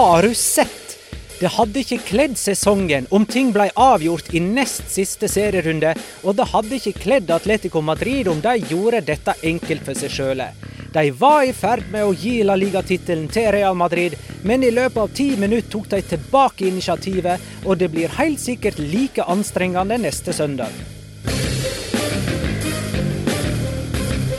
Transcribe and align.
Har 0.00 0.22
du 0.22 0.34
sett? 0.34 0.98
Det 1.40 1.48
hadde 1.52 1.82
ikke 1.82 1.98
kledd 2.08 2.38
sesongen 2.40 3.04
om 3.12 3.26
ting 3.28 3.50
ble 3.52 3.66
avgjort 3.76 4.30
i 4.32 4.40
nest 4.40 4.86
siste 4.88 5.28
serierunde, 5.28 5.90
og 6.24 6.38
det 6.38 6.46
hadde 6.54 6.78
ikke 6.78 7.02
kledd 7.02 7.32
Atletico 7.34 7.82
Madrid 7.84 8.30
om 8.32 8.38
de 8.40 8.54
gjorde 8.70 9.02
dette 9.10 9.34
enkelt 9.50 9.84
for 9.84 10.00
seg 10.00 10.14
sjøle. 10.14 10.46
De 10.94 11.02
var 11.20 11.42
i 11.44 11.52
ferd 11.52 11.84
med 11.92 12.06
å 12.08 12.14
gi 12.16 12.38
La 12.48 12.56
Liga-tittelen 12.56 13.26
til 13.28 13.50
Real 13.52 13.76
Madrid, 13.76 14.16
men 14.40 14.64
i 14.64 14.70
løpet 14.72 15.02
av 15.02 15.12
ti 15.20 15.26
minutter 15.36 15.68
tok 15.74 15.90
de 15.92 16.00
tilbake 16.14 16.70
initiativet, 16.70 17.44
og 17.66 17.76
det 17.82 17.90
blir 17.92 18.16
helt 18.16 18.40
sikkert 18.40 18.80
like 18.80 19.28
anstrengende 19.28 20.00
neste 20.00 20.32
søndag. 20.32 20.72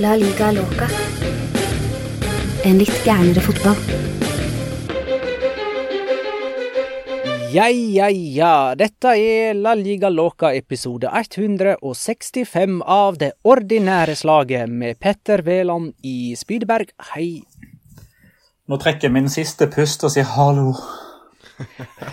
La 0.01 0.17
liga 0.17 0.50
loca. 0.57 0.89
En 2.66 2.81
litt 2.81 3.05
gærnere 3.05 3.45
fotball. 3.45 4.20
Ja, 7.51 7.67
ja, 7.69 8.09
ja. 8.09 8.75
Dette 8.79 9.12
er 9.19 9.57
La 9.59 9.73
Liga 9.75 10.07
Loca 10.09 10.53
episode 10.56 11.09
165 11.12 12.78
av 12.88 13.17
det 13.19 13.34
ordinære 13.44 14.16
slaget 14.16 14.72
med 14.72 15.00
Petter 15.03 15.44
Veland 15.44 15.91
i 16.07 16.31
Spydeberg. 16.39 16.94
Hei. 17.12 17.41
Nå 18.72 18.79
trekker 18.79 19.09
jeg 19.09 19.16
min 19.17 19.28
siste 19.34 19.67
pust 19.73 20.06
og 20.07 20.13
sier 20.16 20.29
hallo. 20.38 20.78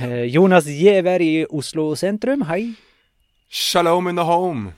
Eh, 0.02 0.26
Jonas 0.28 0.66
Giæver 0.66 1.22
i 1.22 1.46
Oslo 1.46 1.92
sentrum. 1.94 2.42
Hei. 2.50 2.74
Shalom 3.48 4.10
in 4.10 4.18
the 4.18 4.26
home. 4.26 4.72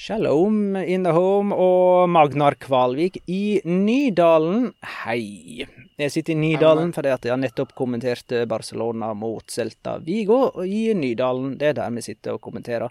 Shalom 0.00 0.76
in 0.76 1.02
the 1.04 1.10
home 1.12 1.52
og 1.52 2.06
Magnar 2.08 2.54
Kvalvik 2.56 3.18
i 3.28 3.60
Nydalen. 3.68 4.70
Hei. 5.02 5.66
Jeg 6.00 6.14
sitter 6.14 6.32
i 6.32 6.38
Nydalen 6.40 6.94
fordi 6.96 7.10
at 7.12 7.28
jeg 7.28 7.34
har 7.34 7.42
nettopp 7.42 7.74
kommentert 7.76 8.32
Barcelona 8.48 9.10
mot 9.12 9.44
Celta 9.52 9.98
Vigo 10.00 10.64
i 10.64 10.94
Nydalen. 10.96 11.52
Det 11.60 11.68
er 11.68 11.76
der 11.82 11.92
vi 11.92 12.06
sitter 12.08 12.38
og 12.38 12.40
kommenterer. 12.48 12.88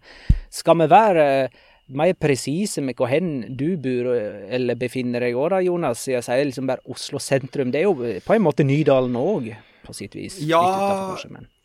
Skal 0.53 0.78
vi 0.84 0.90
være 0.94 1.25
mer 1.97 2.14
presise 2.14 2.86
med 2.86 2.94
hvor 3.02 3.09
hen 3.09 3.58
du 3.58 3.72
bor 3.81 4.14
eller 4.14 4.78
befinner 4.78 5.26
deg 5.26 5.34
òg, 5.34 5.64
Jonas? 5.66 6.06
Jeg 6.14 6.22
sier 6.30 6.46
liksom 6.46 6.70
bare 6.70 6.86
Oslo 6.94 7.18
sentrum. 7.18 7.74
Det 7.74 7.81
er 7.81 7.90
jo 7.90 8.22
på 8.22 8.38
en 8.38 8.46
måte 8.46 8.62
Nydalen 8.62 9.18
òg, 9.18 9.56
på 9.81 9.97
sitt 9.97 10.14
vis. 10.14 10.44
Ja. 10.46 10.62
Litt 10.62 10.78
utenfor, 10.78 11.08
kanskje, 11.16 11.38
men. 11.40 11.56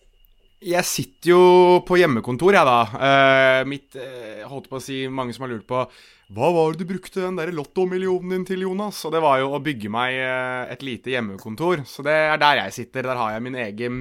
Jeg 0.65 0.89
sitter 0.89 1.29
jo 1.35 1.41
på 1.85 1.99
hjemmekontor, 2.01 2.57
jeg, 2.57 2.65
da. 2.65 2.79
Uh, 2.97 3.61
mitt 3.69 3.97
uh, 4.01 4.45
Holdt 4.49 4.71
på 4.71 4.79
å 4.79 4.83
si 4.83 5.03
mange 5.13 5.35
som 5.37 5.45
har 5.45 5.53
lurt 5.53 5.67
på 5.69 5.83
Hva 6.33 6.49
var 6.57 6.73
det 6.73 6.85
du 6.85 6.89
brukte 6.89 7.21
den 7.21 7.37
der 7.37 7.53
lottomillionen 7.53 8.33
din 8.33 8.47
til, 8.49 8.65
Jonas? 8.65 9.03
Og 9.05 9.13
det 9.13 9.21
var 9.25 9.43
jo 9.43 9.51
å 9.53 9.61
bygge 9.65 9.93
meg 9.93 10.17
uh, 10.25 10.65
et 10.73 10.85
lite 10.87 11.13
hjemmekontor. 11.13 11.85
Så 11.89 12.05
det 12.07 12.17
er 12.31 12.41
der 12.41 12.63
jeg 12.63 12.77
sitter. 12.79 13.11
Der 13.11 13.21
har 13.21 13.35
jeg 13.35 13.45
min 13.45 13.61
egen 13.61 14.01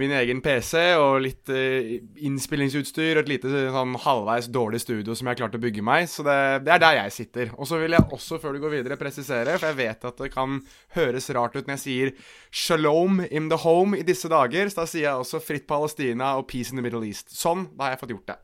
min 0.00 0.12
egen 0.16 0.38
PC 0.40 0.78
og 0.96 1.18
litt 1.20 1.50
eh, 1.52 1.98
innspillingsutstyr 2.24 3.18
og 3.18 3.20
et 3.26 3.32
lite 3.34 3.50
sånn 3.74 3.92
halvveis 4.00 4.48
dårlig 4.48 4.80
studio 4.80 5.12
som 5.12 5.28
jeg 5.28 5.36
har 5.36 5.40
klart 5.42 5.58
å 5.58 5.60
bygge 5.60 5.84
meg. 5.84 6.08
Så 6.08 6.24
det, 6.24 6.36
det 6.64 6.72
er 6.74 6.80
der 6.80 6.96
jeg 7.02 7.12
sitter. 7.12 7.52
Og 7.60 7.68
så 7.68 7.76
vil 7.82 7.92
jeg 7.92 8.08
også, 8.08 8.40
før 8.40 8.56
du 8.56 8.62
går 8.64 8.74
videre, 8.78 8.98
presisere, 9.00 9.58
for 9.60 9.68
jeg 9.68 9.78
vet 9.82 10.08
at 10.08 10.24
det 10.24 10.32
kan 10.32 10.58
høres 10.96 11.28
rart 11.36 11.58
ut 11.58 11.68
når 11.68 11.76
jeg 11.76 11.84
sier 11.84 12.12
'shalom 12.50 13.20
in 13.28 13.50
the 13.52 13.60
home' 13.60 13.98
i 13.98 14.06
disse 14.06 14.32
dager. 14.32 14.72
Så 14.72 14.80
da 14.80 14.86
sier 14.88 15.06
jeg 15.10 15.24
også 15.26 15.42
'fritt 15.44 15.68
Palestina' 15.68 16.38
og 16.40 16.48
'peace 16.48 16.72
in 16.72 16.80
the 16.80 16.86
Middle 16.86 17.04
East'. 17.04 17.28
Sånn, 17.28 17.68
da 17.76 17.84
har 17.84 17.96
jeg 17.96 18.00
fått 18.00 18.16
gjort 18.16 18.32
det. 18.32 18.38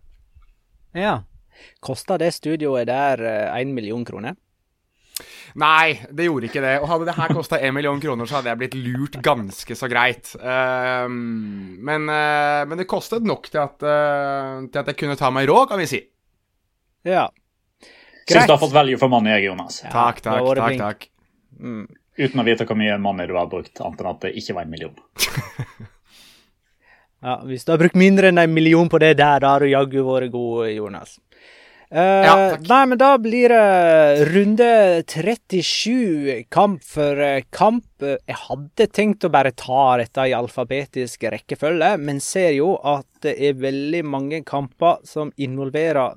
Ja. 1.00 1.22
Kosta 1.80 2.18
det 2.20 2.34
studioet 2.36 2.86
der 2.86 3.24
én 3.56 3.72
million 3.72 4.04
kroner? 4.04 4.36
Nei, 5.54 5.96
det 6.10 6.26
gjorde 6.26 6.48
ikke 6.50 6.62
det. 6.64 6.74
Og 6.82 6.88
hadde 6.90 7.08
det 7.08 7.16
her 7.16 7.34
kosta 7.36 7.60
én 7.62 7.74
million 7.76 8.00
kroner, 8.02 8.28
så 8.28 8.38
hadde 8.38 8.50
jeg 8.50 8.60
blitt 8.60 8.76
lurt 8.80 9.18
ganske 9.24 9.78
så 9.78 9.88
greit. 9.90 10.32
Uh, 10.40 11.06
men, 11.08 12.08
uh, 12.10 12.62
men 12.68 12.80
det 12.80 12.88
kostet 12.90 13.26
nok 13.26 13.50
til 13.52 13.62
at, 13.62 13.76
uh, 13.80 14.66
til 14.66 14.82
at 14.82 14.92
jeg 14.92 15.00
kunne 15.00 15.18
ta 15.20 15.30
meg 15.34 15.48
råd, 15.50 15.68
kan 15.70 15.80
vi 15.82 15.88
si. 15.90 16.02
Ja. 17.06 17.28
Syns 18.26 18.48
du 18.48 18.56
har 18.56 18.62
fått 18.62 18.74
value 18.74 18.98
for 18.98 19.12
money, 19.12 19.36
jeg, 19.36 19.46
Jonas. 19.52 19.84
Ja, 19.84 19.92
Takk, 19.94 20.24
takk, 20.24 20.48
takk. 20.58 20.80
takk. 20.82 21.10
Mm. 21.62 21.84
Uten 22.16 22.40
å 22.40 22.46
vite 22.46 22.64
hvor 22.66 22.78
mye 22.80 22.96
money 22.98 23.28
du 23.28 23.36
har 23.38 23.46
brukt, 23.50 23.76
annet 23.78 24.02
enn 24.02 24.10
at 24.10 24.24
det 24.24 24.32
ikke 24.40 24.56
var 24.56 24.66
en 24.66 24.72
million. 24.72 24.96
Ja, 27.26 27.40
Hvis 27.42 27.64
du 27.64 27.72
har 27.72 27.80
brukt 27.80 27.96
mindre 27.98 28.28
enn 28.30 28.38
en 28.38 28.52
million 28.54 28.90
på 28.92 29.00
det 29.02 29.16
der, 29.18 29.40
da 29.42 29.54
har 29.54 29.64
du 29.64 29.70
jaggu 29.70 30.02
vært 30.04 30.30
god, 30.34 30.68
Jonas. 30.70 31.16
Ja, 31.90 32.34
takk. 32.56 32.66
nei, 32.66 32.86
men 32.90 32.98
da 32.98 33.12
blir 33.22 33.52
det 33.52 34.26
runde 34.32 34.70
37, 35.06 36.46
kamp 36.50 36.82
for 36.82 37.20
eh, 37.22 37.44
kamp. 37.54 37.84
Eh, 38.02 38.16
Jeg 38.26 38.36
hadde 38.36 38.86
tenkt 38.92 39.24
å 39.24 39.30
bare 39.32 39.52
ta 39.56 39.96
dette 39.96 40.26
i 40.28 40.34
alfabetisk 40.36 41.22
rekkefølge, 41.32 41.96
men 41.98 42.20
ser 42.20 42.50
jo 42.52 42.74
at 42.84 43.06
det 43.24 43.32
er 43.40 43.54
veldig 43.58 44.02
mange 44.04 44.42
kamper 44.44 44.98
som 45.08 45.32
involverer 45.36 46.14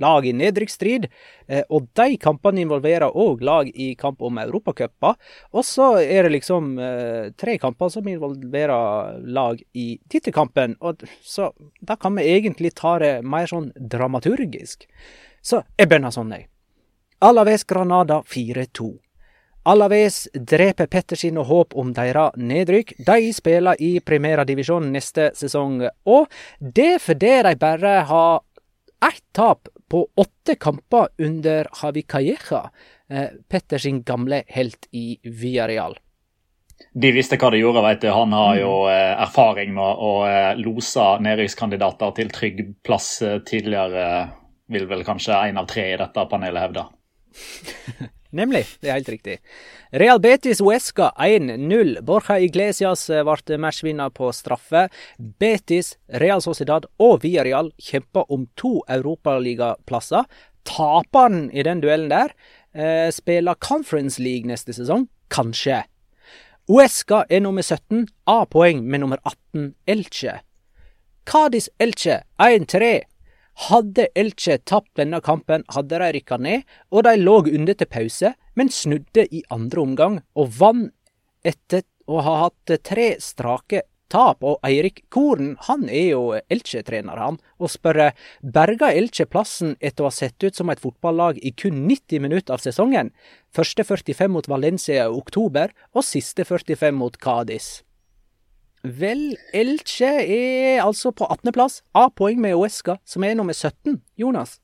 lag 0.00 0.26
i 0.26 0.32
nedrykksstrid. 0.32 1.08
eh, 1.48 1.62
Og 1.70 1.88
de 1.94 2.16
kampene 2.16 2.60
involverer 2.64 3.12
òg 3.12 3.42
lag 3.42 3.68
i 3.74 3.94
kamp 3.94 4.22
om 4.22 4.38
europacuper. 4.38 5.14
Og 5.52 5.64
så 5.64 6.00
er 6.00 6.22
det 6.22 6.32
liksom 6.40 6.78
eh, 6.78 7.30
tre 7.36 7.58
kamper 7.58 7.90
som 7.90 8.08
involverer 8.08 9.20
lag 9.26 9.60
i 9.74 9.98
tittelkampen. 10.08 10.76
Så 11.22 11.52
da 11.82 11.96
kan 11.96 12.14
vi 12.14 12.22
egentlig 12.22 12.74
ta 12.74 12.98
det 12.98 13.22
mer 13.24 13.46
sånn 13.46 13.72
dramaturgisk. 13.76 14.86
Så 15.42 15.62
jeg 15.78 15.88
begynner 15.88 16.10
sånn, 16.10 16.32
jeg. 16.32 16.48
Alaves 17.20 17.64
Granada 17.64 18.22
4-2. 18.22 18.98
Alaves 19.68 20.22
dreper 20.32 20.88
Petter 20.88 21.18
sine 21.20 21.44
håp 21.44 21.74
om 21.76 21.92
deres 21.92 22.36
nedrykk. 22.40 22.94
De 23.04 23.32
spiller 23.36 23.80
i 23.84 23.98
Primera 24.00 24.46
Divisjon 24.48 24.88
neste 24.94 25.30
sesong, 25.36 25.82
og 26.08 26.28
det 26.58 27.02
fordi 27.04 27.34
de 27.44 27.54
bare 27.60 27.94
har 28.08 28.40
ett 29.04 29.24
tap 29.36 29.68
på 29.88 30.02
åtte 30.16 30.56
kamper 30.60 31.12
under 31.20 31.68
Havi 31.82 32.02
Calleja, 32.02 32.64
Petter 33.48 33.78
sin 33.78 34.02
gamle 34.02 34.42
helt 34.48 34.88
i 34.92 35.18
Villarreal. 35.24 35.96
De 36.92 37.10
visste 37.12 37.38
hva 37.38 37.50
de 37.52 37.60
gjorde, 37.60 37.82
vet 37.84 38.02
du. 38.02 38.08
Han 38.14 38.34
har 38.34 38.58
jo 38.60 38.72
eh, 38.90 39.14
erfaring 39.24 39.72
med 39.76 40.02
å 40.04 40.12
eh, 40.28 40.52
lose 40.60 41.06
nedrykkskandidater 41.24 42.14
til 42.16 42.30
trygg 42.34 42.60
plass 42.86 43.10
eh, 43.26 43.40
tidligere. 43.46 44.28
Vil 44.68 44.86
vel 44.90 45.04
kanskje 45.06 45.40
én 45.48 45.58
av 45.58 45.66
tre 45.70 45.88
i 45.94 45.98
dette 45.98 46.26
panelet 46.30 46.64
hevde. 46.68 46.86
Nemlig, 48.30 48.66
det 48.82 48.90
er 48.90 48.98
helt 48.98 49.08
riktig. 49.08 49.36
Real 49.90 50.20
Betis 50.20 50.60
Uesca 50.60 51.12
1-0. 51.16 51.94
Borja 52.04 52.36
Iglesias 52.44 53.06
eh, 53.08 53.24
ble 53.24 53.56
matchvinner 53.56 54.12
på 54.12 54.28
straffe. 54.36 54.88
Betis, 55.16 55.94
Real 56.20 56.42
Sociedad 56.44 56.84
og 57.00 57.22
Villarreal 57.24 57.72
kjemper 57.80 58.28
om 58.28 58.44
to 58.60 58.82
europaligaplasser. 58.84 60.28
Taperen 60.68 61.46
i 61.56 61.64
den 61.64 61.80
duellen 61.80 62.12
der 62.12 62.34
eh, 62.76 63.08
spiller 63.14 63.56
Conference 63.56 64.20
League 64.20 64.48
neste 64.48 64.76
sesong. 64.76 65.08
Kanskje. 65.32 65.86
Uesca 66.68 67.22
er 67.32 67.40
nummer 67.40 67.64
17, 67.64 68.10
A-poeng 68.28 68.82
med 68.84 69.00
nummer 69.00 69.22
18, 69.24 69.72
Elche. 69.88 70.42
Cádiz 71.24 71.70
Elche 71.80 72.26
1-3. 72.36 73.08
Hadde 73.58 74.06
Elche 74.14 74.60
tapt 74.62 74.92
denne 74.94 75.18
kampen, 75.20 75.64
hadde 75.74 75.98
de 75.98 76.12
rykka 76.14 76.38
ned, 76.38 76.62
og 76.94 77.02
de 77.08 77.16
lå 77.18 77.40
under 77.42 77.74
til 77.74 77.90
pause, 77.90 78.32
men 78.54 78.70
snudde 78.70 79.26
i 79.34 79.42
andre 79.50 79.82
omgang 79.82 80.20
og 80.38 80.52
vant 80.60 80.92
etter 81.46 81.82
å 82.06 82.22
ha 82.22 82.34
hatt 82.44 82.76
tre 82.86 83.08
strake 83.22 83.82
tap. 84.12 84.44
Og 84.46 84.62
Eirik 84.66 85.04
Koren, 85.10 85.56
han 85.66 85.88
er 85.90 86.06
jo 86.12 86.22
Elche-trener, 86.38 87.18
han, 87.18 87.40
og 87.58 87.72
spør 87.72 88.12
berga 88.42 88.92
Elche 88.94 89.26
plassen 89.26 89.74
etter 89.80 90.06
å 90.06 90.12
ha 90.12 90.14
sett 90.14 90.38
ut 90.44 90.56
som 90.56 90.70
et 90.70 90.82
fotballag 90.82 91.42
i 91.42 91.52
kun 91.52 91.82
90 91.88 92.24
minutter 92.24 92.54
av 92.54 92.62
sesongen? 92.64 93.10
Første 93.54 93.84
45 93.84 94.32
mot 94.38 94.48
Valencia 94.48 95.04
i 95.04 95.18
oktober, 95.18 95.74
og 95.92 96.06
siste 96.06 96.46
45 96.46 96.94
mot 96.94 97.18
Cádiz. 97.18 97.82
Vel, 98.84 99.32
Elche 99.56 100.10
er 100.22 100.80
altså 100.84 101.10
på 101.16 101.26
18.-plass, 101.26 101.80
A-poeng 101.98 102.38
med 102.40 102.54
Oesca, 102.54 102.98
som 103.08 103.24
er 103.26 103.34
nummer 103.38 103.56
17. 103.56 103.98
Jonas? 104.20 104.58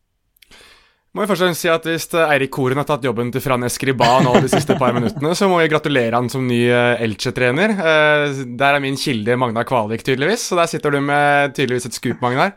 Må 1.15 1.23
jeg 1.23 1.31
først 1.31 1.61
si 1.61 1.69
at 1.71 1.85
Hvis 1.87 2.09
Eirik 2.19 2.51
Koren 2.51 2.81
har 2.81 2.87
tatt 2.89 3.05
jobben 3.07 3.29
til 3.31 3.43
Fran 3.43 3.63
Escriba 3.63 4.17
nå 4.25 4.33
de 4.43 4.49
siste 4.51 4.75
par 4.81 4.95
minuttene, 4.97 5.31
så 5.39 5.47
må 5.51 5.61
jeg 5.63 5.71
gratulere 5.71 6.19
han 6.19 6.27
som 6.33 6.43
ny 6.47 6.65
eh, 6.67 7.03
Elche-trener. 7.07 7.71
Eh, 7.79 8.41
Der 8.59 8.75
er 8.75 8.83
min 8.83 8.97
kilde 8.99 9.37
Magna 9.39 9.63
Kvalvik, 9.67 10.03
tydeligvis. 10.07 10.49
Så 10.51 10.59
der 10.59 10.67
sitter 10.71 10.91
du 10.91 10.99
med 11.07 11.55
tydeligvis 11.55 11.87
et 11.87 11.95
skup, 11.95 12.19
Magnar. 12.25 12.57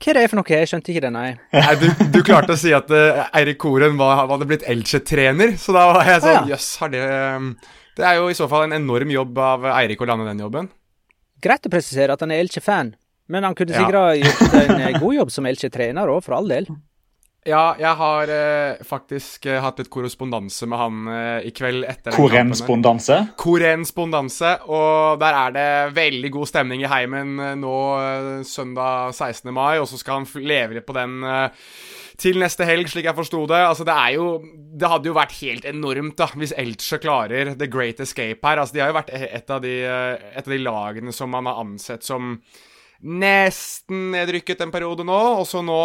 Hva 0.00 0.12
er 0.12 0.16
det 0.20 0.28
for 0.32 0.40
noe? 0.40 0.48
Jeg 0.52 0.68
skjønte 0.68 0.92
ikke 0.92 1.04
det, 1.06 1.12
nei. 1.12 1.30
Nei, 1.52 1.74
du, 1.80 1.88
du 2.12 2.20
klarte 2.24 2.54
å 2.56 2.60
si 2.60 2.72
at 2.76 2.92
eh, 2.92 3.24
Eirik 3.40 3.58
Koren 3.60 3.96
var, 4.00 4.22
hadde 4.28 4.48
blitt 4.48 4.64
Elche-trener, 4.68 5.56
så 5.60 5.72
da 5.76 5.86
var 5.94 6.04
jeg 6.08 6.20
Ah, 6.20 6.24
sånn 6.24 6.36
ja. 6.42 6.46
Jøss, 6.54 6.68
har 6.80 6.92
det 6.92 7.02
eh, 7.08 7.48
Det 8.00 8.08
er 8.08 8.18
jo 8.18 8.28
i 8.32 8.36
så 8.38 8.48
fall 8.50 8.66
en 8.68 8.76
enorm 8.80 9.10
jobb 9.12 9.38
av 9.44 9.68
Eirik 9.76 10.00
å 10.00 10.08
lande 10.08 10.26
den 10.30 10.40
jobben. 10.42 10.70
Greit 11.44 11.64
å 11.68 11.72
presisere 11.72 12.12
at 12.16 12.20
han 12.24 12.32
er 12.34 12.42
Elche-fan, 12.44 12.94
men 13.32 13.44
han 13.46 13.54
kunne 13.56 13.72
sikkert 13.76 14.00
ha 14.00 14.14
gjort 14.16 14.54
en 14.60 14.78
eh, 14.80 14.96
god 15.00 15.14
jobb 15.22 15.30
som 15.32 15.46
Elche-trener 15.48 16.08
òg, 16.12 16.22
for 16.26 16.36
all 16.40 16.48
del. 16.50 16.66
Ja, 17.48 17.70
jeg 17.80 17.96
har 17.96 18.28
eh, 18.34 18.82
faktisk 18.84 19.46
eh, 19.48 19.56
hatt 19.64 19.78
litt 19.80 19.88
korrespondanse 19.88 20.66
med 20.68 20.76
han 20.82 20.98
eh, 21.08 21.46
i 21.48 21.52
kveld 21.56 21.86
etter 21.88 22.12
Korrespondanse? 22.12 23.16
Korrespondanse. 23.40 24.50
Og 24.68 25.16
der 25.22 25.38
er 25.46 25.54
det 25.56 25.68
veldig 25.96 26.30
god 26.36 26.50
stemning 26.50 26.84
i 26.84 26.90
heimen 26.92 27.32
eh, 27.40 27.54
nå 27.56 27.72
eh, 27.96 28.28
søndag 28.44 29.14
16. 29.16 29.48
mai, 29.56 29.78
og 29.80 29.88
så 29.88 29.96
skal 30.00 30.20
han 30.20 30.28
f- 30.28 30.36
leve 30.44 30.76
litt 30.76 30.86
på 30.88 30.96
den 30.98 31.16
eh, 31.24 31.48
til 32.20 32.40
neste 32.40 32.66
helg, 32.68 32.88
slik 32.90 33.08
jeg 33.08 33.16
forsto 33.16 33.44
det. 33.50 33.60
Altså, 33.66 33.86
det 33.88 33.96
er 33.96 34.16
jo 34.18 34.26
Det 34.80 34.88
hadde 34.88 35.10
jo 35.10 35.16
vært 35.16 35.36
helt 35.40 35.64
enormt, 35.68 36.16
da, 36.16 36.30
hvis 36.38 36.54
Elche 36.56 37.00
klarer 37.02 37.54
The 37.58 37.68
Great 37.68 38.00
Escape 38.00 38.46
her. 38.46 38.60
Altså, 38.62 38.76
de 38.76 38.82
har 38.84 38.92
jo 38.92 38.98
vært 39.00 39.14
et 39.14 39.50
av 39.50 39.60
de, 39.60 39.76
eh, 39.84 40.28
et 40.38 40.46
av 40.46 40.52
de 40.52 40.60
lagene 40.62 41.12
som 41.12 41.30
man 41.30 41.48
har 41.50 41.60
ansett 41.60 42.06
som 42.06 42.36
nesten 43.00 44.10
nedrykket 44.12 44.60
en 44.60 44.72
periode 44.72 45.04
nå, 45.08 45.18
og 45.40 45.46
så 45.48 45.62
nå 45.64 45.80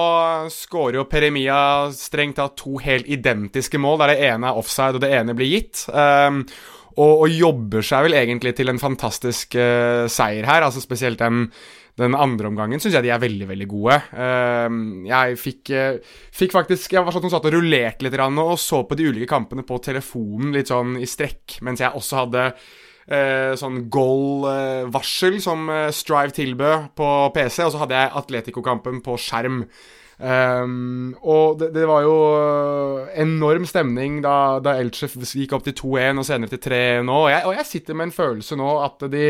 skårer 0.51 0.99
jo 0.99 1.05
Peremia 1.07 1.57
strengt 1.95 2.35
tatt 2.41 2.57
to 2.59 2.75
helt 2.83 3.07
identiske 3.07 3.79
mål, 3.79 4.01
der 4.01 4.13
det 4.13 4.31
ene 4.33 4.51
er 4.51 4.59
offside 4.59 4.99
og 4.99 5.03
det 5.05 5.13
ene 5.15 5.35
blir 5.37 5.53
gitt. 5.53 5.85
Um, 5.95 6.43
og, 6.95 7.25
og 7.25 7.31
jobber 7.31 7.83
seg 7.83 8.07
vel 8.07 8.17
egentlig 8.19 8.55
til 8.55 8.71
en 8.71 8.81
fantastisk 8.81 9.55
uh, 9.59 10.07
seier 10.11 10.47
her, 10.47 10.67
altså 10.67 10.83
spesielt 10.83 11.23
den 11.23 11.47
den 11.99 12.15
andre 12.19 12.49
omgangen 12.51 12.81
syns 12.83 12.97
jeg 12.97 13.05
de 13.05 13.11
er 13.15 13.21
veldig 13.23 13.47
veldig 13.47 13.67
gode. 13.71 13.99
Um, 14.11 14.79
jeg 15.07 15.37
fikk, 15.39 15.71
eh, 15.71 16.15
fikk 16.35 16.55
faktisk 16.55 16.97
Jeg 16.97 17.05
var 17.05 17.15
sånn 17.15 17.23
som 17.27 17.31
satt 17.37 17.47
og 17.47 17.55
rullerte 17.55 18.03
litt 18.03 18.17
og 18.19 18.57
så 18.59 18.81
på 18.83 18.97
de 18.99 19.07
ulike 19.07 19.29
kampene 19.31 19.63
på 19.63 19.79
telefonen 19.83 20.51
litt 20.55 20.71
sånn 20.73 20.97
i 20.99 21.07
strekk, 21.07 21.61
mens 21.63 21.79
jeg 21.79 21.95
også 21.95 22.25
hadde 22.25 22.49
eh, 23.07 23.53
sånn 23.59 23.85
goal-varsel 23.93 25.39
som 25.43 25.69
eh, 25.69 25.91
Strive 25.95 26.35
tilbød 26.35 26.89
på 26.97 27.11
PC, 27.35 27.63
og 27.65 27.75
så 27.75 27.83
hadde 27.85 27.99
jeg 27.99 28.17
Atletico-kampen 28.21 28.99
på 29.05 29.15
skjerm. 29.21 29.63
Um, 30.15 31.11
og 31.27 31.57
det, 31.59 31.73
det 31.75 31.83
var 31.89 32.05
jo 32.05 32.15
eh, 32.39 33.15
enorm 33.19 33.65
stemning 33.67 34.21
da, 34.23 34.61
da 34.63 34.77
Elchef 34.79 35.17
gikk 35.19 35.57
opp 35.57 35.65
til 35.65 35.75
2-1 35.75 36.21
og 36.21 36.27
senere 36.27 36.53
til 36.53 36.61
3-1 36.69 37.03
nå, 37.03 37.17
og 37.25 37.49
og 37.49 37.57
jeg 37.57 37.67
sitter 37.67 37.97
med 37.99 38.07
en 38.07 38.15
følelse 38.15 38.55
nå 38.55 38.69
at 38.85 39.03
de 39.11 39.25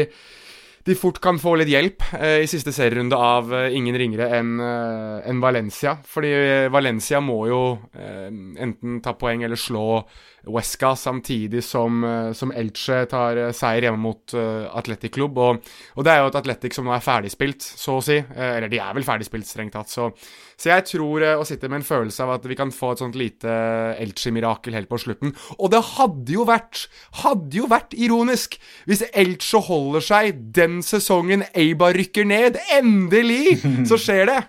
de 0.85 0.93
fort 0.93 1.17
kan 1.21 1.39
få 1.41 1.55
litt 1.57 1.71
hjelp 1.71 2.03
eh, 2.19 2.43
i 2.43 2.49
siste 2.49 2.69
serierunde 2.75 3.17
av 3.17 3.49
eh, 3.57 3.73
ingen 3.73 3.97
ringere 3.97 4.27
enn 4.37 4.59
eh, 4.61 5.25
enn 5.31 5.41
Valencia. 5.41 5.95
Fordi 6.05 6.33
eh, 6.37 6.67
Valencia 6.73 7.21
må 7.25 7.39
jo 7.49 7.61
eh, 7.97 8.27
enten 8.29 8.99
ta 9.05 9.15
poeng 9.17 9.41
eller 9.47 9.57
slå 9.57 10.03
Huesca 10.45 10.93
samtidig 10.99 11.63
som, 11.65 12.03
eh, 12.03 12.31
som 12.37 12.53
Elche 12.55 13.03
tar 13.11 13.39
eh, 13.41 13.51
seier 13.55 13.87
hjemme 13.87 14.01
mot 14.01 14.35
uh, 14.37 14.69
Atletic 14.77 15.13
Club. 15.15 15.37
Og, 15.41 15.75
og 15.95 16.05
det 16.05 16.13
er 16.13 16.21
jo 16.21 16.29
et 16.31 16.39
Atletic 16.39 16.75
som 16.77 16.87
nå 16.87 16.93
er 16.95 17.03
ferdigspilt, 17.03 17.65
så 17.65 17.97
å 17.99 18.03
si. 18.03 18.17
Eh, 18.19 18.51
eller 18.57 18.71
de 18.71 18.81
er 18.81 18.95
vel 18.97 19.07
ferdigspilt, 19.07 19.47
strengt 19.49 19.75
tatt. 19.75 19.91
Så, 19.91 20.09
så 20.55 20.71
jeg 20.71 20.85
tror 20.91 21.25
eh, 21.25 21.35
og 21.39 21.47
sitter 21.49 21.71
med 21.71 21.81
en 21.81 21.87
følelse 21.87 22.25
av 22.25 22.35
at 22.37 22.47
vi 22.49 22.57
kan 22.57 22.73
få 22.73 22.93
et 22.93 23.03
sånt 23.03 23.19
lite 23.19 23.57
Elche-mirakel 24.01 24.77
helt 24.77 24.91
på 24.91 25.01
slutten. 25.01 25.35
Og 25.57 25.71
det 25.73 25.83
hadde 25.95 26.35
jo 26.35 26.45
vært 26.47 26.85
Hadde 27.21 27.57
jo 27.57 27.67
vært 27.71 27.93
ironisk 27.97 28.57
hvis 28.89 29.03
Elche 29.15 29.61
holder 29.67 30.03
seg 30.03 30.39
den 30.55 30.81
sesongen 30.85 31.45
Eibar 31.55 31.95
rykker 31.97 32.27
ned. 32.27 32.59
Endelig! 32.75 33.59
Så 33.89 33.99
skjer 34.01 34.29
det. 34.29 34.39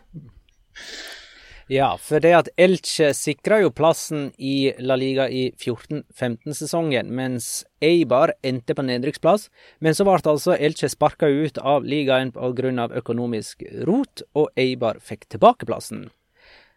Ja, 1.66 1.96
for 1.98 2.22
det 2.22 2.30
at 2.30 2.48
Elche 2.62 3.08
sikra 3.16 3.56
jo 3.58 3.72
plassen 3.74 4.28
i 4.38 4.70
La 4.78 4.94
Liga 4.94 5.24
i 5.26 5.48
14-15-sesongen, 5.50 7.10
mens 7.10 7.64
Eibar 7.82 8.30
endte 8.46 8.76
på 8.78 8.84
nedrykksplass. 8.86 9.48
Men 9.82 9.96
så 9.98 10.06
ble 10.06 10.20
altså 10.20 10.54
Elche 10.54 10.86
sparka 10.92 11.26
ut 11.26 11.58
av 11.58 11.82
ligaen 11.82 12.30
pga. 12.30 12.86
økonomisk 13.02 13.64
rot, 13.82 14.22
og 14.34 14.54
Eibar 14.54 15.02
fikk 15.02 15.26
tilbake 15.26 15.66
plassen. 15.66 16.06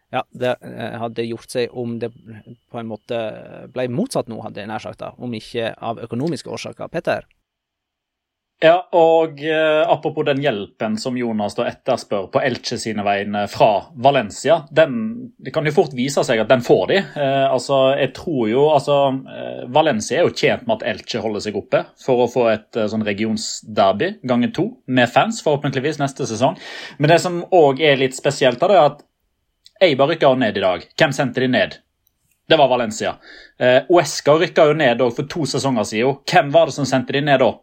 Ja, 0.10 0.24
det 0.34 0.56
eh, 0.66 0.98
hadde 0.98 1.28
gjort 1.28 1.54
seg 1.54 1.70
om 1.78 2.00
det 2.02 2.10
på 2.10 2.80
en 2.82 2.90
måte 2.90 3.18
ble 3.70 3.86
motsatt 3.94 4.28
nå, 4.28 4.42
hadde 4.42 4.64
jeg 4.64 4.72
nær 4.72 4.82
sagt, 4.82 5.04
da, 5.06 5.14
om 5.22 5.34
ikke 5.38 5.76
av 5.78 6.02
økonomiske 6.02 6.50
årsaker. 6.50 6.90
Petter? 6.90 7.30
Ja, 8.60 8.90
og 8.92 9.40
eh, 9.40 9.82
apropos 9.88 10.26
den 10.28 10.42
hjelpen 10.44 10.98
som 11.00 11.16
Jonas 11.16 11.54
da 11.56 11.64
etterspør 11.70 12.26
på 12.34 12.42
Elche 12.44 12.76
sine 12.82 13.06
vegne 13.08 13.46
fra 13.48 13.86
Valencia, 13.96 14.58
den, 14.76 14.98
det 15.40 15.54
kan 15.56 15.64
jo 15.64 15.72
fort 15.78 15.96
vise 15.96 16.26
seg 16.28 16.42
at 16.44 16.50
den 16.52 16.66
får 16.66 16.82
de. 16.92 16.98
Eh, 17.00 17.46
altså, 17.48 17.78
jeg 17.96 18.12
tror 18.18 18.50
jo, 18.52 18.66
altså, 18.74 18.98
eh, 19.32 19.62
Valencia 19.72 20.20
er 20.20 20.28
jo 20.28 20.36
tjent 20.36 20.68
med 20.68 20.76
at 20.76 20.90
Elche 20.92 21.22
holder 21.24 21.46
seg 21.46 21.56
oppe 21.56 21.86
for 22.04 22.26
å 22.26 22.28
få 22.28 22.50
et 22.52 22.82
eh, 22.82 22.90
sånn 22.92 23.08
regionsderby 23.08 24.18
ganger 24.28 24.52
to 24.60 24.68
med 24.92 25.08
fans, 25.14 25.40
forhåpentligvis 25.46 26.02
neste 26.04 26.28
sesong. 26.28 26.60
Men 27.00 27.14
det 27.14 27.22
som 27.24 27.40
òg 27.56 27.80
er 27.80 27.96
litt 28.04 28.20
spesielt, 28.20 28.60
da, 28.60 28.74
er 28.76 28.90
at 28.90 29.06
Eibar 29.88 30.12
rykker 30.12 30.36
ned 30.36 30.60
i 30.60 30.66
dag. 30.66 30.84
Hvem 31.00 31.16
sendte 31.16 31.46
de 31.46 31.48
ned? 31.48 31.80
Det 32.50 32.60
var 32.60 32.68
Valencia. 32.68 33.16
Eh, 33.56 33.88
Uesca 33.88 34.36
rykka 34.36 34.68
jo 34.68 34.76
ned 34.76 35.08
for 35.16 35.32
to 35.32 35.48
sesonger 35.48 35.88
siden. 35.88 36.20
Hvem 36.28 36.52
var 36.52 36.68
det 36.68 36.76
som 36.76 36.88
sendte 36.90 37.16
de 37.16 37.24
ned 37.24 37.40
da? 37.40 37.54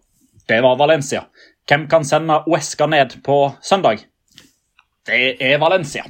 Det 0.46 0.60
var 0.62 0.76
Valencia. 0.78 1.24
Hvem 1.68 1.88
kan 1.90 2.04
sende 2.06 2.42
Uesca 2.46 2.86
ned 2.86 3.18
på 3.26 3.52
søndag? 3.62 4.04
Det 5.06 5.36
er 5.42 5.58
Valencia. 5.58 6.04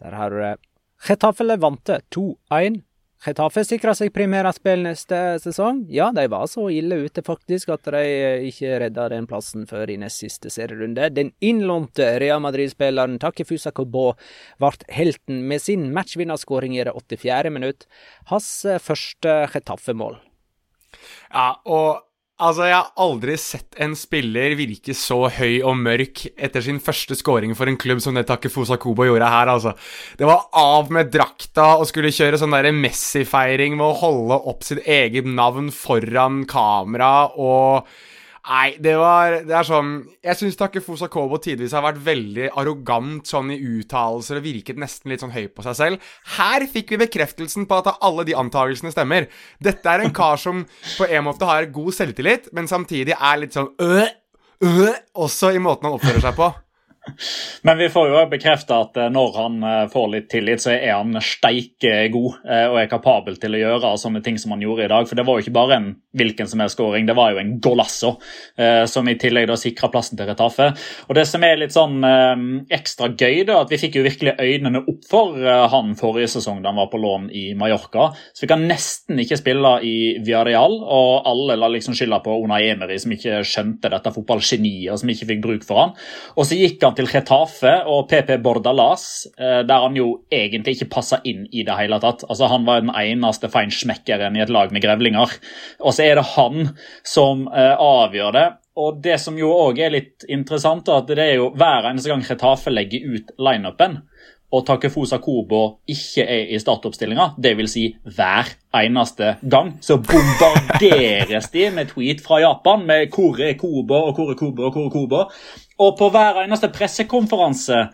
Der 0.00 0.16
har 0.16 0.30
du 0.30 0.40
det. 0.40 0.56
Getafe 1.08 1.44
Levante 1.44 2.00
2-1. 2.14 2.80
Getafe 3.22 3.62
sikra 3.62 3.92
seg 3.94 4.10
primærspill 4.10 4.80
neste 4.82 5.18
sesong. 5.42 5.84
Ja, 5.92 6.08
de 6.16 6.24
var 6.32 6.48
så 6.50 6.64
ille 6.74 6.96
ute 7.04 7.22
faktisk 7.22 7.70
at 7.70 7.90
de 7.94 8.00
ikke 8.48 8.80
redda 8.82 9.04
den 9.12 9.28
plassen 9.30 9.66
før 9.70 9.92
i 9.92 9.98
nest 10.00 10.24
siste 10.24 10.50
serierunde. 10.50 11.06
Den 11.14 11.30
innlånte 11.44 12.08
Real 12.22 12.42
Madrid-spilleren 12.42 13.20
Takifusa 13.22 13.70
Kobo 13.76 14.14
ble 14.62 14.72
helten 14.90 15.44
med 15.50 15.62
sin 15.62 15.90
matchvinnerskåring 15.94 16.74
i 16.78 16.82
det 16.88 16.96
84. 16.96 17.52
minutt. 17.54 17.86
Hans 18.32 18.48
første 18.82 19.36
Getafe-mål. 19.52 20.16
Ja, 21.30 21.52
og 21.62 22.02
Altså, 22.40 22.64
Jeg 22.64 22.74
har 22.74 22.92
aldri 22.96 23.34
sett 23.38 23.76
en 23.84 23.92
spiller 23.98 24.56
virke 24.58 24.94
så 24.96 25.28
høy 25.30 25.60
og 25.68 25.76
mørk 25.78 26.24
etter 26.32 26.64
sin 26.64 26.80
første 26.82 27.14
scoring 27.18 27.52
for 27.54 27.68
en 27.68 27.76
klubb 27.76 28.00
som 28.02 28.16
det 28.16 28.24
Takefusa 28.26 28.78
Kobo 28.80 29.04
gjorde 29.04 29.28
her. 29.28 29.50
altså. 29.52 29.74
Det 30.18 30.26
var 30.26 30.48
av 30.56 30.90
med 30.90 31.12
drakta 31.12 31.76
og 31.76 31.86
skulle 31.90 32.10
kjøre 32.14 32.40
sånn 32.40 32.56
der 32.56 32.72
Messi-feiring 32.72 33.76
med 33.76 33.86
å 33.86 33.98
holde 34.00 34.40
opp 34.50 34.64
sitt 34.64 34.80
eget 34.88 35.28
navn 35.28 35.70
foran 35.70 36.42
kamera 36.48 37.28
og 37.36 37.86
Nei, 38.42 38.74
det 38.82 38.96
var 38.98 39.36
Det 39.46 39.54
er 39.54 39.66
sånn 39.66 39.90
Jeg 40.24 40.38
syns 40.38 40.56
Takefusa 40.58 41.06
Kobo 41.12 41.38
tidvis 41.42 41.74
har 41.76 41.84
vært 41.84 42.00
veldig 42.02 42.48
arrogant 42.58 43.28
sånn 43.28 43.52
i 43.54 43.58
uttalelser 43.60 44.40
og 44.40 44.46
virket 44.46 44.80
nesten 44.82 45.12
litt 45.12 45.22
sånn 45.22 45.34
høy 45.34 45.46
på 45.52 45.62
seg 45.66 45.78
selv. 45.78 46.08
Her 46.38 46.66
fikk 46.70 46.90
vi 46.94 47.02
bekreftelsen 47.04 47.68
på 47.70 47.78
at 47.78 47.92
alle 48.02 48.26
de 48.26 48.34
antakelsene 48.38 48.90
stemmer. 48.94 49.28
Dette 49.62 49.86
er 49.86 50.02
en 50.02 50.14
kar 50.14 50.40
som 50.42 50.64
på 50.96 51.06
en 51.06 51.26
måte 51.28 51.46
har 51.46 51.70
god 51.74 51.94
selvtillit, 51.94 52.50
men 52.56 52.70
samtidig 52.70 53.14
er 53.14 53.40
litt 53.44 53.54
sånn 53.54 53.70
øh, 53.82 54.10
øh, 54.66 55.00
også 55.14 55.54
i 55.54 55.62
måten 55.62 55.88
han 55.88 55.98
oppfører 55.98 56.26
seg 56.26 56.38
på. 56.38 56.50
Men 57.62 57.78
vi 57.78 57.88
får 57.88 58.08
jo 58.08 58.20
bekrefta 58.30 58.78
at 58.84 58.98
eh, 58.98 59.10
når 59.10 59.36
han 59.36 59.56
eh, 59.66 59.84
får 59.90 60.08
litt 60.12 60.28
tillit, 60.30 60.62
så 60.62 60.70
er 60.74 60.92
han 60.94 61.16
steike 61.22 61.94
god 62.14 62.44
eh, 62.46 62.66
og 62.70 62.78
er 62.78 62.90
kapabel 62.90 63.38
til 63.42 63.56
å 63.56 63.60
gjøre 63.60 63.92
sånne 63.98 64.22
ting 64.22 64.38
som 64.38 64.54
han 64.54 64.62
gjorde 64.62 64.86
i 64.86 64.90
dag. 64.92 65.08
For 65.10 65.18
det 65.18 65.24
var 65.26 65.38
jo 65.38 65.44
ikke 65.44 65.56
bare 65.56 65.78
en 65.78 65.88
hvilken 66.18 66.50
som 66.50 66.62
helst 66.62 66.78
skåring, 66.78 67.08
det 67.08 67.16
var 67.16 67.32
jo 67.32 67.40
en 67.40 67.54
golasso 67.62 68.10
som 68.90 69.06
i 69.08 69.14
tillegg 69.16 69.46
da 69.48 69.54
sikra 69.56 69.88
plassen 69.88 70.18
til 70.18 70.26
Retafe. 70.28 70.66
Og 71.08 71.16
det 71.16 71.24
som 71.24 71.40
er 71.46 71.56
litt 71.56 71.72
sånn 71.72 72.04
ekstra 72.68 73.08
gøy, 73.08 73.46
da, 73.48 73.62
at 73.62 73.72
vi 73.72 73.78
fikk 73.80 73.96
jo 73.96 74.02
virkelig 74.04 74.34
øynene 74.36 74.82
opp 74.82 75.06
for 75.08 75.38
han 75.72 75.94
forrige 75.96 76.28
sesong 76.34 76.60
da 76.60 76.68
han 76.68 76.82
var 76.82 76.90
på 76.92 77.00
lån 77.00 77.30
i 77.32 77.46
Mallorca. 77.56 78.10
Så 78.36 78.44
fikk 78.44 78.52
han 78.52 78.66
nesten 78.68 79.22
ikke 79.24 79.40
spille 79.40 79.72
i 79.88 79.94
Villarreal, 80.20 80.76
og 80.84 81.30
alle 81.32 81.56
la 81.56 81.72
liksom 81.72 81.96
skylda 81.96 82.20
på 82.26 82.36
Ona 82.44 82.60
Emery, 82.60 83.00
som 83.00 83.16
ikke 83.16 83.40
skjønte 83.48 83.92
dette 83.96 84.12
fotballgeniet, 84.12 84.92
og 84.92 85.00
som 85.00 85.14
ikke 85.16 85.30
fikk 85.32 85.42
bruk 85.48 85.64
for 85.68 85.80
han. 85.80 85.96
Og 86.36 86.48
så 86.48 86.60
gikk 86.60 86.84
han 86.84 86.91
til 86.96 87.08
Retafe 87.10 87.72
og 87.90 88.08
PP 88.10 88.36
Bordalas, 88.44 89.26
eh, 89.38 89.60
der 89.68 89.84
han 89.86 89.96
jo 89.96 90.08
egentlig 90.32 90.76
ikke 90.76 90.90
passa 90.94 91.20
inn 91.28 91.44
i 91.50 91.64
det 91.66 91.76
hele 91.78 91.98
tatt. 92.02 92.24
Altså 92.28 92.50
Han 92.52 92.66
var 92.66 92.80
den 92.80 92.94
eneste 92.94 93.50
feinschmeckeren 93.52 94.36
i 94.36 94.44
et 94.44 94.52
lag 94.52 94.72
med 94.72 94.82
grevlinger. 94.84 95.36
Og 95.80 95.94
så 95.94 96.06
er 96.06 96.20
det 96.20 96.30
han 96.34 96.72
som 97.04 97.48
eh, 97.48 97.74
avgjør 97.76 98.36
det. 98.38 98.46
Og 98.82 99.02
det 99.04 99.18
som 99.20 99.36
jo 99.36 99.50
òg 99.52 99.82
er 99.84 99.92
litt 99.92 100.24
interessant, 100.32 100.88
er 100.88 101.02
at 101.02 101.10
det 101.10 101.20
er 101.20 101.36
jo 101.36 101.50
hver 101.52 101.90
eneste 101.90 102.08
gang 102.08 102.24
Retafe 102.24 102.72
legger 102.72 103.04
ut 103.12 103.34
lineupen, 103.36 103.98
og 104.52 104.66
Takefusa 104.68 105.16
Kobo 105.22 105.62
ikke 105.88 106.24
er 106.28 106.50
i 106.52 106.58
startoppstillinga, 106.60 107.30
dvs. 107.40 107.72
Si 107.72 107.86
hver 108.16 108.50
eneste 108.82 109.36
gang, 109.48 109.72
så 109.80 109.96
bombarderes 109.96 111.48
de 111.54 111.68
med 111.72 111.92
tweet 111.94 112.20
fra 112.24 112.40
Japan 112.42 112.86
med 112.86 113.08
'Hvor 113.08 113.40
er 113.40 113.54
Kobo?' 113.56 114.04
og 114.08 114.14
'Hvor 114.14 114.30
er 114.30 114.34
Kobo?' 114.34 114.64
og 114.64 114.72
'Hvor 114.72 114.86
er 114.86 114.90
Kobo?' 114.90 115.30
Og 115.82 115.96
på 115.98 116.08
hver 116.14 116.44
eneste 116.44 116.70
pressekonferanse 116.72 117.86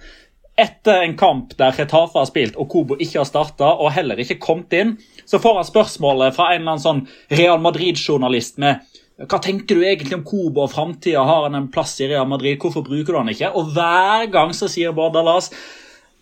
etter 0.58 1.04
en 1.04 1.14
kamp 1.16 1.54
der 1.58 1.76
Retafe 1.78 2.18
har 2.18 2.26
spilt 2.28 2.56
og 2.58 2.66
Kobo 2.72 2.96
ikke 2.98 3.20
har 3.20 3.28
starta 3.28 3.70
og 3.78 3.92
heller 3.94 4.18
ikke 4.18 4.40
kommet 4.42 4.74
inn, 4.74 4.96
så 5.28 5.38
får 5.38 5.60
han 5.60 5.68
spørsmålet 5.68 6.34
fra 6.34 6.50
en 6.50 6.60
eller 6.60 6.74
annen 6.74 6.82
sånn 6.82 7.04
Real 7.38 7.62
Madrid-journalist 7.62 8.58
med 8.62 8.82
hva 9.18 9.40
tenker 9.42 9.74
du 9.74 9.82
egentlig 9.82 10.14
om 10.14 10.22
Kobo 10.26 10.62
og 10.62 10.70
framtida? 10.70 11.24
Har 11.26 11.48
han 11.48 11.58
en 11.58 11.70
plass 11.74 11.96
i 11.98 12.06
Real 12.06 12.26
Madrid? 12.30 12.60
Hvorfor 12.62 12.84
bruker 12.86 13.14
du 13.14 13.18
han 13.18 13.30
ikke? 13.32 13.50
Og 13.50 13.72
hver 13.74 14.28
gang 14.30 14.52
så 14.54 14.68
sier 14.70 14.94
Bordalas 14.94 15.50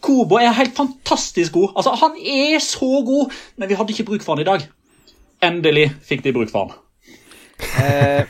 Kobo 0.00 0.38
er 0.40 0.54
helt 0.56 0.76
fantastisk 0.76 1.52
god. 1.52 1.74
Altså, 1.76 1.92
Han 2.00 2.16
er 2.20 2.58
så 2.64 3.02
god, 3.04 3.32
men 3.56 3.68
vi 3.68 3.76
hadde 3.76 3.92
ikke 3.92 4.08
bruk 4.10 4.24
for 4.24 4.36
han 4.36 4.44
i 4.44 4.48
dag. 4.48 4.64
Endelig 5.44 5.90
fikk 6.08 6.24
de 6.24 6.32
bruk 6.36 6.52
for 6.52 6.68
han. 6.68 6.82
Eh, 7.80 8.24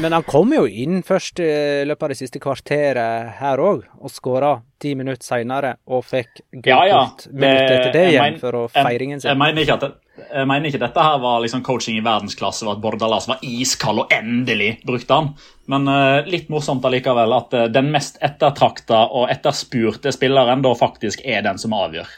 men 0.00 0.12
han 0.12 0.24
kom 0.26 0.52
jo 0.52 0.64
inn 0.68 1.02
først 1.06 1.40
i 1.40 1.50
løpet 1.88 2.06
av 2.06 2.12
det 2.12 2.18
siste 2.18 2.40
kvarteret 2.42 3.36
her 3.40 3.60
òg, 3.62 3.84
og 3.96 4.12
skåra 4.12 4.56
ti 4.82 4.92
minutter 4.98 5.24
seinere 5.24 5.76
og 5.88 6.04
fikk 6.04 6.42
gult 6.52 6.68
ja, 6.68 6.80
ja. 6.90 6.98
minutt 7.32 7.70
etter 7.70 7.94
det 7.94 8.08
igjen 8.12 8.40
for 8.42 8.58
å 8.58 8.64
feiringen 8.72 9.22
sin. 9.22 9.30
Jeg, 9.32 9.40
mener 9.40 9.64
ikke 9.64 9.78
at 9.78 9.86
det, 9.86 9.92
jeg 10.26 10.48
mener 10.48 10.70
ikke 10.70 10.82
dette 10.82 11.06
her 11.08 11.18
var 11.22 11.40
liksom 11.44 11.64
coaching 11.66 11.98
i 11.98 12.04
verdensklasse, 12.04 12.66
og 12.66 12.76
at 12.76 12.84
Bordalas 12.84 13.28
var 13.30 13.42
iskald 13.46 14.04
og 14.04 14.12
endelig 14.14 14.76
brukte 14.86 15.20
han. 15.20 15.32
Men 15.72 15.88
uh, 15.90 16.26
litt 16.28 16.52
morsomt 16.52 16.84
allikevel 16.86 17.36
at 17.36 17.56
uh, 17.56 17.66
den 17.72 17.90
mest 17.94 18.20
ettertrakta 18.24 19.06
og 19.08 19.30
etterspurte 19.32 20.12
spilleren 20.14 20.64
da 20.64 20.76
faktisk 20.76 21.24
er 21.24 21.44
den 21.46 21.60
som 21.60 21.76
avgjør. 21.76 22.08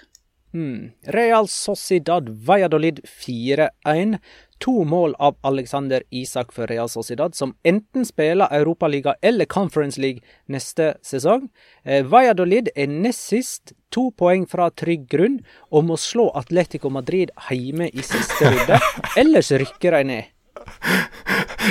Hmm. 0.53 0.91
Real 1.13 1.49
Sociedad 1.49 2.29
Valladolid 2.47 3.03
4-1. 3.05 4.17
To 4.59 4.85
mål 4.85 5.15
av 5.19 5.37
Alexander 5.47 6.03
Isak 6.11 6.53
for 6.53 6.67
Real 6.67 6.89
Sociedad, 6.89 7.35
som 7.35 7.55
enten 7.63 8.07
spiller 8.07 8.49
Europaliga 8.51 9.15
eller 9.23 9.45
Conference 9.45 10.01
League 10.01 10.21
neste 10.47 10.95
sesong. 11.03 11.49
Eh, 11.85 12.03
Valladolid 12.05 12.69
er 12.75 12.91
nest 12.91 13.29
sist, 13.31 13.73
to 13.95 14.11
poeng 14.19 14.49
fra 14.51 14.71
trygg 14.71 15.07
grunn, 15.11 15.39
og 15.71 15.87
må 15.87 15.97
slå 15.97 16.29
Atletico 16.35 16.91
Madrid 16.91 17.31
hjemme 17.51 17.87
i 17.93 18.03
siste 18.03 18.51
runde. 18.51 18.81
Ellers 19.23 19.53
rykker 19.53 19.95
de 19.95 20.03
ned. 20.11 20.35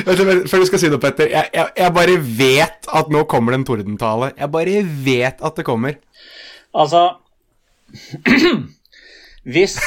Før 0.08 0.60
du 0.62 0.66
skal 0.70 0.80
si 0.80 0.90
det, 0.92 1.02
Petter. 1.04 1.30
Jeg, 1.32 1.52
jeg, 1.54 1.74
jeg 1.78 1.94
bare 1.96 2.18
vet 2.40 2.90
at 3.02 3.12
nå 3.12 3.24
kommer 3.30 3.54
det 3.54 3.62
en 3.62 3.68
tordentale. 3.68 4.32
Jeg 4.38 4.52
bare 4.54 4.82
vet 5.06 5.44
at 5.44 5.60
det 5.60 5.68
kommer. 5.68 6.00
Altså 6.78 7.10
Hvis 9.48 9.78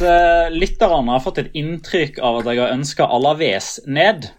uh, 0.00 0.48
lytterne 0.50 1.12
har 1.12 1.20
fått 1.20 1.42
et 1.42 1.56
inntrykk 1.56 2.22
av 2.24 2.40
at 2.40 2.46
jeg 2.48 2.60
har 2.62 2.70
ønska 2.72 3.04
Alaves 3.04 3.74
ned, 3.84 4.30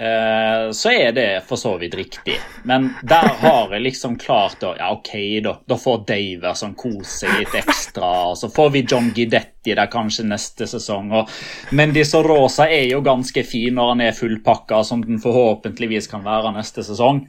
uh, 0.00 0.70
så 0.72 0.92
er 0.96 1.12
det 1.12 1.26
for 1.48 1.60
så 1.60 1.74
vidt 1.80 1.98
riktig. 1.98 2.38
Men 2.64 2.88
der 3.04 3.34
har 3.42 3.74
jeg 3.74 3.84
liksom 3.84 4.16
klart 4.22 4.64
å 4.64 4.72
Ja, 4.78 4.94
OK, 4.94 5.12
da. 5.44 5.58
Da 5.68 5.76
får 5.76 6.06
Daverson 6.08 6.72
som 6.72 6.96
seg 7.04 7.34
litt 7.42 7.58
ekstra. 7.60 8.30
Og 8.30 8.38
så 8.40 8.48
får 8.48 8.72
vi 8.78 8.84
John 8.88 9.12
Gidetti 9.16 9.76
der 9.76 9.92
kanskje 9.92 10.24
neste 10.30 10.70
sesong. 10.70 11.12
Og 11.20 11.76
men 11.76 11.92
disse 11.92 12.24
rosa 12.24 12.64
er 12.64 12.88
jo 12.94 13.04
ganske 13.04 13.44
fin 13.44 13.76
når 13.76 13.92
han 13.92 14.06
er 14.08 14.16
fullpakka, 14.16 14.80
som 14.88 15.04
den 15.04 15.20
forhåpentligvis 15.20 16.08
kan 16.08 16.24
være 16.24 16.56
neste 16.56 16.86
sesong. 16.86 17.26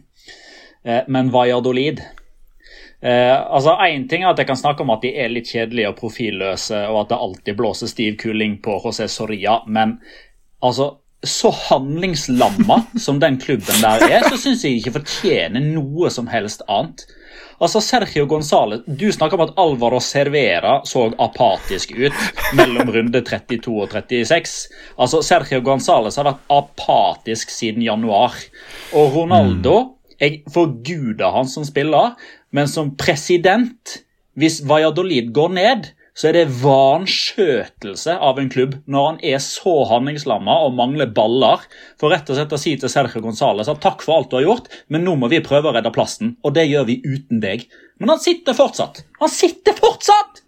Uh, 0.88 1.04
men 1.12 1.36
Valladolid 1.36 2.00
Eh, 3.02 3.38
altså 3.54 3.78
Én 3.82 4.08
ting 4.10 4.24
er 4.24 4.30
at 4.32 4.42
jeg 4.42 4.50
kan 4.52 4.60
snakke 4.60 4.86
om 4.86 4.92
at 4.94 5.02
de 5.02 5.14
er 5.18 5.32
litt 5.34 5.50
kjedelige 5.50 5.90
og 5.90 5.98
profilløse, 5.98 6.84
og 6.90 7.04
at 7.04 7.14
det 7.14 7.22
alltid 7.26 7.58
blåser 7.58 7.90
stiv 7.90 8.18
kuling 8.22 8.60
på 8.62 8.78
José 8.84 9.08
Soria, 9.10 9.62
men 9.66 9.98
altså 10.62 10.94
så 11.24 11.52
handlingslamma 11.70 12.82
som 13.06 13.20
den 13.22 13.40
klubben 13.42 13.82
der 13.82 14.06
er, 14.10 14.30
så 14.30 14.38
syns 14.42 14.66
jeg 14.66 14.80
ikke 14.80 15.00
fortjener 15.00 15.66
noe 15.74 16.10
som 16.14 16.30
helst 16.30 16.66
annet. 16.70 17.06
Altså 17.62 17.78
Sergio 17.82 18.26
Gonzales, 18.26 18.82
Du 18.88 19.06
snakker 19.14 19.38
om 19.38 19.44
at 19.46 19.58
Alvaro 19.62 20.00
Servera 20.02 20.80
så 20.86 21.12
apatisk 21.22 21.94
ut 21.94 22.18
mellom 22.58 22.90
runde 22.90 23.22
32 23.22 23.76
og 23.84 23.94
36. 23.94 24.72
Altså 24.98 25.22
Sergio 25.22 25.62
Gonzales 25.62 26.18
har 26.18 26.26
vært 26.26 26.42
apatisk 26.50 27.54
siden 27.54 27.86
januar. 27.86 28.34
Og 28.98 29.14
Ronaldo 29.18 29.76
mm. 29.80 29.98
Jeg 30.22 30.44
forguder 30.54 31.34
han 31.34 31.48
som 31.50 31.64
spiller, 31.66 32.12
men 32.56 32.70
som 32.70 32.94
president, 33.00 34.02
hvis 34.40 34.62
Valladolid 34.68 35.32
går 35.36 35.58
ned, 35.58 35.92
så 36.12 36.28
er 36.28 36.36
det 36.36 36.60
vanskjøtelse 36.60 38.18
av 38.20 38.40
en 38.42 38.50
klubb 38.52 38.76
når 38.92 39.06
han 39.08 39.20
er 39.32 39.40
så 39.44 39.74
handlingslamma 39.88 40.58
og 40.66 40.76
mangler 40.76 41.10
baller. 41.16 41.64
For 42.00 42.12
rett 42.12 42.28
og 42.30 42.38
slett 42.38 42.56
å 42.56 42.60
si 42.60 42.76
til 42.80 42.92
Sergio 42.92 43.24
Gonzales 43.24 43.72
at 43.72 43.80
takk 43.84 44.04
for 44.04 44.18
alt 44.18 44.32
du 44.32 44.38
har 44.42 44.46
gjort, 44.50 44.68
men 44.92 45.06
nå 45.08 45.16
må 45.20 45.32
vi 45.32 45.40
prøve 45.44 45.72
å 45.72 45.76
redde 45.78 45.94
plassen. 45.96 46.36
Og 46.44 46.56
det 46.58 46.68
gjør 46.68 46.90
vi 46.90 47.00
uten 47.06 47.40
deg. 47.44 47.64
Men 48.04 48.16
han 48.16 48.24
sitter 48.24 48.58
fortsatt. 48.58 49.06
Han 49.24 49.32
sitter 49.32 49.78
fortsatt! 49.78 50.44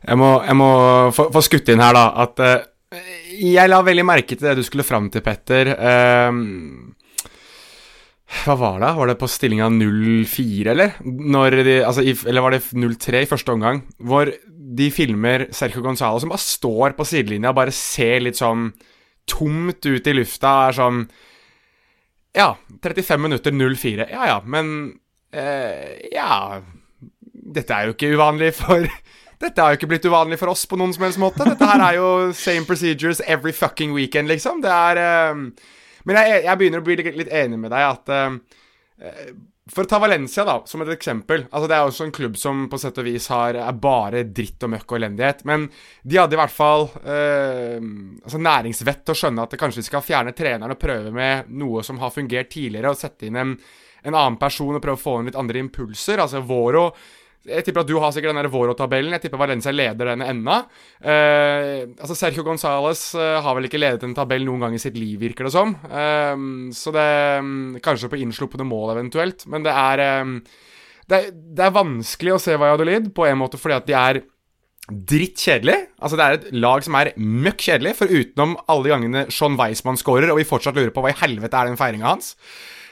Jeg 0.00 0.16
må, 0.16 0.30
jeg 0.44 0.56
må 0.56 0.70
få, 1.12 1.28
få, 1.32 1.42
skutt 1.44 1.68
inn 1.72 1.82
her, 1.82 1.96
da, 1.96 2.04
at 2.24 2.40
uh, 2.40 3.02
jeg 3.36 3.68
la 3.68 3.82
veldig 3.84 4.04
merke 4.08 4.36
til 4.36 4.48
det 4.48 4.56
du 4.58 4.64
skulle 4.66 4.84
fram 4.84 5.10
til, 5.12 5.24
Petter. 5.24 5.72
Uh, 5.76 6.92
Hva 8.30 8.54
var 8.56 8.78
det? 8.78 8.92
Var 8.94 9.10
det 9.10 9.18
på 9.18 9.28
stillinga 9.28 9.66
0-4, 9.74 10.70
eller? 10.70 10.94
De, 11.02 11.74
altså, 11.82 12.04
i, 12.06 12.14
eller 12.30 12.44
var 12.44 12.54
det 12.54 12.62
0-3 12.70 13.24
i 13.24 13.28
første 13.28 13.52
omgang? 13.56 13.82
Hvor 13.98 14.30
de 14.70 14.86
filmer 14.94 15.48
Sergio 15.54 15.82
Gonzalo 15.82 16.20
som 16.22 16.30
bare 16.30 16.42
står 16.44 16.94
på 16.98 17.06
sidelinja 17.08 17.50
og 17.50 17.58
bare 17.58 17.74
ser 17.74 18.22
litt 18.22 18.38
sånn 18.38 18.68
tomt 19.30 19.82
ut 19.86 20.06
i 20.06 20.14
lufta. 20.14 20.52
Er 20.68 20.78
sånn 20.78 21.00
Ja, 22.36 22.52
35 22.82 23.24
minutter 23.26 23.54
0-4. 23.54 24.06
Ja 24.12 24.28
ja, 24.34 24.38
men 24.44 24.92
eh, 25.32 25.98
Ja. 26.14 26.60
Dette 27.50 27.74
er 27.74 27.88
jo 27.88 27.96
ikke 27.96 28.12
uvanlig 28.14 28.52
for 28.54 28.86
Dette 29.42 29.62
har 29.64 29.72
jo 29.72 29.80
ikke 29.80 29.88
blitt 29.90 30.04
uvanlig 30.06 30.36
for 30.38 30.52
oss 30.52 30.66
på 30.68 30.76
noen 30.78 30.92
som 30.92 31.06
helst 31.06 31.18
måte. 31.18 31.46
Dette 31.48 31.66
her 31.66 31.80
er 31.80 31.94
jo 31.96 32.08
same 32.36 32.66
procedures 32.68 33.22
every 33.24 33.54
fucking 33.56 33.94
weekend, 33.96 34.28
liksom. 34.28 34.60
Det 34.60 34.70
er 34.70 35.00
eh, 35.00 35.40
Men 36.10 36.18
jeg, 36.18 36.42
jeg, 36.48 36.58
begynner 36.58 36.82
å 36.82 36.86
bli 36.86 36.98
litt, 36.98 37.14
litt 37.22 37.32
enig 37.40 37.60
med 37.62 37.70
deg 37.70 37.86
at 37.86 38.10
uh, 38.10 39.28
For 39.70 39.86
å 39.86 39.90
ta 39.90 40.00
Valencia, 40.02 40.42
da, 40.48 40.56
som 40.66 40.82
et 40.82 40.90
eksempel. 40.90 41.44
Altså 41.46 41.68
Det 41.70 41.76
er 41.76 41.90
også 41.90 42.08
en 42.08 42.14
klubb 42.16 42.38
som 42.40 42.64
på 42.72 42.80
sett 42.82 42.98
og 42.98 43.06
vis 43.06 43.28
har, 43.30 43.54
er 43.62 43.78
bare 43.78 44.24
dritt 44.26 44.66
og 44.66 44.72
møkk 44.74 44.88
og 44.88 44.98
elendighet. 44.98 45.44
Men 45.46 45.68
de 46.02 46.18
hadde 46.18 46.34
i 46.34 46.40
hvert 46.40 46.56
fall 46.56 46.88
uh, 46.90 47.78
altså 48.24 48.42
næringsvett 48.42 49.04
til 49.04 49.14
å 49.14 49.20
skjønne 49.22 49.46
at 49.46 49.54
det 49.54 49.62
kanskje 49.62 49.86
skal 49.86 50.02
fjerne 50.02 50.34
treneren 50.34 50.74
og 50.74 50.82
prøve 50.82 51.14
med 51.14 51.54
noe 51.62 51.86
som 51.86 52.02
har 52.02 52.10
fungert 52.14 52.50
tidligere, 52.50 52.90
og 52.90 52.98
sette 52.98 53.30
inn 53.30 53.38
en, 53.38 53.54
en 54.02 54.16
annen 54.16 54.40
person 54.42 54.74
og 54.74 54.82
prøve 54.82 54.98
å 54.98 55.04
få 55.06 55.16
inn 55.20 55.30
litt 55.30 55.38
andre 55.38 55.62
impulser. 55.62 56.26
Altså 56.26 56.42
Voro 56.42 56.88
jeg 57.48 57.64
tipper 57.64 57.80
at 57.80 57.88
du 57.88 57.94
har 58.02 58.12
sikkert 58.12 58.36
den 58.36 58.50
Voro-tabellen. 58.52 59.14
Jeg 59.16 59.24
tipper 59.24 59.40
Valencia 59.40 59.72
leder 59.72 60.10
denne 60.12 60.26
ennå. 60.28 60.56
Eh, 61.00 61.86
altså 61.96 62.16
Sergio 62.18 62.44
Gonzales 62.44 63.14
eh, 63.16 63.38
har 63.40 63.56
vel 63.56 63.68
ikke 63.68 63.80
ledet 63.80 64.04
en 64.04 64.16
tabell 64.16 64.44
noen 64.44 64.66
gang 64.66 64.76
i 64.76 64.82
sitt 64.82 64.98
liv, 65.00 65.16
virker 65.22 65.48
det 65.48 65.54
som. 65.54 65.72
Eh, 65.88 66.34
så 66.76 66.92
det 66.92 67.06
mm, 67.46 67.78
Kanskje 67.84 68.10
på 68.12 68.20
innsluppende 68.20 68.66
mål 68.68 68.92
eventuelt, 68.92 69.46
men 69.48 69.64
det 69.64 69.72
er, 69.72 70.02
eh, 70.04 70.66
det 71.08 71.20
er 71.20 71.30
det 71.32 71.64
er, 71.64 71.78
vanskelig 71.78 72.36
å 72.36 72.42
se 72.42 72.58
Valladolid 72.60 73.08
på 73.16 73.24
en 73.26 73.40
måte 73.40 73.60
fordi 73.60 73.78
at 73.78 73.88
de 73.88 73.96
er 73.96 74.20
drittkjedelig. 74.90 75.78
Altså 76.02 76.18
Det 76.18 76.26
er 76.26 76.36
et 76.36 76.52
lag 76.60 76.84
som 76.84 76.98
er 76.98 77.12
møkk 77.16 77.64
kjedelig, 77.70 77.94
for 78.02 78.12
utenom 78.12 78.58
alle 78.68 78.92
gangene 78.92 79.24
Sean 79.32 79.56
Weismann 79.56 79.98
scorer, 80.00 80.28
og 80.28 80.42
vi 80.42 80.48
fortsatt 80.48 80.76
lurer 80.76 80.92
på 80.92 81.04
hva 81.04 81.14
i 81.14 81.18
helvete 81.22 81.56
er 81.56 81.70
den 81.70 81.80
feiringa 81.80 82.12
hans. 82.12 82.34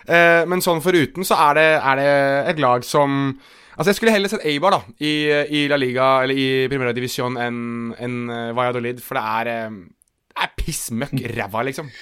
Eh, 0.08 0.48
men 0.48 0.64
sånn 0.64 0.80
foruten 0.80 1.26
så 1.26 1.36
er 1.50 1.58
det, 1.58 1.70
er 1.84 2.00
det 2.00 2.12
et 2.54 2.64
lag 2.64 2.86
som 2.86 3.36
Altså, 3.78 3.92
jeg 3.92 3.98
skulle 4.00 4.12
heller 4.12 4.30
sett 4.32 4.44
Eibar 4.50 4.74
da, 4.74 4.80
i, 4.98 5.12
i, 5.54 5.66
La 5.70 5.76
Liga, 5.78 6.06
eller 6.24 6.34
i 6.34 6.46
Primera 6.70 6.90
Divisjon, 6.94 7.36
enn 7.38 7.58
en 7.94 8.16
eh, 8.34 8.48
Valladolid, 8.56 8.98
for 9.04 9.14
det 9.14 9.22
er, 9.38 9.50
eh, 9.52 9.76
det 10.34 10.46
er 10.48 10.56
piss 10.58 10.88
møkk 10.98 11.20
ræva, 11.30 11.62
liksom. 11.68 11.92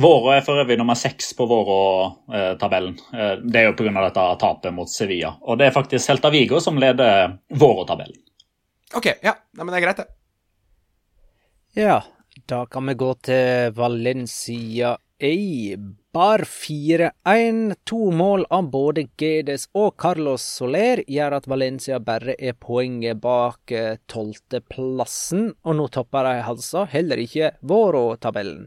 Vårå 0.00 0.32
er 0.32 0.42
for 0.44 0.60
øvrig 0.60 0.78
nummer 0.80 0.96
seks 0.96 1.34
på 1.36 1.44
Vårå-tabellen. 1.48 2.96
Eh, 3.12 3.34
det 3.44 3.60
er 3.60 3.68
jo 3.68 3.76
pga. 3.76 3.92
dette 4.06 4.24
tapet 4.40 4.74
mot 4.76 4.88
Sevilla. 4.88 5.34
Og 5.44 5.60
det 5.60 5.68
er 5.68 5.76
faktisk 5.76 6.04
Celta 6.04 6.32
Vigo 6.32 6.60
som 6.60 6.80
leder 6.80 7.36
Vårå-tabellen. 7.52 8.16
OK, 8.96 9.12
ja. 9.20 9.36
Nei, 9.56 9.64
men 9.64 9.74
det 9.74 9.80
er 9.80 9.86
greit, 9.86 10.00
det. 10.00 10.08
Ja, 11.76 12.00
da 12.48 12.64
kan 12.64 12.88
vi 12.88 12.96
gå 12.96 13.12
til 13.28 13.76
Valencia 13.76 14.96
Eibar 15.20 16.05
4-1. 16.16 17.74
To 17.84 18.10
mål 18.10 18.46
av 18.50 18.70
både 18.72 19.02
Gedes 19.20 19.66
og 19.76 19.98
Carlos 20.00 20.44
Soler 20.56 21.02
gjør 21.04 21.34
at 21.36 21.48
Valencia 21.50 21.98
bare 22.00 22.32
er 22.40 22.56
poenget 22.56 23.20
bak 23.20 23.74
eh, 23.74 23.98
tolvteplassen, 24.08 25.50
og 25.60 25.76
nå 25.76 25.88
topper 25.92 26.24
de 26.30 26.38
altså 26.54 26.86
heller 26.88 27.20
ikke 27.20 27.50
Vårå-tabellen. 27.60 28.64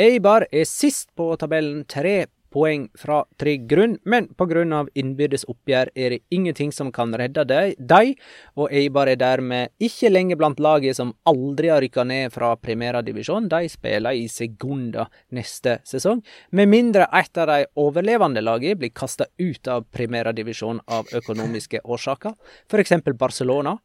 Eibar 0.00 0.44
er 0.52 0.68
sist 0.68 1.08
på 1.16 1.30
tabellen, 1.40 1.86
tre 1.88 2.26
poeng 2.52 2.88
fra 2.98 3.22
trygg 3.40 3.66
grunn, 3.70 3.96
men 4.04 4.28
av 4.74 4.88
innbyrdes 4.94 5.44
oppgjør 5.48 5.90
er 5.94 6.10
det 6.10 6.20
ingenting 6.30 6.72
som 6.72 6.90
kan 6.92 7.14
redde 7.14 7.44
dem, 7.44 8.14
og 8.56 8.72
Eibar 8.72 9.08
er 9.08 9.16
dermed 9.16 9.70
ikke 9.78 10.10
lenger 10.10 10.36
blant 10.36 10.60
laget 10.60 10.96
som 10.96 11.14
aldri 11.24 11.68
har 11.68 11.80
rykka 11.80 12.04
ned 12.04 12.32
fra 12.32 12.56
primærdivisjon. 12.56 13.48
De 13.48 13.68
spiller 13.68 14.12
i 14.12 14.28
Segunda 14.28 15.08
neste 15.30 15.78
sesong, 15.84 16.22
med 16.50 16.68
mindre 16.68 17.06
et 17.12 17.38
av 17.38 17.50
de 17.50 17.66
overlevende 17.76 18.42
lagene 18.42 18.78
blir 18.78 18.94
kasta 18.94 19.26
ut 19.38 19.68
av 19.68 19.86
primærdivisjon 19.92 20.80
av 20.88 21.10
økonomiske 21.14 21.84
årsaker, 21.84 22.34
f.eks. 22.70 22.98
Barcelona. 23.18 23.78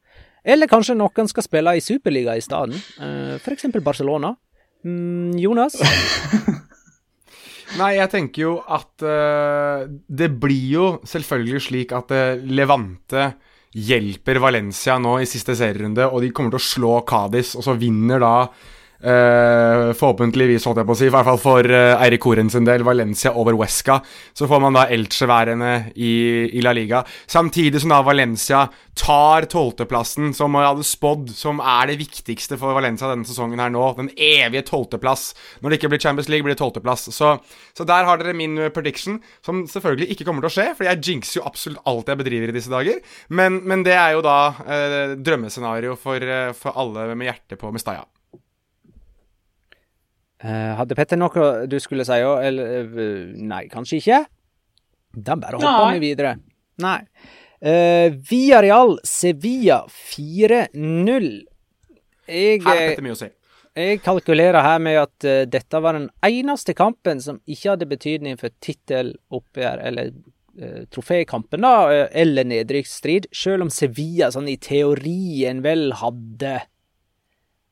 Eller 0.45 0.69
kanskje 0.69 0.93
noen 0.97 1.29
skal 1.29 1.45
spille 1.45 1.73
i 1.77 1.81
Superliga 1.81 2.35
i 2.37 2.43
stedet, 2.45 2.77
eh, 3.01 3.35
f.eks. 3.39 3.65
Barcelona. 3.81 4.35
Mm, 4.85 5.37
Jonas? 5.41 5.79
Nei, 7.75 7.97
jeg 7.97 8.11
tenker 8.11 8.45
jo 8.45 8.53
at 8.71 9.03
uh, 9.03 9.83
det 10.07 10.29
blir 10.39 10.67
jo 10.71 10.85
selvfølgelig 11.03 11.63
slik 11.65 11.91
at 11.95 12.13
uh, 12.15 12.45
Levante 12.47 13.25
hjelper 13.75 14.39
Valencia 14.39 14.95
nå 15.01 15.17
i 15.19 15.27
siste 15.27 15.57
serierunde, 15.59 16.07
og 16.07 16.23
de 16.23 16.31
kommer 16.31 16.55
til 16.55 16.61
å 16.61 16.69
slå 16.69 16.93
Cádiz, 17.07 17.51
og 17.59 17.65
så 17.67 17.75
vinner 17.79 18.23
da 18.23 18.35
Uh, 19.03 19.91
forhåpentligvis, 19.93 20.63
holdt 20.65 20.79
jeg 20.79 20.87
på 20.87 20.93
å 20.95 20.97
si, 20.97 21.07
i 21.09 21.13
hvert 21.13 21.27
fall 21.27 21.39
for 21.41 21.67
uh, 21.67 21.99
Eirik 22.01 22.23
Horen 22.25 22.47
sin 22.49 22.65
del, 22.65 22.85
Valencia 22.87 23.33
over 23.35 23.57
Huesca. 23.57 23.99
Så 24.33 24.47
får 24.47 24.61
man 24.63 24.77
da 24.77 24.85
Elche 24.93 25.27
værende 25.29 25.73
i, 25.93 26.13
i, 26.47 26.63
La 26.63 26.71
Liga. 26.73 27.03
Samtidig 27.27 27.83
som 27.83 27.91
da 27.91 27.99
Valencia 28.07 28.63
tar 28.95 29.49
tolvteplassen, 29.51 30.31
som 30.33 30.55
jeg 30.55 30.69
hadde 30.69 30.87
spådd, 30.87 31.27
som 31.35 31.59
er 31.59 31.91
det 31.91 31.99
viktigste 31.99 32.57
for 32.61 32.77
Valencia 32.77 33.11
denne 33.11 33.27
sesongen 33.27 33.59
her 33.59 33.75
nå. 33.75 33.83
Den 33.99 34.09
evige 34.15 34.63
tolvteplass. 34.71 35.27
Når 35.59 35.69
det 35.69 35.81
ikke 35.81 35.91
blir 35.93 36.03
Champions 36.07 36.31
League, 36.31 36.47
blir 36.47 36.55
det 36.55 36.63
tolvteplass. 36.63 37.09
Så, 37.11 37.35
så 37.75 37.85
der 37.85 38.07
har 38.07 38.23
dere 38.23 38.37
min 38.37 38.57
prediction, 38.73 39.19
som 39.45 39.65
selvfølgelig 39.69 40.15
ikke 40.15 40.29
kommer 40.29 40.47
til 40.47 40.53
å 40.53 40.55
skje, 40.55 40.69
for 40.79 40.87
jeg 40.87 41.03
jinxer 41.03 41.41
jo 41.41 41.47
absolutt 41.51 41.83
alt 41.91 42.09
jeg 42.09 42.23
bedriver 42.23 42.49
i 42.49 42.57
disse 42.57 42.71
dager. 42.71 43.03
Men, 43.27 43.59
men 43.67 43.83
det 43.85 43.99
er 43.99 44.15
jo 44.15 44.25
da 44.25 44.39
uh, 44.55 45.15
drømmescenario 45.19 45.99
for, 45.99 46.31
for 46.55 46.79
alle 46.79 47.11
med 47.13 47.33
hjertet 47.33 47.59
på 47.59 47.75
Mestalla. 47.75 48.07
Uh, 50.43 50.75
hadde 50.75 50.97
Petter 50.97 51.19
noe 51.19 51.65
du 51.71 51.77
skulle 51.79 52.03
si 52.07 52.17
òg, 52.25 52.43
eller 52.43 52.89
uh, 52.91 53.33
Nei, 53.39 53.65
kanskje 53.71 54.01
ikke? 54.01 54.21
Da 55.15 55.37
bare 55.39 55.61
hopper 55.61 55.95
vi 55.95 56.09
videre. 56.09 56.35
Nei. 56.83 56.99
Uh, 57.63 58.11
Villarreal 58.29 58.97
Sevilla 59.07 59.85
4-0. 59.87 61.31
Jeg 62.27 62.61
si. 63.15 63.31
Jeg 63.75 63.99
kalkulerer 64.05 64.63
her 64.63 64.79
med 64.79 64.99
at 65.01 65.27
uh, 65.27 65.41
dette 65.51 65.81
var 65.83 65.97
den 65.97 66.07
eneste 66.23 66.75
kampen 66.77 67.19
som 67.23 67.41
ikke 67.43 67.73
hadde 67.73 67.89
betydning 67.89 68.37
for 68.39 68.53
titteloppgjør, 68.63 69.81
eller 69.89 70.13
uh, 70.59 70.83
trofékampen, 70.91 71.63
da, 71.63 71.73
uh, 71.89 72.05
eller 72.15 72.47
nedrykksstrid, 72.51 73.27
selv 73.35 73.67
om 73.67 73.73
Sevilla 73.73 74.31
sånn 74.35 74.47
i 74.51 74.59
teorien 74.59 75.63
vel 75.65 75.89
hadde 75.99 76.59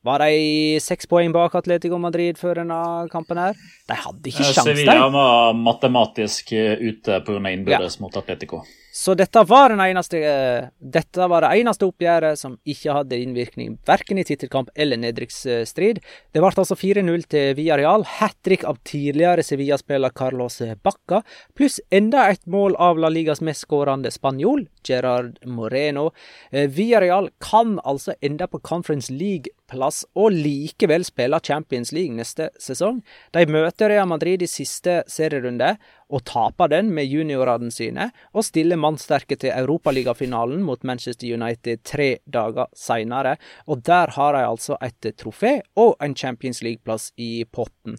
var 0.04 0.24
de 0.24 0.78
seks 0.84 1.08
poeng 1.10 1.32
bak 1.34 1.56
Atletico 1.58 1.98
Madrid 1.98 2.38
før 2.40 2.60
denne 2.62 2.80
kampen 3.12 3.40
her? 3.40 3.58
De 3.88 3.98
hadde 4.04 4.30
ikke 4.30 4.46
sjans, 4.50 4.68
Sevilla 4.68 5.08
var 5.12 5.56
matematisk 5.56 6.54
ute 6.54 7.20
pga. 7.24 7.40
innbyrdes 7.50 7.98
ja. 7.98 8.04
mot 8.04 8.16
Atletico. 8.20 8.64
Så 8.94 9.16
dette 9.18 9.42
var, 9.50 9.72
eneste, 9.74 10.18
uh, 10.22 10.68
dette 10.78 11.26
var, 11.26 11.42
det 11.42 11.58
eneste 11.58 11.88
oppgjøret 11.88 12.38
som 12.38 12.52
ikke 12.62 12.94
hadde 12.94 13.16
innvirkning 13.18 13.72
verken 13.88 14.20
i 14.22 14.24
tittelkamp 14.28 14.68
eller 14.78 15.00
nedrykksstrid. 15.02 15.98
Det 16.30 16.42
ble 16.42 16.50
altså 16.52 16.76
4-0 16.78 17.24
til 17.34 17.56
Villarreal. 17.58 18.06
Hat 18.20 18.36
trick 18.46 18.62
av 18.62 18.78
tidligere 18.86 19.42
Sevilla-spiller 19.42 20.14
Carlos 20.14 20.60
Bacca, 20.86 21.24
pluss 21.58 21.80
enda 21.90 22.28
et 22.30 22.46
mål 22.46 22.78
av 22.78 23.02
La 23.02 23.10
Ligas 23.10 23.42
mest 23.42 23.66
skårende 23.66 24.14
spanjol, 24.14 24.68
Gerard 24.86 25.42
Moreno. 25.42 26.12
Uh, 26.54 26.68
Villarreal 26.70 27.32
kan 27.42 27.80
altså 27.82 28.14
ende 28.22 28.46
på 28.46 28.62
Conference 28.62 29.10
League-plass 29.10 30.04
og 30.14 30.38
likevel 30.38 31.02
spille 31.02 31.42
Champions 31.42 31.90
League 31.90 32.14
neste 32.14 32.52
sesong. 32.62 33.02
De 33.34 33.42
møter 33.50 33.90
Real 33.90 34.06
Madrid 34.06 34.46
i 34.46 34.52
siste 34.54 35.00
serierunde 35.10 35.74
og 36.10 36.24
taper 36.28 36.70
den 36.72 36.90
med 36.94 37.08
juniorene 37.08 37.72
sine, 37.72 38.10
og 38.34 38.46
stiller 38.46 38.80
mannsterke 38.80 39.38
til 39.40 39.54
Europaligafinalen 39.54 40.62
mot 40.66 40.84
Manchester 40.84 41.32
United 41.36 41.82
tre 41.86 42.10
dager 42.26 42.70
seinere. 42.76 43.36
Og 43.66 43.84
der 43.86 44.12
har 44.16 44.36
de 44.36 44.44
altså 44.46 44.78
et 44.84 45.14
trofé 45.20 45.60
og 45.76 45.96
en 46.04 46.16
Champions 46.16 46.62
League-plass 46.62 47.12
i 47.16 47.44
potten. 47.44 47.98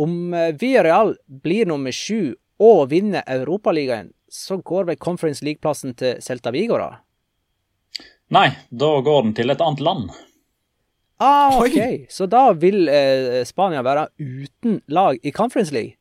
Om 0.00 0.34
eh, 0.34 0.52
Villarreal 0.56 1.16
blir 1.26 1.68
nummer 1.68 1.92
sju 1.92 2.34
og 2.62 2.90
vinner 2.92 3.24
Europaligaen, 3.28 4.12
så 4.32 4.56
går 4.56 4.88
vel 4.88 5.00
Conference 5.00 5.44
League-plassen 5.44 5.96
til 5.98 6.20
Celta 6.24 6.52
Vigo, 6.54 6.78
da? 6.80 7.02
Nei, 8.32 8.48
da 8.70 8.94
går 9.04 9.26
den 9.26 9.34
til 9.36 9.52
et 9.52 9.60
annet 9.60 9.82
land. 9.84 10.12
Ah, 11.22 11.58
ok. 11.60 11.76
Oi. 11.76 12.06
Så 12.10 12.26
da 12.26 12.48
vil 12.56 12.88
eh, 12.90 13.42
Spania 13.46 13.82
være 13.84 14.08
uten 14.18 14.80
lag 14.90 15.20
i 15.22 15.30
Conference 15.34 15.74
League? 15.74 15.98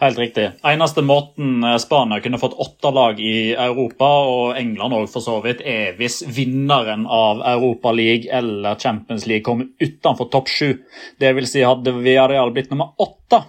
Helt 0.00 0.18
riktig. 0.18 0.46
Eneste 0.64 1.02
måten 1.02 1.64
eh, 1.64 1.76
Spania 1.76 2.20
kunne 2.20 2.38
fått 2.40 2.56
åtte 2.56 2.90
lag 2.90 3.18
i 3.20 3.52
Europa, 3.52 4.08
og 4.24 4.56
England 4.56 4.96
òg 4.96 5.10
for 5.12 5.20
så 5.20 5.34
vidt, 5.44 5.60
er 5.60 5.92
hvis 5.98 6.22
vinneren 6.24 7.04
av 7.04 7.42
Europa 7.44 7.92
League 7.92 8.30
eller 8.32 8.80
Champions 8.80 9.26
League 9.28 9.44
kom 9.44 9.66
utenfor 9.76 10.30
topp 10.32 10.48
sju. 10.48 10.70
Det 11.20 11.34
vil 11.36 11.48
si, 11.48 11.60
hadde 11.68 11.92
Villarreal 11.98 12.52
blitt 12.56 12.72
nummer 12.72 12.94
åtte 12.96 13.42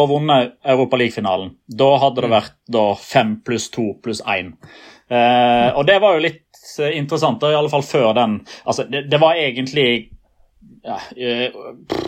og 0.00 0.08
vunnet 0.14 0.54
Europa 0.64 0.96
League-finalen. 0.96 1.52
Da 1.68 1.90
hadde 2.00 2.24
det 2.24 2.32
vært 2.32 2.56
da 2.72 2.86
fem 2.96 3.36
pluss 3.44 3.68
to 3.74 3.90
pluss 4.00 4.22
én. 4.24 4.54
Eh, 5.10 5.68
og 5.74 5.84
det 5.84 5.98
var 6.00 6.16
jo 6.16 6.24
litt 6.24 6.62
eh, 6.80 6.96
interessant, 6.96 7.44
i 7.44 7.58
alle 7.58 7.72
fall 7.72 7.84
før 7.84 8.14
den 8.16 8.40
Altså, 8.64 8.88
det, 8.88 9.04
det 9.10 9.20
var 9.20 9.36
egentlig 9.36 10.14
ja, 10.82 10.96
eh, 11.16 11.50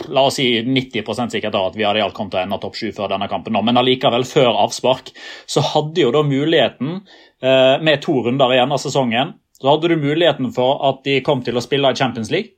La 0.08 0.24
oss 0.28 0.38
si 0.40 0.46
90 0.62 1.30
sikkert 1.30 1.54
at 1.58 1.76
vi 1.76 1.84
hadde 1.84 2.02
alt 2.04 2.14
kommet 2.16 2.34
til 2.34 2.40
å 2.40 2.44
ende 2.46 2.58
topp 2.62 2.78
sju 2.78 2.92
før 2.96 3.12
denne 3.12 3.28
kampen. 3.30 3.56
Men 3.64 3.80
allikevel, 3.80 4.24
før 4.28 4.56
avspark, 4.64 5.12
så 5.46 5.64
hadde 5.72 6.04
jo 6.04 6.12
da 6.14 6.24
muligheten, 6.26 7.02
eh, 7.42 7.76
med 7.82 8.02
to 8.02 8.22
runder 8.24 8.54
igjen 8.54 8.72
av 8.72 8.80
sesongen, 8.82 9.34
så 9.60 9.74
hadde 9.74 9.92
du 9.92 9.96
muligheten 9.96 10.52
for 10.54 10.80
at 10.88 11.04
de 11.04 11.20
kom 11.20 11.42
til 11.42 11.54
å 11.54 11.62
spille 11.62 11.92
i 11.92 11.98
Champions 11.98 12.30
League 12.30 12.56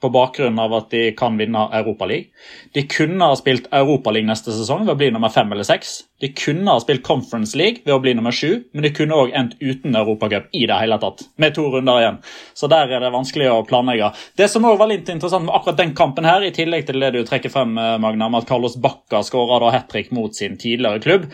på 0.00 0.08
bakgrunn 0.12 0.58
av 0.58 0.74
at 0.74 0.90
de 0.90 1.10
kan 1.16 1.36
vinne 1.38 1.66
Europaligaen. 1.76 2.30
De 2.74 2.84
kunne 2.88 3.26
ha 3.28 3.36
spilt 3.36 3.68
Europaligaen 3.74 4.30
neste 4.32 4.54
sesong 4.56 4.86
ved 4.86 4.94
å 4.94 5.00
bli 5.00 5.10
nummer 5.12 5.32
fem 5.32 5.50
eller 5.52 5.66
seks. 5.68 6.00
De 6.20 6.30
kunne 6.36 6.72
ha 6.72 6.80
spilt 6.80 7.04
Conference 7.06 7.56
League 7.58 7.84
ved 7.84 7.94
å 7.94 8.00
bli 8.02 8.14
nummer 8.16 8.34
sju, 8.34 8.62
men 8.72 8.84
de 8.86 8.92
kunne 8.96 9.16
òg 9.16 9.34
endt 9.36 9.56
uten 9.60 9.96
Europacup 9.96 10.48
i 10.56 10.64
det 10.68 10.80
hele 10.80 10.98
tatt, 11.02 11.24
med 11.40 11.56
to 11.56 11.66
runder 11.72 12.00
igjen. 12.00 12.18
Så 12.56 12.68
der 12.72 12.92
er 12.92 13.04
det 13.04 13.12
vanskelig 13.14 13.50
å 13.52 13.62
planlegge. 13.68 14.12
Det 14.40 14.48
som 14.52 14.66
òg 14.68 14.78
var 14.80 14.90
litt 14.92 15.08
interessant 15.12 15.46
med 15.46 15.56
akkurat 15.56 15.80
den 15.80 15.94
kampen 15.96 16.28
her, 16.28 16.44
i 16.44 16.52
tillegg 16.56 16.88
til 16.88 17.00
det 17.00 17.14
du 17.16 17.22
trekker 17.24 17.52
frem, 17.52 17.76
eh, 17.78 17.96
Magna, 18.00 18.28
med 18.28 18.42
at 18.42 18.48
Carlos 18.48 18.76
Bacca 18.80 19.22
skåra 19.24 19.72
hat 19.72 19.88
trick 19.92 20.10
mot 20.16 20.34
sin 20.36 20.56
tidligere 20.60 21.00
klubb, 21.04 21.30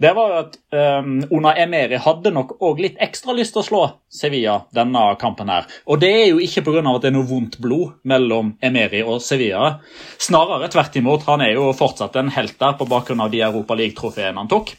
det 0.00 0.12
var 0.16 0.30
jo 0.30 0.36
at 0.40 0.54
um, 0.72 1.16
Una 1.36 1.52
Emeri 1.60 1.98
hadde 2.00 2.32
nok 2.32 2.54
òg 2.64 2.78
litt 2.80 3.00
ekstra 3.04 3.34
lyst 3.36 3.52
til 3.52 3.60
å 3.60 3.66
slå 3.66 3.80
Sevilla 4.08 4.54
denne 4.72 5.02
kampen. 5.20 5.52
her. 5.52 5.66
Og 5.92 6.00
det 6.00 6.10
er 6.22 6.26
jo 6.30 6.38
ikke 6.40 6.64
pga. 6.64 6.80
at 6.80 7.02
det 7.02 7.10
er 7.10 7.16
noe 7.18 7.28
vondt 7.28 7.58
blod 7.60 7.98
mellom 8.08 8.54
Emeri 8.64 9.02
og 9.04 9.20
Sevilla. 9.20 9.74
Snarere 10.18 10.70
tvert 10.72 10.96
imot. 10.96 11.26
Han 11.28 11.44
er 11.44 11.52
jo 11.52 11.72
fortsatt 11.76 12.16
en 12.16 12.32
helt 12.32 12.56
der 12.58 12.78
på 12.80 12.88
bakgrunn 12.88 13.20
av 13.20 13.30
de 13.30 13.42
Europa 13.44 13.76
League-trofeene 13.76 14.40
han 14.40 14.48
tok. 14.48 14.72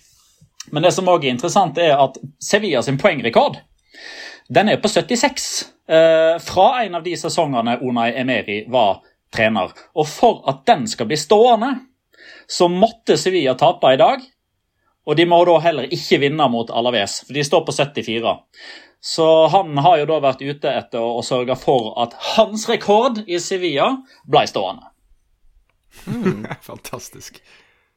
Men 0.71 0.83
det 0.83 0.93
som 0.95 1.09
òg 1.09 1.25
er 1.25 1.35
interessant, 1.35 1.77
er 1.77 2.01
at 2.01 2.17
Sevilla 2.41 2.81
sin 2.81 2.97
poengrekord 2.97 3.61
den 4.51 4.67
er 4.67 4.81
på 4.83 4.89
76 4.89 5.45
eh, 5.87 6.35
fra 6.43 6.67
en 6.83 6.97
av 6.97 7.05
de 7.05 7.13
sesongene 7.15 7.77
Unai 7.85 8.09
Emeri 8.19 8.63
var 8.67 9.03
trener. 9.31 9.71
Og 9.95 10.09
for 10.09 10.41
at 10.49 10.65
den 10.67 10.87
skal 10.91 11.07
bli 11.07 11.15
stående, 11.15 11.75
så 12.49 12.67
måtte 12.67 13.15
Sevilla 13.21 13.53
tape 13.55 13.93
i 13.93 14.01
dag 14.01 14.25
og 15.07 15.17
de 15.17 15.25
må 15.25 15.41
da 15.47 15.57
heller 15.63 15.89
ikke 15.89 16.21
vinne 16.21 16.47
mot 16.51 16.69
Alaves, 16.69 17.21
for 17.25 17.37
de 17.37 17.45
står 17.45 17.65
på 17.67 17.75
74. 17.75 18.35
Så 19.01 19.27
han 19.49 19.77
har 19.81 19.97
jo 19.97 20.09
da 20.11 20.19
vært 20.21 20.43
ute 20.45 20.69
etter 20.69 21.01
å 21.01 21.23
sørge 21.25 21.57
for 21.57 21.95
at 22.03 22.13
hans 22.35 22.67
rekord 22.69 23.23
i 23.25 23.39
Sevilla 23.41 23.95
ble 24.29 24.45
stående. 24.49 24.91
Mm. 26.05 26.45
Fantastisk. 26.69 27.41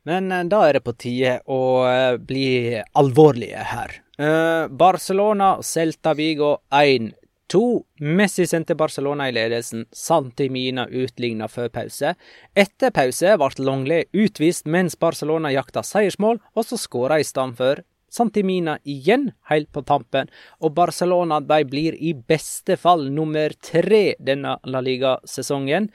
Men 0.09 0.33
eh, 0.33 0.47
da 0.49 0.63
er 0.69 0.79
det 0.79 0.85
på 0.85 0.97
tide 0.97 1.39
å 1.45 1.61
eh, 1.89 2.17
bli 2.21 2.49
alvorlige 2.97 3.69
her. 3.69 4.01
Uh, 4.15 4.71
Barcelona, 4.71 5.57
Celta 5.67 6.13
Vigo 6.15 6.53
1 6.71 7.11
To. 7.53 7.85
Messi 8.01 8.47
sendte 8.47 8.75
Barcelona 8.75 9.29
i 9.29 9.33
ledelsen. 9.33 9.85
Santimina 9.93 10.87
utligna 10.89 11.49
før 11.49 11.69
pause. 11.69 12.15
Etter 12.57 12.93
pause 12.95 13.35
ble 13.41 13.65
Longley 13.67 14.07
utvist 14.13 14.67
mens 14.67 14.97
Barcelona 14.97 15.53
jakta 15.53 15.85
seiersmål, 15.85 16.41
og 16.55 16.65
så 16.65 16.81
skåra 16.81 17.21
i 17.21 17.27
stedet 17.27 17.59
for 17.61 17.85
Santimina 18.15 18.79
igjen, 18.87 19.33
helt 19.51 19.73
på 19.75 19.83
tampen, 19.83 20.29
og 20.63 20.77
Barcelona 20.77 21.41
de 21.43 21.65
blir 21.67 21.97
i 21.99 22.13
beste 22.15 22.77
fall 22.79 23.09
nummer 23.11 23.51
tre 23.59 24.15
denne 24.23 24.55
La 24.71 24.83
Liga-sesongen. 24.85 25.89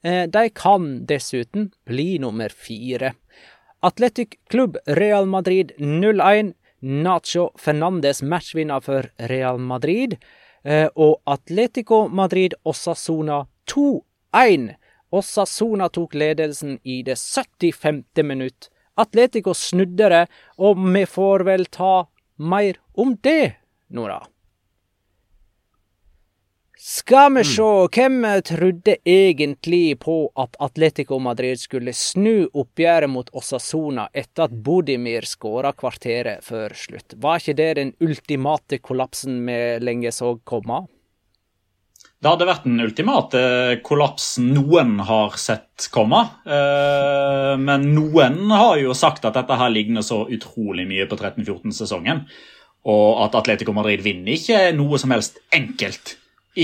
Eh, 0.00 0.24
de 0.32 0.48
kan 0.54 0.88
dessuten 1.06 1.68
bli 1.84 2.16
nummer 2.22 2.48
fire. 2.48 3.12
Atletic 3.84 4.38
Klubb 4.48 4.78
Real 4.86 5.26
Madrid 5.26 5.74
0-1. 5.78 6.54
Nacho 6.80 7.50
Fernandes 7.58 8.22
matchvinner 8.22 8.80
for 8.80 9.10
Real 9.18 9.58
Madrid. 9.58 10.16
Eh, 10.64 10.88
og 10.94 11.20
Atletico 11.24 12.06
Madrid 12.08 12.54
Osasona 12.64 13.44
2-1. 13.70 14.72
Osasona 15.10 15.88
tok 15.88 16.14
ledelsen 16.14 16.78
i 16.82 17.02
det 17.02 17.16
75. 17.18 18.22
minutt. 18.22 18.70
Atletico 18.98 19.54
snudde 19.54 20.08
det, 20.10 20.24
og 20.58 20.80
vi 20.94 21.04
får 21.06 21.46
vel 21.46 21.66
ta 21.70 22.08
mer 22.36 22.80
om 22.94 23.14
det, 23.22 23.54
Nora. 23.94 24.18
Skal 26.78 27.32
vi 27.34 27.42
se, 27.42 27.56
sjå, 27.56 27.88
hvem 27.90 28.22
trodde 28.46 28.92
egentlig 29.02 29.96
på 29.98 30.28
at 30.38 30.54
Atletico 30.62 31.16
Madrid 31.18 31.58
skulle 31.58 31.90
snu 31.90 32.46
oppgjøret 32.54 33.10
mot 33.10 33.32
Osasona 33.34 34.04
etter 34.14 34.44
at 34.46 34.54
Bodimir 34.54 35.26
skåra 35.26 35.72
kvarteret 35.74 36.46
før 36.46 36.76
slutt? 36.78 37.16
Var 37.18 37.42
ikke 37.42 37.56
det 37.58 37.66
den 37.80 37.90
ultimate 37.98 38.78
kollapsen 38.78 39.40
vi 39.48 39.56
lenge 39.82 40.12
så 40.14 40.36
komme? 40.46 40.84
Det 42.22 42.30
hadde 42.30 42.46
vært 42.46 42.70
den 42.70 42.78
ultimate 42.86 43.42
kollapsen 43.86 44.52
noen 44.54 45.00
har 45.10 45.34
sett 45.34 45.90
komme. 45.90 46.22
Eh, 46.46 47.56
men 47.58 47.90
noen 47.96 48.38
har 48.54 48.78
jo 48.78 48.94
sagt 48.94 49.26
at 49.26 49.34
dette 49.34 49.58
her 49.58 49.74
ligner 49.74 50.06
så 50.06 50.24
utrolig 50.30 50.86
mye 50.86 51.10
på 51.10 51.18
13-14-sesongen. 51.18 52.22
Og 52.86 53.26
at 53.26 53.34
Atletico 53.42 53.74
Madrid 53.74 54.06
vinner 54.06 54.38
ikke 54.38 54.62
noe 54.78 55.02
som 55.02 55.10
helst 55.14 55.42
enkelt 55.50 56.14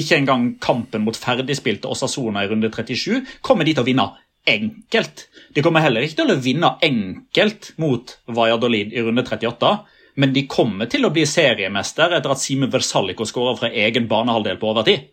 ikke 0.00 0.18
engang 0.18 0.46
kampen 0.62 1.04
mot 1.06 1.16
ferdigspilte 1.18 1.90
Osasona 1.90 2.44
i 2.44 2.50
runde 2.50 2.70
37 2.72 3.40
kommer 3.44 3.66
de 3.66 3.74
til 3.74 3.84
å 3.84 3.88
vinne 3.88 4.06
enkelt. 4.44 5.26
De 5.56 5.62
kommer 5.64 5.84
heller 5.84 6.04
ikke 6.04 6.20
til 6.20 6.34
å 6.34 6.40
vinne 6.42 6.74
enkelt 6.84 7.72
mot 7.80 8.16
Valladolid 8.28 8.92
i 8.92 9.04
runde 9.04 9.24
38. 9.24 9.74
Men 10.20 10.34
de 10.34 10.44
kommer 10.50 10.90
til 10.90 11.06
å 11.06 11.12
bli 11.14 11.24
seriemester 11.26 12.14
etter 12.14 12.34
at 12.34 12.42
Simen 12.42 12.70
Versalico 12.70 13.26
skårer 13.26 13.58
fra 13.58 13.70
egen 13.84 14.06
banehalvdel 14.10 14.60
på 14.60 14.70
overtid. 14.70 15.08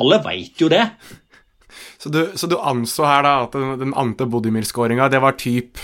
Alle 0.00 0.20
veit 0.24 0.58
jo 0.62 0.70
det. 0.72 0.86
Så 2.00 2.08
du, 2.10 2.32
så 2.34 2.48
du, 2.50 2.56
anså 2.56 3.04
her 3.06 3.20
da 3.22 3.32
at 3.44 3.52
den, 3.54 3.74
den 3.78 3.92
Ante 3.94 4.24
Bodimir-skåringa, 4.26 5.06
det 5.12 5.20
var 5.22 5.36
typ 5.38 5.78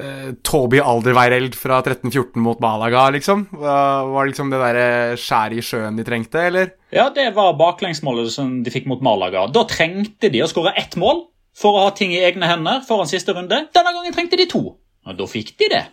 eh, 0.00 0.32
Toby 0.46 0.80
Alderweireld 0.82 1.56
fra 1.58 1.80
13-14 1.82 2.40
mot 2.42 2.60
Malaga, 2.62 3.06
liksom? 3.14 3.46
Var, 3.52 4.10
var 4.12 4.28
liksom 4.30 4.52
det 4.52 4.60
derre 4.62 4.88
skjæret 5.20 5.60
i 5.60 5.64
sjøen 5.64 5.98
de 5.98 6.06
trengte, 6.06 6.46
eller? 6.50 6.74
Ja, 6.94 7.08
det 7.14 7.30
var 7.36 7.56
baklengsmålet 7.60 8.32
som 8.34 8.60
de 8.64 8.74
fikk 8.74 8.88
mot 8.90 9.02
Malaga. 9.04 9.46
Da 9.52 9.66
trengte 9.70 10.30
de 10.32 10.44
å 10.44 10.50
skåre 10.50 10.74
ett 10.80 10.96
mål 11.00 11.26
for 11.54 11.76
å 11.76 11.84
ha 11.86 11.92
ting 11.94 12.14
i 12.14 12.22
egne 12.26 12.48
hender 12.50 12.82
foran 12.86 13.10
siste 13.10 13.34
runde. 13.36 13.66
Denne 13.74 13.94
gangen 13.94 14.14
trengte 14.16 14.38
de 14.40 14.48
to, 14.50 14.64
og 14.74 15.20
da 15.20 15.28
fikk 15.30 15.54
de 15.60 15.70
det. 15.76 15.84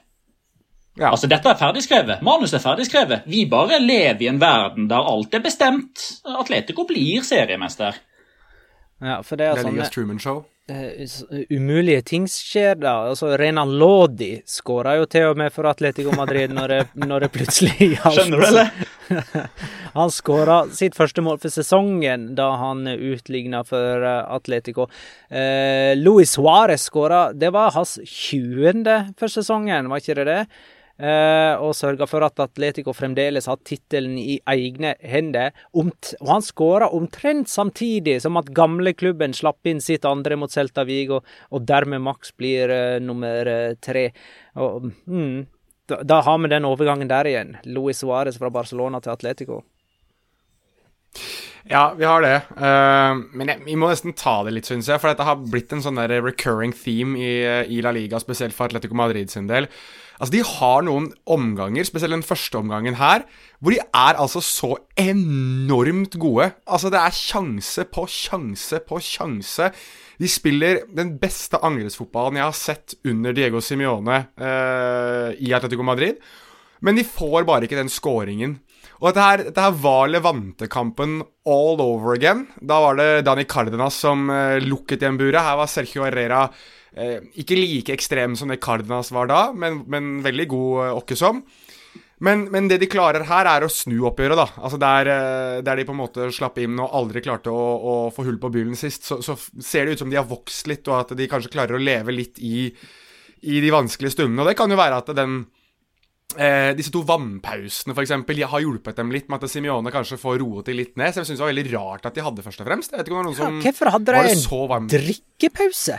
Ja. 1.00 1.14
Altså, 1.14 1.30
Dette 1.32 1.48
er 1.48 1.60
ferdigskrevet. 1.60 2.24
Manus 2.26 2.54
er 2.54 2.64
ferdigskrevet. 2.64 3.28
Vi 3.32 3.46
bare 3.50 3.80
lever 3.80 4.26
i 4.26 4.30
en 4.32 4.42
verden 4.42 4.90
der 4.92 5.08
alt 5.08 5.34
er 5.38 5.44
bestemt. 5.44 6.04
Atletico 6.28 6.84
blir 6.90 7.24
seriemester. 7.24 7.96
Ja, 9.02 9.22
for 9.26 9.40
det 9.40 9.50
er, 9.50 9.58
det 9.58 9.66
sånn 9.66 9.94
Truman 9.94 10.20
Show. 10.22 10.44
Uh, 10.72 11.42
umulige 11.50 12.02
ting 12.06 12.28
skjer 12.30 12.78
da. 12.80 12.94
Altså, 13.10 13.34
Renan 13.40 13.74
Lodi 13.82 14.36
skåra 14.48 14.94
jo 15.00 15.08
til 15.10 15.32
og 15.32 15.40
med 15.42 15.52
for 15.52 15.68
Atletico 15.68 16.14
Madrid 16.16 16.54
når 16.54 16.72
det, 16.72 16.82
når 17.10 17.26
det 17.26 17.30
plutselig 17.34 17.90
gjaldt. 17.96 18.20
Skjønner 18.20 18.44
du, 18.44 18.46
eller? 18.48 19.32
han 19.98 20.14
skåra 20.14 20.60
sitt 20.78 20.96
første 20.96 21.24
mål 21.26 21.42
for 21.42 21.52
sesongen 21.52 22.30
da 22.38 22.52
han 22.62 22.86
utligna 22.94 23.64
for 23.68 24.06
eh, 24.06 24.22
Atletico. 24.38 24.86
Uh, 25.34 25.98
Luis 26.00 26.38
Suárez 26.38 26.86
skåra 26.88 27.32
Det 27.34 27.50
var 27.52 27.74
hans 27.76 27.98
20. 28.06 28.86
for 29.20 29.34
sesongen, 29.34 29.90
var 29.92 30.04
ikke 30.04 30.22
det 30.22 30.30
det? 30.30 30.44
Uh, 31.02 31.58
og 31.58 31.72
sørga 31.74 32.06
for 32.06 32.22
at 32.22 32.38
Atletico 32.44 32.94
fremdeles 32.94 33.48
har 33.50 33.58
tittelen 33.66 34.20
i 34.22 34.36
egne 34.52 34.92
hender. 35.02 35.56
Og 35.74 35.90
han 36.30 36.44
skåra 36.46 36.92
omtrent 36.94 37.50
samtidig 37.50 38.20
som 38.22 38.38
at 38.38 38.52
gamleklubben 38.54 39.34
slapp 39.34 39.66
inn 39.66 39.82
sitt 39.82 40.06
andre 40.06 40.38
mot 40.38 40.54
Celta 40.54 40.86
Vigo, 40.86 41.24
og 41.50 41.66
dermed 41.66 42.04
Max 42.06 42.36
blir 42.38 42.70
uh, 42.70 43.00
nummer 43.02 43.50
uh, 43.50 43.74
tre. 43.82 44.12
Og, 44.62 44.92
mm, 45.10 45.40
da, 45.90 46.04
da, 46.06 46.20
har 46.28 46.38
vi 46.44 46.52
den 46.54 46.68
overgangen 46.70 47.10
der 47.10 47.32
igjen. 47.32 47.56
Luis 47.66 48.04
Suárez 48.04 48.38
fra 48.38 48.52
Barcelona 48.54 49.02
til 49.02 49.16
Atletico. 49.16 49.64
Ja, 51.66 51.96
vi 51.98 52.06
har 52.06 52.24
det. 52.24 52.38
men 53.38 53.50
jeg, 53.52 53.62
vi 53.68 53.76
må 53.78 53.90
nesten 53.92 54.16
ta 54.18 54.40
det 54.46 54.54
litt, 54.56 54.70
syns 54.70 54.88
jeg. 54.90 55.02
For 55.02 55.12
dette 55.12 55.26
har 55.28 55.44
blitt 55.44 55.74
en 55.74 55.84
sånn 55.84 56.00
der 56.00 56.14
recurring 56.26 56.74
theme 56.74 57.20
i, 57.22 57.34
i 57.70 57.82
La 57.86 57.94
Liga, 57.94 58.20
spesielt 58.20 58.56
for 58.58 58.70
Atletico 58.70 58.98
Madrid 58.98 59.30
sin 59.30 59.50
del. 59.50 59.70
Altså, 60.22 60.36
de 60.36 60.44
har 60.46 60.84
noen 60.86 61.08
omganger, 61.34 61.88
spesielt 61.88 62.14
den 62.14 62.26
første 62.26 62.60
omgangen 62.60 63.00
her, 63.00 63.24
hvor 63.58 63.74
de 63.74 63.80
er 63.82 64.20
altså 64.22 64.38
så 64.46 64.76
enormt 65.02 66.14
gode. 66.22 66.52
Altså, 66.70 66.92
det 66.94 67.00
er 67.02 67.16
sjanse 67.18 67.88
på 67.90 68.06
sjanse 68.06 68.84
på 68.86 69.00
sjanse. 69.02 69.72
De 70.22 70.30
spiller 70.30 70.84
den 70.94 71.16
beste 71.18 71.58
angrepsfotballen 71.66 72.38
jeg 72.38 72.46
har 72.46 72.58
sett 72.60 72.94
under 73.10 73.34
Diego 73.34 73.64
Simione 73.66 74.20
eh, 74.38 75.40
i 75.42 75.56
Atletico 75.58 75.86
Madrid. 75.88 76.22
Men 76.86 76.98
de 76.98 77.06
får 77.06 77.42
bare 77.50 77.66
ikke 77.66 77.80
den 77.80 77.90
scoringen. 77.90 78.60
Og 79.02 79.10
dette 79.10 79.26
her, 79.26 79.44
dette 79.48 79.64
her 79.66 79.74
var 79.82 80.12
Levante-kampen 80.14 81.24
all 81.50 81.82
over 81.82 82.14
again. 82.14 82.46
Da 82.62 82.78
var 82.84 83.02
det 83.02 83.24
Dani 83.26 83.48
Cardenas 83.50 83.98
som 84.06 84.30
eh, 84.30 84.62
lukket 84.62 85.02
igjen 85.02 85.18
buret. 85.18 85.42
Her 85.42 85.58
var 85.58 85.74
Sergio 85.74 86.06
Herrera 86.06 86.46
Ikke 86.92 87.56
like 87.56 87.94
ekstrem 87.94 88.34
som 88.36 88.50
det 88.52 88.60
Cardenas 88.64 89.14
var 89.16 89.30
da, 89.32 89.42
men, 89.56 89.84
men 89.88 90.18
veldig 90.26 90.48
god 90.52 90.98
åkkesom. 91.02 91.40
Men, 92.22 92.44
men, 92.54 92.68
det 92.70 92.78
de 92.84 92.90
klarer 92.90 93.24
her, 93.26 93.48
er 93.50 93.64
å 93.66 93.72
snu 93.72 94.04
oppgjøret, 94.06 94.38
da. 94.38 94.46
Altså 94.62 94.78
der, 94.82 95.10
eh, 95.10 95.62
der 95.66 95.80
de 95.80 95.86
på 95.88 95.96
en 95.96 96.02
måte 96.04 96.28
slapp 96.34 96.60
inn 96.62 96.78
og 96.78 96.94
aldri 97.00 97.24
klarte 97.26 97.50
å, 97.50 97.64
å 97.82 97.94
få 98.14 98.28
hull 98.28 98.38
på 98.42 98.52
byllen 98.54 98.78
sist, 98.78 99.08
så, 99.10 99.18
så, 99.26 99.34
ser 99.58 99.88
det 99.88 99.96
ut 99.96 100.04
som 100.04 100.12
de 100.12 100.20
har 100.20 100.28
vokst 100.30 100.70
litt, 100.70 100.86
og 100.92 101.00
at 101.00 101.16
de 101.18 101.28
kanskje 101.32 101.50
klarer 101.56 101.80
å 101.80 101.82
leve 101.82 102.14
litt 102.14 102.38
i, 102.38 102.68
i 103.42 103.64
de 103.64 103.74
vanskelige 103.74 104.14
stundene. 104.14 104.46
Og 104.46 104.52
det 104.52 104.58
kan 104.60 104.70
jo 104.70 104.78
være 104.78 105.02
at 105.02 105.10
den 105.18 105.40
eh, 106.38 106.70
disse 106.78 106.94
to 106.94 107.02
vannpausene 107.10 107.98
for 107.98 108.06
eksempel, 108.06 108.46
har 108.54 108.66
hjulpet 108.68 109.02
dem 109.02 109.10
litt 109.18 109.26
med 109.26 109.42
at 109.42 109.56
Simione 109.56 109.96
kanskje 109.98 110.22
får 110.22 110.38
roet 110.44 110.70
de 110.70 110.78
litt 110.78 110.94
ned. 111.02 111.16
Så 111.16 111.24
jeg 111.24 111.32
syns 111.32 111.42
det 111.42 111.48
var 111.48 111.54
veldig 111.56 111.68
rart 111.74 112.06
at 112.06 112.22
de 112.22 112.28
hadde, 112.30 112.46
først 112.46 112.62
og 112.62 112.70
fremst. 112.70 112.94
Jeg 112.94 113.02
vet 113.02 113.10
ikke 113.10 113.18
om 113.18 113.18
det 113.18 113.24
var 113.24 113.30
noen 113.32 113.42
som 113.42 113.58
ja, 113.58 113.66
Hvorfor 113.66 113.96
hadde 113.98 114.22
de 114.30 114.38
en 114.78 114.94
drikkepause? 114.94 115.98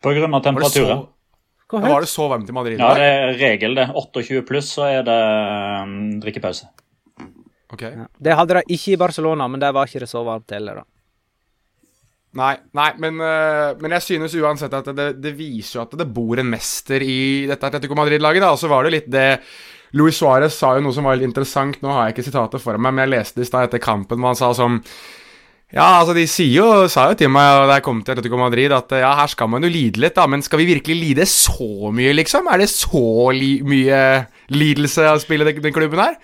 På 0.00 0.12
grunn 0.16 0.34
av 0.34 0.42
det, 0.42 0.70
så, 0.72 0.84
var 1.70 2.00
det 2.00 2.08
så 2.10 2.28
varmt 2.28 2.48
i 2.48 2.54
Madrid? 2.56 2.80
Ja, 2.80 2.94
det 2.96 3.08
er 3.08 3.34
regel, 3.38 3.74
det. 3.76 3.90
28 3.94 4.40
pluss, 4.48 4.70
så 4.74 4.86
er 4.88 5.04
det 5.06 5.18
um, 5.84 5.98
drikkepause. 6.22 6.70
Ok. 7.70 7.84
Ja. 7.84 8.06
Det 8.18 8.38
hadde 8.38 8.56
de 8.58 8.76
ikke 8.76 8.94
i 8.94 9.00
Barcelona, 9.00 9.46
men 9.46 9.62
der 9.62 9.74
var 9.76 9.86
ikke 9.86 10.02
det 10.02 10.10
så 10.10 10.24
varmt 10.26 10.50
heller, 10.56 10.80
da. 10.80 10.88
Nei, 12.40 12.52
nei 12.78 12.88
men, 13.02 13.18
uh, 13.18 13.76
men, 13.80 13.96
jeg 13.98 14.06
synes 14.06 14.36
uansett 14.38 14.74
at 14.78 14.88
det, 14.94 15.08
det, 15.18 15.32
viser 15.34 15.80
jo 15.80 15.82
at 15.82 15.96
det 15.98 16.06
bor 16.14 16.38
en 16.38 16.50
mester 16.50 17.02
i 17.02 17.46
dette 17.50 17.66
Atletico 17.66 17.98
Madrid-laget. 17.98 18.46
Og 18.46 18.58
så 18.58 18.70
var 18.70 18.86
det 18.86 18.94
litt 18.94 19.08
det 19.10 19.28
Luis 19.98 20.18
Suárez 20.20 20.54
sa 20.54 20.76
jo 20.76 20.84
noe 20.84 20.94
som 20.94 21.06
var 21.06 21.18
litt 21.18 21.28
interessant. 21.28 21.80
Nå 21.82 21.90
har 21.92 22.06
jeg 22.08 22.16
ikke 22.16 22.28
sitatet 22.30 22.62
for 22.62 22.78
meg, 22.78 22.94
men 22.94 23.04
jeg 23.04 23.14
leste 23.16 23.40
det 23.40 23.48
i 23.48 23.50
stad 23.50 23.68
etter 23.68 23.82
kampen, 23.82 24.22
hvor 24.22 24.32
han 24.32 24.38
sa 24.38 24.52
sånn 24.54 24.78
ja, 25.70 25.86
altså 26.00 26.14
de 26.16 26.24
sier 26.26 26.56
jo, 26.56 26.68
sa 26.90 27.06
jo 27.10 27.16
til 27.18 27.30
meg 27.30 27.68
da 27.70 27.76
jeg 27.78 27.84
kom 27.86 28.00
til 28.02 28.16
Atletico 28.16 28.38
Madrid 28.40 28.72
at 28.74 28.90
ja, 28.98 29.12
her 29.20 29.30
skal 29.30 29.50
man 29.52 29.62
jo 29.62 29.70
lide 29.70 30.02
litt, 30.02 30.16
da, 30.18 30.26
men 30.26 30.42
skal 30.42 30.58
vi 30.62 30.70
virkelig 30.72 30.96
lide 30.98 31.26
så 31.30 31.92
mye, 31.94 32.14
liksom? 32.18 32.50
Er 32.50 32.64
det 32.64 32.70
så 32.72 33.30
li 33.36 33.52
mye 33.62 34.00
lidelse 34.50 35.06
å 35.12 35.20
spille 35.22 35.46
den, 35.46 35.62
den 35.62 35.76
klubben 35.76 36.02
her? 36.02 36.18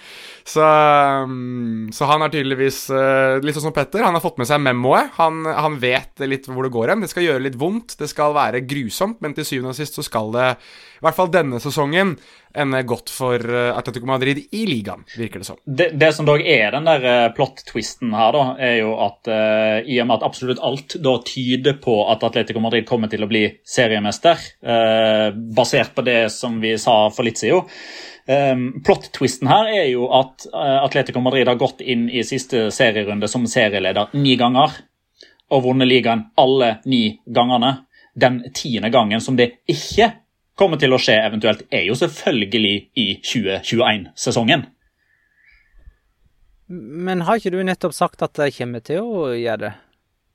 Så, 0.46 0.62
um, 0.62 1.88
så, 1.92 2.06
han 2.06 2.22
er 2.22 2.30
tydeligvis 2.30 2.84
uh, 2.94 3.42
litt 3.42 3.56
sånn 3.56 3.66
som 3.66 3.74
Petter. 3.74 4.04
Han 4.06 4.14
har 4.14 4.22
fått 4.22 4.38
med 4.38 4.46
seg 4.46 4.62
memoet. 4.62 5.10
Han, 5.18 5.42
han 5.42 5.80
vet 5.82 6.22
litt 6.22 6.46
hvor 6.46 6.68
det 6.68 6.74
går 6.76 6.92
hen. 6.92 7.02
Det 7.02 7.10
skal 7.10 7.26
gjøre 7.26 7.42
litt 7.48 7.58
vondt, 7.58 7.96
det 7.98 8.06
skal 8.12 8.36
være 8.36 8.62
grusomt, 8.62 9.18
men 9.24 9.34
til 9.34 9.48
syvende 9.48 9.74
og 9.74 9.80
sist 9.80 9.98
så 9.98 10.06
skal 10.06 10.30
det, 10.36 10.52
i 11.00 11.02
hvert 11.02 11.18
fall 11.18 11.32
denne 11.34 11.58
sesongen, 11.62 12.14
ende 12.56 12.84
godt 12.86 13.10
for 13.10 13.42
uh, 13.42 13.74
Atletico 13.74 14.06
Madrid 14.06 14.44
i 14.54 14.62
ligaen, 14.70 15.02
virker 15.18 15.42
det 15.42 15.50
som. 15.50 15.58
Det, 15.66 15.90
det 15.98 16.14
som 16.14 16.30
dog 16.30 16.46
er 16.46 16.70
den 16.78 16.86
der 16.86 17.10
uh, 17.10 17.34
plot-twisten 17.34 18.14
her, 18.14 18.38
da, 18.38 18.46
er 18.70 18.78
jo 18.84 18.94
at 19.02 19.26
uh, 19.26 19.82
i 19.82 19.98
og 19.98 20.06
med 20.06 20.20
at 20.20 20.30
absolutt 20.30 20.62
alt 20.62 21.00
da 21.02 21.18
tyder 21.26 21.80
på 21.82 22.04
at 22.06 22.22
Atletico 22.30 22.62
Madrid 22.62 22.86
kommer 22.86 23.10
til 23.10 23.26
å 23.26 23.30
bli 23.30 23.48
seriemester, 23.66 24.38
basert 25.56 25.94
på 25.96 26.04
det 26.06 26.28
som 26.32 26.60
vi 26.62 26.76
sa 26.80 27.06
for 27.14 27.26
litt 27.26 27.40
siden 27.40 27.66
Um, 28.26 28.82
Plot-twisten 28.82 29.46
her 29.46 29.68
er 29.70 29.84
jo 29.92 30.08
at 30.10 30.48
uh, 30.50 30.82
Atletico 30.82 31.22
Madrid 31.22 31.46
har 31.46 31.58
gått 31.60 31.80
inn 31.80 32.08
i 32.10 32.24
siste 32.26 32.72
serierunde 32.74 33.28
som 33.30 33.46
serieleder 33.46 34.14
ni 34.18 34.34
ganger. 34.40 34.74
Og 35.54 35.62
vunnet 35.68 35.86
ligaen 35.86 36.26
alle 36.34 36.76
ni 36.90 37.20
gangene. 37.26 37.76
Den 38.18 38.40
tiende 38.56 38.90
gangen 38.90 39.22
som 39.22 39.36
det 39.38 39.60
ikke 39.70 40.10
kommer 40.56 40.80
til 40.80 40.94
å 40.96 40.98
skje 40.98 41.18
eventuelt, 41.20 41.66
er 41.70 41.84
jo 41.84 41.94
selvfølgelig 41.98 42.76
i 42.96 43.06
2021-sesongen. 43.20 44.64
Men 46.72 47.26
har 47.28 47.38
ikke 47.38 47.52
du 47.54 47.60
nettopp 47.62 47.94
sagt 47.94 48.24
at 48.24 48.34
de 48.40 48.48
kommer 48.56 48.82
til 48.82 49.04
å 49.04 49.28
gjøre 49.36 49.60
det? 49.66 49.74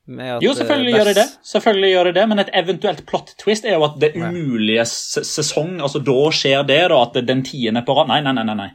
Jo, 0.08 0.54
selvfølgelig 0.58 0.94
gjør 0.96 1.08
de 1.08 1.14
det. 1.14 1.26
Selvfølgelig 1.46 1.90
gjør 1.92 2.08
de 2.08 2.12
det, 2.16 2.28
Men 2.28 2.42
et 2.42 2.48
eventuelt 2.58 3.04
plot 3.06 3.34
twist 3.38 3.64
er 3.64 3.76
jo 3.76 3.84
at 3.86 4.00
det 4.02 4.16
umulige 4.18 4.84
sesong 4.84 5.76
altså 5.78 6.02
Da 6.02 6.16
skjer 6.34 6.64
det, 6.66 6.80
da, 6.90 7.02
at 7.06 7.20
den 7.28 7.44
tiende 7.46 7.84
på 7.86 7.94
rad 7.94 8.10
Nei, 8.10 8.18
nei, 8.26 8.34
nei. 8.42 8.56
nei. 8.58 8.70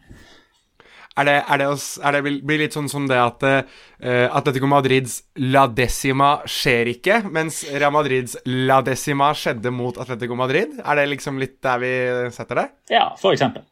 Er 1.18 1.26
det, 1.26 1.36
er, 1.50 1.58
det, 1.58 1.68
er 2.06 2.14
det, 2.14 2.34
blir 2.46 2.60
litt 2.62 2.76
sånn 2.78 2.88
som 2.92 3.08
det 3.10 3.18
at 3.18 3.42
uh, 3.42 4.28
Atletico 4.38 4.68
Madrids 4.70 5.16
la 5.42 5.64
decima 5.66 6.44
skjer 6.46 6.92
ikke, 6.92 7.24
mens 7.34 7.64
Real 7.74 7.96
Madrids 7.96 8.36
la 8.46 8.84
decima 8.86 9.32
skjedde 9.34 9.72
mot 9.74 9.98
Atletico 9.98 10.38
Madrid? 10.38 10.76
Er 10.78 11.02
det 11.02 11.08
liksom 11.16 11.42
litt 11.42 11.58
der 11.66 11.82
vi 11.82 11.92
setter 12.36 12.62
det? 12.62 12.68
Ja, 12.94 13.08
for 13.18 13.34
eksempel. 13.34 13.66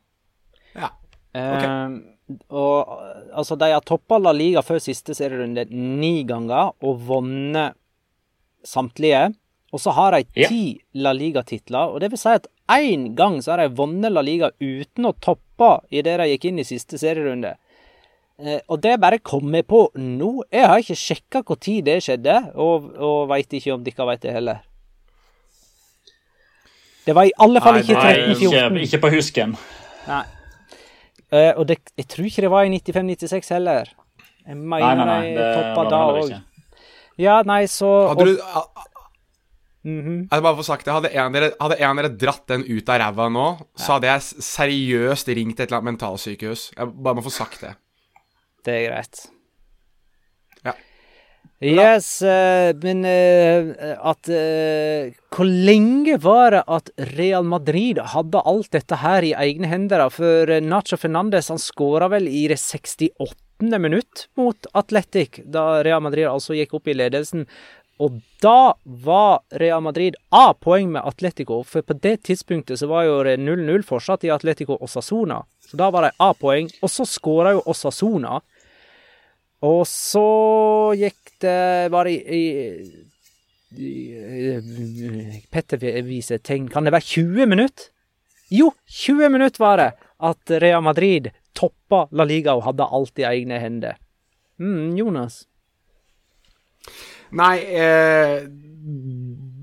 Ja, 0.73 0.89
ok. 1.37 1.67
Uh, 1.69 2.14
og 2.49 2.89
altså, 3.33 3.57
de 3.59 3.69
har 3.73 3.83
toppa 3.85 4.17
La 4.17 4.33
Liga 4.33 4.63
før 4.65 4.79
siste 4.81 5.13
serierunde 5.17 5.67
ni 5.69 6.23
ganger 6.27 6.73
og 6.81 7.03
vunnet 7.07 7.77
samtlige. 8.65 9.27
Og 9.75 9.81
så 9.81 9.93
har 9.97 10.15
de 10.15 10.23
ti 10.47 10.63
ja. 10.77 10.81
La 11.05 11.11
Liga-titler, 11.13 11.91
og 11.91 11.99
det 12.01 12.11
vil 12.13 12.21
si 12.21 12.31
at 12.31 12.47
én 12.71 13.09
gang 13.17 13.41
så 13.43 13.53
har 13.53 13.65
de 13.65 13.75
vunnet 13.77 14.13
La 14.13 14.23
Liga 14.25 14.51
uten 14.61 15.09
å 15.09 15.13
toppe 15.21 15.71
idet 15.91 16.17
de 16.21 16.29
gikk 16.31 16.49
inn 16.49 16.61
i 16.63 16.67
siste 16.67 16.97
serierunde. 17.01 17.55
Eh, 18.39 18.61
og 18.67 18.81
det 18.83 18.97
bare 18.99 19.19
kom 19.23 19.53
jeg 19.55 19.67
på 19.67 19.81
nå. 19.99 20.31
Jeg 20.51 20.69
har 20.71 20.81
ikke 20.81 20.97
sjekka 20.99 21.43
når 21.45 21.83
det 21.85 21.97
skjedde, 22.03 22.38
og, 22.55 22.89
og 22.95 23.27
veit 23.31 23.53
ikke 23.53 23.75
om 23.75 23.83
dere 23.83 24.07
veit 24.09 24.23
det 24.23 24.33
heller. 24.35 24.63
Det 27.05 27.13
var 27.13 27.27
i 27.29 27.35
alle 27.38 27.61
fall 27.61 27.83
ikke 27.83 27.99
13-14. 27.99 28.33
Ikke, 28.33 28.81
ikke 28.88 29.01
på 29.03 29.13
husken. 29.13 29.53
Nei. 30.07 30.23
Uh, 31.35 31.51
og 31.59 31.67
det, 31.67 31.81
jeg 31.99 32.07
tror 32.07 32.27
ikke 32.29 32.45
det 32.45 32.51
var 32.53 32.65
i 32.65 32.71
95-96 32.79 33.53
heller. 33.57 33.91
Jeg 34.45 34.55
mener 34.55 34.69
nei, 34.79 34.95
nei, 34.95 35.05
nei, 35.09 35.31
det 35.35 35.47
toppa 35.51 35.87
da 35.91 36.01
òg. 36.13 36.35
Ja, 37.19 37.39
nei, 37.47 37.63
så 37.71 37.89
Hadde 38.11 38.25
du 38.27 38.35
mm 39.83 40.01
-hmm. 40.01 40.27
Jeg 40.31 40.41
bare 40.43 40.55
få 40.55 40.63
sagt 40.63 40.85
det, 40.85 40.93
hadde 40.93 41.09
en, 41.09 41.33
dere, 41.33 41.51
hadde 41.59 41.77
en 41.79 41.97
dere 41.97 42.09
dratt 42.09 42.47
den 42.47 42.63
ut 42.63 42.89
av 42.89 42.99
ræva 42.99 43.29
nå, 43.29 43.47
ja. 43.59 43.83
så 43.83 43.93
hadde 43.93 44.07
jeg 44.07 44.21
seriøst 44.21 45.27
ringt 45.27 45.59
et 45.59 45.67
eller 45.67 45.77
annet 45.77 45.91
mentalsykehus. 45.91 46.71
Jeg 46.77 46.87
bare 47.03 47.15
må 47.15 47.21
få 47.21 47.29
sagt 47.29 47.61
det. 47.61 47.75
Det 48.65 48.73
er 48.73 48.89
greit. 48.89 49.34
Yes, 51.63 52.21
uh, 52.21 52.75
men 52.83 53.05
uh, 53.07 53.95
at 54.03 54.27
uh, 54.27 55.13
Hvor 55.31 55.47
lenge 55.47 56.17
var 56.19 56.51
det 56.51 56.63
at 56.67 56.89
Real 57.15 57.47
Madrid 57.47 58.01
hadde 58.11 58.41
alt 58.43 58.73
dette 58.75 58.99
her 58.99 59.23
i 59.23 59.31
egne 59.31 59.69
hender? 59.71 60.03
For 60.11 60.51
Nacho 60.59 60.99
Fernandes 60.99 61.47
han 61.53 61.61
skåra 61.61 62.09
vel 62.11 62.27
i 62.27 62.43
det 62.51 62.59
68. 62.59 63.79
minutt 63.79 64.27
mot 64.35 64.67
Atletic, 64.73 65.39
da 65.47 65.81
Real 65.83 66.03
Madrid 66.03 66.27
altså 66.27 66.57
gikk 66.57 66.75
opp 66.75 66.91
i 66.91 66.97
ledelsen. 66.97 67.45
Og 68.03 68.19
da 68.43 68.75
var 68.83 69.39
Real 69.55 69.79
Madrid 69.79 70.17
A-poeng 70.35 70.89
med 70.91 71.07
Atletico, 71.07 71.61
for 71.63 71.85
på 71.87 71.95
det 72.03 72.25
tidspunktet 72.27 72.81
så 72.81 72.89
var 72.91 73.05
jo 73.07 73.21
0-0 73.23 73.85
fortsatt 73.87 74.27
i 74.27 74.33
Atletico 74.35 74.75
Osasona. 74.83 75.39
Så 75.63 75.79
da 75.79 75.87
var 75.95 76.03
de 76.03 76.11
A-poeng, 76.19 76.67
og 76.83 76.91
så 76.91 77.07
skåra 77.07 77.55
jo 77.55 77.63
Osasona. 77.71 78.41
Og 79.63 79.85
så 79.87 80.27
gikk 80.99 81.24
det 81.43 81.91
bare 81.93 82.11
i, 82.11 82.43
i 83.75 85.41
Petter 85.51 85.81
viser 86.05 86.39
tegn. 86.43 86.69
Kan 86.71 86.87
det 86.87 86.93
være 86.95 87.09
20 87.15 87.51
minutter? 87.51 87.91
Jo, 88.53 88.71
20 88.85 89.33
minutter 89.33 89.63
var 89.63 89.81
det 89.81 89.89
at 90.25 90.55
Real 90.61 90.83
Madrid 90.85 91.31
toppa 91.57 92.05
La 92.15 92.27
Liga 92.27 92.53
og 92.55 92.65
hadde 92.67 92.87
alt 92.97 93.19
i 93.21 93.27
egne 93.27 93.59
hender. 93.61 93.97
Mm, 94.61 94.95
Jonas? 94.99 95.43
Nei, 97.35 97.55
eh, 97.65 98.45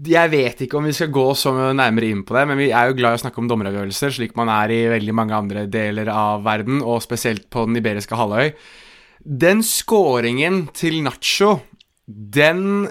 jeg 0.02 0.32
vet 0.32 0.64
ikke 0.64 0.80
om 0.80 0.88
vi 0.88 0.94
skal 0.96 1.12
gå 1.14 1.24
så 1.38 1.52
nærmere 1.54 2.11
inn 2.11 2.24
på 2.26 2.35
det, 2.37 2.46
men 2.50 2.58
vi 2.58 2.72
er 2.74 2.90
jo 2.90 2.96
glad 2.98 3.14
i 3.14 3.20
å 3.20 3.22
snakke 3.22 3.38
om 3.38 3.48
dommeravgjørelser, 3.50 4.16
slik 4.16 4.35
man 4.38 4.50
er 4.52 4.74
i 4.74 4.80
veldig 4.90 5.14
mange 5.14 5.37
andre 5.38 5.66
deler 5.70 6.11
av 6.12 6.42
verden, 6.46 6.82
og 6.82 7.04
spesielt 7.04 7.46
på 7.52 7.68
den 7.68 7.78
iberiske 7.78 8.18
halvøy. 8.18 8.50
Den 9.22 9.62
scoringen 9.62 10.64
til 10.74 10.98
Nacho, 11.04 11.61
den 12.06 12.88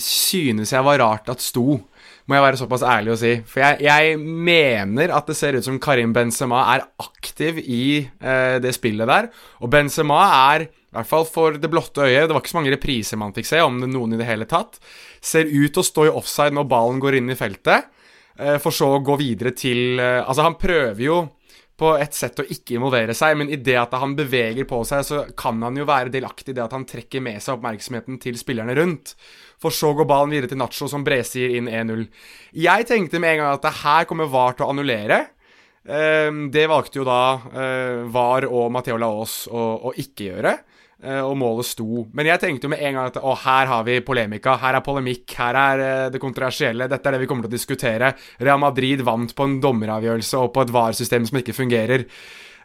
synes 0.00 0.72
jeg 0.72 0.84
var 0.86 0.98
rart 1.02 1.28
at 1.28 1.42
sto, 1.44 1.76
må 2.24 2.36
jeg 2.38 2.44
være 2.46 2.58
såpass 2.58 2.84
ærlig 2.88 3.12
å 3.12 3.18
si. 3.20 3.32
For 3.44 3.60
jeg, 3.60 3.84
jeg 3.84 4.14
mener 4.16 5.12
at 5.12 5.28
det 5.28 5.36
ser 5.36 5.58
ut 5.58 5.66
som 5.66 5.76
Karim 5.82 6.14
Benzema 6.16 6.62
er 6.72 6.86
aktiv 7.04 7.60
i 7.60 7.84
eh, 8.00 8.56
det 8.64 8.72
spillet 8.76 9.10
der. 9.10 9.28
Og 9.60 9.68
Benzema 9.74 10.22
er, 10.54 10.66
i 10.72 10.96
hvert 10.96 11.10
fall 11.10 11.28
for 11.28 11.60
det 11.60 11.68
blotte 11.70 12.06
øyet, 12.06 12.30
det 12.30 12.32
var 12.32 12.40
ikke 12.40 12.54
så 12.54 12.60
mange 12.62 12.72
repriser 12.72 13.20
man 13.20 13.36
fikk 13.36 13.50
se, 13.52 13.60
om 13.60 13.76
det 13.82 13.92
noen 13.92 14.16
i 14.16 14.22
det 14.22 14.28
hele 14.30 14.48
tatt, 14.48 14.80
ser 15.20 15.52
ut 15.52 15.68
til 15.68 15.84
å 15.84 15.88
stå 15.90 16.08
i 16.08 16.16
offside 16.16 16.56
når 16.56 16.70
ballen 16.72 17.04
går 17.04 17.20
inn 17.20 17.28
i 17.34 17.38
feltet, 17.38 17.92
eh, 18.40 18.56
for 18.56 18.72
så 18.72 18.94
å 18.96 19.04
gå 19.04 19.20
videre 19.20 19.52
til 19.52 20.00
eh, 20.00 20.22
Altså, 20.24 20.48
han 20.48 20.56
prøver 20.56 21.04
jo 21.04 21.20
på 21.80 21.90
et 21.98 22.14
sett 22.14 22.38
å 22.38 22.46
ikke 22.46 22.76
involvere 22.76 23.16
seg, 23.18 23.34
men 23.40 23.50
i 23.50 23.58
det 23.58 23.74
at 23.80 23.94
han 23.98 24.14
beveger 24.14 24.66
på 24.70 24.78
seg, 24.86 25.02
så 25.06 25.22
kan 25.38 25.58
han 25.66 25.78
jo 25.78 25.86
være 25.88 26.12
delaktig 26.14 26.52
i 26.52 26.56
det 26.58 26.62
at 26.62 26.74
han 26.76 26.86
trekker 26.86 27.24
med 27.24 27.42
seg 27.42 27.56
oppmerksomheten 27.56 28.20
til 28.22 28.38
spillerne 28.38 28.76
rundt. 28.78 29.16
For 29.62 29.74
så 29.74 29.90
går 29.96 30.06
ballen 30.06 30.34
videre 30.34 30.52
til 30.52 30.60
Nacho, 30.60 30.86
som 30.90 31.06
bresier 31.06 31.56
inn 31.58 31.70
1-0. 31.70 32.06
Jeg 32.62 32.86
tenkte 32.90 33.18
med 33.22 33.34
en 33.34 33.42
gang 33.42 33.56
at 33.56 33.66
det 33.66 33.74
her 33.80 34.06
kommer 34.10 34.30
VAR 34.30 34.54
til 34.54 34.68
å 34.68 34.70
annullere. 34.70 35.20
Ehm, 35.84 36.46
det 36.54 36.68
valgte 36.70 37.00
jo 37.00 37.08
da 37.08 37.20
eh, 37.50 38.04
VAR 38.12 38.46
og 38.48 38.70
Matheo 38.72 39.00
Laås 39.00 39.44
å, 39.50 39.66
å 39.90 39.94
ikke 39.98 40.30
gjøre. 40.30 40.54
Eh, 41.04 41.20
og 41.22 41.36
målet 41.38 41.68
sto. 41.68 42.04
Men 42.16 42.28
jeg 42.30 42.42
tenkte 42.42 42.66
jo 42.66 42.72
med 42.72 42.82
en 42.82 42.98
gang 42.98 43.10
at 43.10 43.18
å, 43.20 43.34
her 43.44 43.70
har 43.70 43.84
vi 43.86 44.00
polemika, 44.04 44.56
her 44.62 44.78
er 44.78 44.84
polemikk, 44.84 45.26
her 45.38 45.58
er 45.60 45.84
eh, 45.84 46.06
det 46.14 46.22
kontroversielle, 46.22 46.88
dette 46.90 47.10
er 47.10 47.16
det 47.16 47.22
vi 47.24 47.28
kommer 47.30 47.46
til 47.46 47.52
å 47.52 47.56
diskutere. 47.56 48.14
Real 48.40 48.62
Madrid 48.62 49.04
vant 49.06 49.34
på 49.36 49.48
en 49.48 49.58
dommeravgjørelse 49.62 50.40
og 50.40 50.54
på 50.54 50.64
et 50.64 50.74
VAR-system 50.74 51.28
som 51.28 51.40
ikke 51.40 51.56
fungerer. 51.56 52.08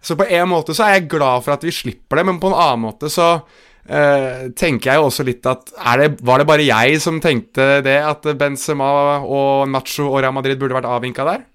Så 0.01 0.15
på 0.15 0.27
en 0.31 0.47
måte 0.47 0.75
så 0.75 0.87
er 0.87 0.97
jeg 0.97 1.09
glad 1.11 1.43
for 1.43 1.55
at 1.57 1.65
vi 1.67 1.75
slipper 1.75 2.21
det, 2.21 2.27
men 2.29 2.39
på 2.39 2.51
en 2.51 2.55
annen 2.55 2.85
måte 2.85 3.09
så 3.11 3.29
uh, 3.43 4.43
tenker 4.55 4.93
jeg 4.93 5.01
jo 5.01 5.09
også 5.09 5.25
litt 5.27 5.49
at 5.49 5.73
det, 5.99 6.07
Var 6.23 6.39
det 6.39 6.47
bare 6.47 6.63
jeg 6.63 7.01
som 7.03 7.19
tenkte 7.19 7.81
det, 7.83 7.97
at 8.07 8.23
Benzema 8.39 9.19
og 9.19 9.67
Nacho 9.67 10.07
og 10.07 10.21
Real 10.21 10.37
Madrid 10.37 10.61
burde 10.61 10.77
vært 10.77 10.87
avvinka 10.87 11.27
der? 11.27 11.48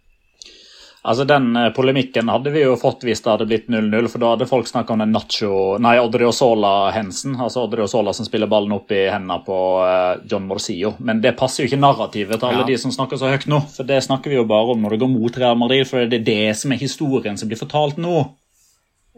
Altså, 1.05 1.25
Den 1.25 1.57
eh, 1.57 1.71
polemikken 1.77 2.31
hadde 2.33 2.51
vi 2.55 2.63
jo 2.63 2.79
fått 2.81 3.03
hvis 3.05 3.21
det 3.21 3.29
hadde 3.29 3.47
blitt 3.49 3.67
0-0, 3.69 4.07
for 4.09 4.23
da 4.23 4.31
hadde 4.33 4.49
folk 4.49 4.69
snakka 4.71 4.95
om 4.95 5.03
den 5.03 5.13
Nacho 5.13 5.77
Nei, 5.85 5.99
Odriozola-hensen. 6.01 7.35
Altså 7.45 7.67
Odriozola 7.67 8.15
som 8.17 8.25
spiller 8.25 8.49
ballen 8.49 8.73
opp 8.73 8.95
i 8.95 9.03
hendene 9.13 9.37
på 9.45 9.59
uh, 9.85 10.23
John 10.31 10.47
Morsio. 10.49 10.95
Men 11.05 11.21
det 11.21 11.35
passer 11.37 11.63
jo 11.65 11.69
ikke 11.69 11.83
narrativet 11.83 12.41
til 12.41 12.49
alle 12.49 12.65
ja. 12.65 12.71
de 12.73 12.79
som 12.81 12.95
snakker 12.95 13.21
så 13.21 13.35
høyt 13.35 13.45
nå. 13.53 13.61
For 13.75 13.85
det 13.85 14.01
snakker 14.09 14.33
vi 14.33 14.41
jo 14.41 14.47
bare 14.49 14.73
om 14.73 14.81
når 14.81 14.97
det 14.97 15.03
går 15.05 15.13
mot 15.13 15.39
Real 15.45 15.61
Madrid, 15.61 15.85
for 15.91 16.09
det 16.09 16.23
er 16.23 16.27
det 16.31 16.57
som 16.63 16.73
er 16.73 16.81
historien 16.81 17.37
som 17.37 17.53
blir 17.53 17.61
fortalt 17.61 18.01
nå. 18.01 18.25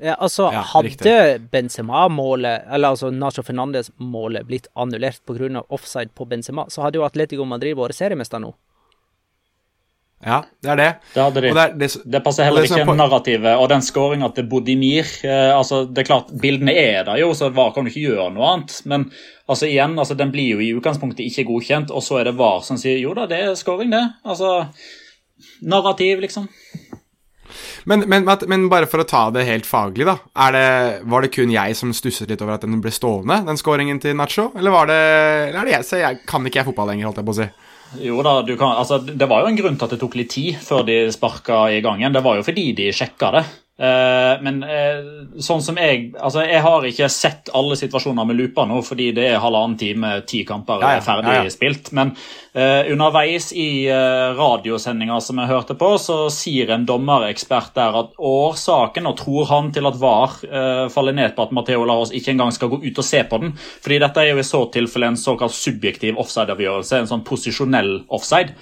Ja, 0.02 0.18
altså, 0.18 0.50
ja, 0.52 0.66
Hadde 0.74 1.38
Benzema-målet, 1.54 2.66
eller 2.66 2.96
altså 2.96 3.14
Nacho 3.14 3.46
Fernandes-målet, 3.46 4.44
blitt 4.50 4.66
annullert 4.74 5.22
pga. 5.24 5.62
offside 5.68 6.10
på 6.14 6.26
Benzema, 6.26 6.66
så 6.68 6.82
hadde 6.82 6.98
jo 6.98 7.06
Atletico 7.06 7.46
Madrid 7.48 7.78
vært 7.78 7.96
seriemester 7.96 8.42
nå. 8.42 8.56
Ja, 10.26 10.40
det 10.62 10.70
er 10.72 10.78
det. 10.80 10.88
Det, 11.14 11.24
de. 11.36 11.40
det, 11.54 11.62
er, 11.62 11.74
det, 11.78 11.88
det 12.10 12.20
passer 12.24 12.48
heller 12.48 12.66
ikke 12.66 12.82
på... 12.88 12.96
narrativet. 12.98 13.52
Og 13.62 13.68
den 13.70 13.84
skåringa 13.86 14.32
til 14.34 14.48
Bodimir 14.50 15.06
eh, 15.22 15.52
altså, 15.54 15.84
det 15.86 16.02
er 16.02 16.08
klart, 16.08 16.32
Bildene 16.42 16.74
er 16.74 17.06
der 17.06 17.20
jo, 17.20 17.28
så 17.38 17.52
VAR 17.54 17.70
kan 17.76 17.86
du 17.86 17.92
ikke 17.92 18.08
gjøre 18.08 18.32
noe 18.34 18.48
annet. 18.56 18.74
Men 18.90 19.06
altså, 19.46 19.68
igjen, 19.68 19.94
altså, 19.94 20.16
den 20.18 20.32
blir 20.34 20.56
jo 20.56 20.64
i 20.64 20.72
utgangspunktet 20.74 21.22
ikke 21.28 21.46
godkjent, 21.52 21.94
og 21.94 22.02
så 22.02 22.18
er 22.18 22.30
det 22.30 22.34
VAR 22.40 22.58
som 22.66 22.80
sier 22.80 22.98
jo 22.98 23.14
da, 23.14 23.28
det 23.30 23.38
er 23.44 23.54
skåring, 23.58 23.94
det. 23.94 24.02
Altså, 24.26 24.56
narrativ, 25.62 26.24
liksom. 26.26 26.50
Men, 27.86 28.02
men, 28.10 28.26
men, 28.26 28.66
bare 28.72 28.88
for 28.90 29.04
å 29.04 29.06
ta 29.06 29.28
det 29.30 29.46
helt 29.46 29.68
faglig, 29.68 30.08
da. 30.08 30.16
Det, 30.50 30.66
var 31.06 31.22
det 31.22 31.30
kun 31.36 31.54
jeg 31.54 31.78
som 31.78 31.94
stusset 31.94 32.32
litt 32.32 32.42
over 32.42 32.56
at 32.56 32.66
den 32.66 32.82
ble 32.82 32.90
stående, 32.90 33.44
den 33.46 33.60
skåringen 33.60 34.02
til 34.02 34.18
Nacho? 34.18 34.48
Eller 34.58 34.74
var 34.74 34.90
det, 34.90 34.98
eller 35.52 35.60
er 35.62 35.70
det 35.70 35.76
jeg? 35.76 35.86
Så 35.86 36.02
jeg 36.02 36.24
kan 36.26 36.50
ikke 36.50 36.64
jeg 36.64 36.70
fotball 36.72 36.90
lenger, 36.90 37.06
holdt 37.12 37.22
jeg 37.22 37.30
på 37.30 37.36
å 37.36 37.40
si. 37.44 37.48
Jo 38.02 38.22
da, 38.26 38.40
kan, 38.58 38.74
altså, 38.80 38.98
Det 38.98 39.28
var 39.30 39.44
jo 39.44 39.52
en 39.52 39.58
grunn 39.58 39.76
til 39.78 39.86
at 39.86 39.94
det 39.94 40.00
tok 40.02 40.16
litt 40.18 40.32
tid 40.34 40.58
før 40.62 40.82
de 40.88 40.98
sparka 41.14 41.66
i 41.72 41.80
gang 41.84 42.02
igjen. 42.02 42.16
Det 42.16 42.24
var 42.26 42.38
jo 42.38 42.46
fordi 42.46 42.72
de 42.76 42.90
sjekka 42.94 43.30
det. 43.38 43.44
Uh, 43.76 44.38
men 44.40 44.62
uh, 44.64 45.26
sånn 45.36 45.60
som 45.60 45.76
jeg 45.76 46.06
Altså, 46.16 46.40
jeg 46.48 46.62
har 46.64 46.84
ikke 46.88 47.10
sett 47.12 47.50
alle 47.52 47.76
situasjoner 47.76 48.24
med 48.24 48.38
looper 48.38 48.64
nå, 48.70 48.78
fordi 48.80 49.10
det 49.12 49.26
er 49.28 49.42
halvannen 49.42 49.76
time, 49.76 50.14
ti 50.24 50.40
kamper 50.48 50.80
ja, 50.80 50.94
ja, 50.96 51.02
ferdig 51.04 51.34
ja, 51.34 51.50
spilt. 51.52 51.90
Men 51.96 52.14
uh, 52.56 52.88
underveis 52.94 53.50
i 53.52 53.84
radiosendinga 54.38 55.18
som 55.20 55.42
jeg 55.42 55.52
hørte 55.52 55.76
på, 55.76 55.90
så 56.00 56.16
sier 56.32 56.72
en 56.72 56.88
dommerekspert 56.88 57.74
der 57.76 58.00
at 58.00 58.16
årsaken, 58.16 59.10
og 59.10 59.20
tror 59.20 59.52
han 59.52 59.70
til 59.76 59.88
at 59.90 60.00
VAR 60.00 60.38
faller 60.92 61.14
ned 61.16 61.36
på 61.36 61.44
at 61.44 61.52
Matheo 61.54 61.84
Laros 61.86 62.14
ikke 62.16 62.32
engang 62.32 62.52
skal 62.54 62.72
gå 62.72 62.80
ut 62.80 63.00
og 63.02 63.06
se 63.06 63.22
på 63.28 63.40
den, 63.42 63.52
fordi 63.84 64.00
dette 64.02 64.22
er 64.22 64.32
jo 64.32 64.40
i 64.40 64.46
så 64.46 64.64
tilfelle 64.72 65.12
en 65.12 65.20
såkalt 65.20 65.54
subjektiv 65.54 66.18
offside-avgjørelse, 66.22 67.02
en 67.02 67.10
sånn 67.12 67.24
posisjonell 67.28 67.98
offside. 68.08 68.56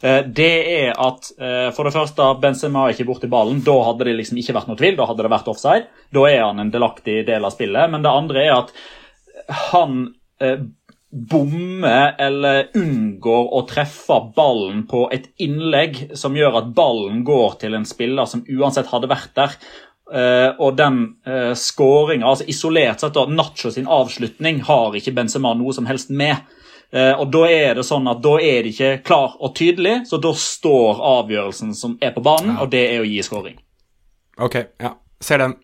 Eh, 0.00 0.20
det 0.22 0.54
er 0.74 0.92
at 0.94 1.30
eh, 1.42 1.68
for 1.74 1.88
det 1.88 1.94
første, 1.96 2.26
Benzema 2.42 2.86
er 2.86 2.94
ikke 2.94 3.08
borti 3.08 3.30
ballen. 3.30 3.62
Da 3.66 3.74
hadde 3.90 4.06
det 4.08 4.18
liksom 4.20 4.38
ikke 4.40 4.54
vært 4.58 4.70
noe 4.70 4.80
tvil. 4.80 4.98
Da 4.98 5.08
hadde 5.10 5.26
det 5.26 5.32
vært 5.34 5.50
offside. 5.50 5.88
Da 6.14 6.26
er 6.30 6.44
han 6.44 6.62
en 6.62 6.74
delaktig 6.74 7.22
del 7.28 7.46
av 7.48 7.54
spillet. 7.56 7.90
Men 7.92 8.06
det 8.06 8.14
andre 8.14 8.44
er 8.44 8.54
at 8.60 8.74
han 9.72 10.04
eh, 10.44 10.62
bommer 11.08 12.14
eller 12.20 12.68
unngår 12.76 13.52
å 13.56 13.64
treffe 13.68 14.20
ballen 14.36 14.84
på 14.90 15.06
et 15.14 15.30
innlegg 15.40 16.02
som 16.18 16.36
gjør 16.36 16.60
at 16.60 16.72
ballen 16.76 17.22
går 17.24 17.56
til 17.62 17.78
en 17.78 17.88
spiller 17.88 18.28
som 18.28 18.44
uansett 18.44 18.90
hadde 18.92 19.10
vært 19.10 19.32
der. 19.38 19.56
Uh, 20.08 20.56
og 20.64 20.78
den 20.78 21.02
uh, 21.28 21.52
skåringa, 21.52 22.24
altså 22.24 22.46
isolert 22.48 23.02
sett, 23.02 23.12
da, 23.12 23.26
Nacho 23.28 23.68
sin 23.68 23.88
avslutning 23.92 24.62
har 24.64 24.96
ikke 24.96 25.12
Benzema 25.16 25.50
noe 25.56 25.74
som 25.76 25.88
helst 25.88 26.08
med. 26.08 26.48
Eh, 26.92 27.12
og 27.20 27.28
Da 27.32 27.44
er 27.52 27.74
det 27.76 27.84
sånn 27.84 28.08
at 28.08 28.20
da 28.24 28.36
er 28.40 28.64
det 28.64 28.72
ikke 28.72 28.92
klar 29.04 29.36
og 29.36 29.54
tydelig, 29.58 30.06
så 30.08 30.20
da 30.22 30.32
står 30.32 31.02
avgjørelsen 31.04 31.74
som 31.76 31.98
er 32.00 32.14
på 32.16 32.22
banen, 32.24 32.54
ja. 32.56 32.62
og 32.64 32.70
det 32.72 32.84
er 32.94 33.02
å 33.02 33.08
gi 33.08 33.18
skåring. 33.24 33.58
Ok, 34.40 34.56
ja. 34.80 34.94
Ser 35.20 35.42
den. 35.42 35.56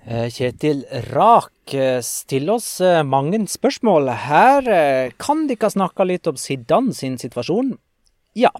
Eh, 0.00 0.26
Kjetil 0.32 0.82
Rak 1.12 1.74
eh, 1.76 2.00
stiller 2.02 2.56
oss 2.56 2.80
mange 3.06 3.44
spørsmål. 3.52 4.10
Her 4.24 5.12
kan 5.20 5.46
dere 5.46 5.70
snakke 5.70 6.08
litt 6.08 6.26
om 6.26 6.40
Zidane 6.40 6.96
sin 6.96 7.20
situasjon? 7.20 7.76
Ja. 8.34 8.50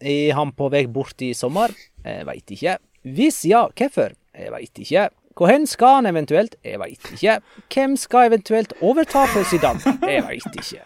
Er 0.00 0.34
han 0.36 0.50
på 0.52 0.68
vei 0.72 0.86
bort 0.92 1.22
i 1.24 1.30
sommer? 1.36 1.72
Jeg 2.04 2.26
veit 2.26 2.50
ikke. 2.52 2.76
Hvis 3.06 3.44
ja, 3.48 3.62
hvorfor? 3.70 4.16
Jeg 4.36 4.52
veit 4.52 4.82
ikke. 4.82 5.06
Hvor 5.36 5.52
hen 5.52 5.66
skal 5.68 6.00
han 6.00 6.08
eventuelt? 6.10 6.56
Jeg 6.64 6.80
veit 6.80 7.08
ikke. 7.12 7.38
Hvem 7.72 7.96
skal 8.00 8.30
eventuelt 8.32 8.74
overta 8.80 9.26
for 9.30 9.46
Zidane? 9.48 9.96
Jeg 10.02 10.24
veit 10.26 10.52
ikke. 10.56 10.82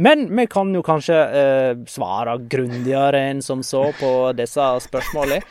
Men 0.00 0.24
vi 0.36 0.46
kan 0.48 0.72
jo 0.74 0.80
kanskje 0.84 1.20
eh, 1.42 1.70
svare 1.90 2.38
grundigere 2.48 3.20
enn 3.30 3.42
som 3.44 3.60
så 3.66 3.90
på 3.98 4.10
disse 4.38 4.66
spørsmålene. 4.86 5.42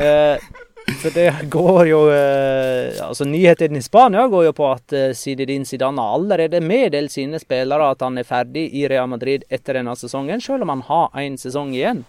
Eh, 0.00 0.50
for 1.02 1.14
det 1.14 1.26
går 1.52 1.80
jo 1.90 1.98
eh, 2.10 2.96
Altså, 3.04 3.26
nyheten 3.28 3.76
i 3.76 3.82
Spania 3.84 4.24
går 4.32 4.46
jo 4.48 4.54
på 4.56 4.70
at 4.70 4.94
eh, 4.96 5.10
Zinedine 5.14 5.68
Zidane 5.68 6.00
har 6.00 6.16
allerede 6.16 6.62
meddelt 6.64 7.12
sine 7.12 7.38
spillere 7.42 7.90
at 7.92 8.00
han 8.02 8.16
er 8.18 8.26
ferdig 8.26 8.70
i 8.74 8.86
Real 8.90 9.10
Madrid 9.10 9.44
etter 9.52 9.78
denne 9.78 9.94
sesongen, 9.98 10.40
selv 10.40 10.64
om 10.64 10.72
han 10.74 10.86
har 10.88 11.20
én 11.20 11.36
sesong 11.40 11.74
igjen. 11.76 12.02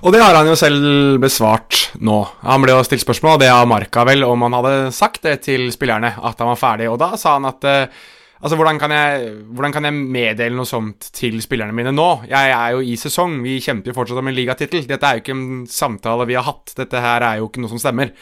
Og 0.00 0.14
det 0.14 0.22
har 0.22 0.32
han 0.32 0.48
jo 0.48 0.56
selv 0.56 1.18
besvart 1.20 1.90
nå. 2.00 2.22
Han 2.46 2.64
ble 2.64 2.72
jo 2.72 2.86
stilt 2.88 3.04
spørsmål, 3.04 3.36
og 3.36 3.42
det 3.42 3.50
har 3.52 3.68
Marca 3.68 4.06
vel, 4.08 4.24
om 4.24 4.46
han 4.46 4.56
hadde 4.56 4.94
sagt 4.96 5.20
det 5.28 5.42
til 5.44 5.68
spillerne, 5.74 6.14
at 6.16 6.40
han 6.40 6.48
var 6.54 6.60
ferdig. 6.60 6.88
Og 6.88 6.96
da 7.02 7.12
sa 7.20 7.36
han 7.36 7.50
at 7.50 7.68
eh, 7.68 8.00
Altså, 8.40 8.56
hvordan 8.56 8.78
kan, 8.80 8.92
jeg, 8.94 9.32
hvordan 9.52 9.72
kan, 9.74 9.84
jeg, 9.84 9.96
meddele 10.16 10.56
noe 10.56 10.68
sånt 10.68 11.10
til 11.12 11.42
spillerne 11.44 11.76
mine 11.76 11.92
nå? 11.92 12.08
Jeg 12.30 12.52
er 12.56 12.70
jo 12.72 12.80
i 12.80 12.94
sesong, 12.96 13.36
vi 13.44 13.58
kjemper 13.60 13.92
jo 13.92 13.96
fortsatt 13.98 14.20
om 14.22 14.30
en 14.30 14.36
ligatittel. 14.36 14.86
Dette 14.88 15.06
er 15.08 15.18
jo 15.18 15.24
ikke 15.24 15.34
en 15.36 15.66
samtale 15.68 16.28
vi 16.30 16.38
har 16.38 16.46
hatt, 16.48 16.72
dette 16.78 17.02
her 17.04 17.26
er 17.26 17.42
jo 17.42 17.50
ikke 17.50 17.60
noe 17.60 17.72
som 17.74 17.82
stemmer. 17.82 18.14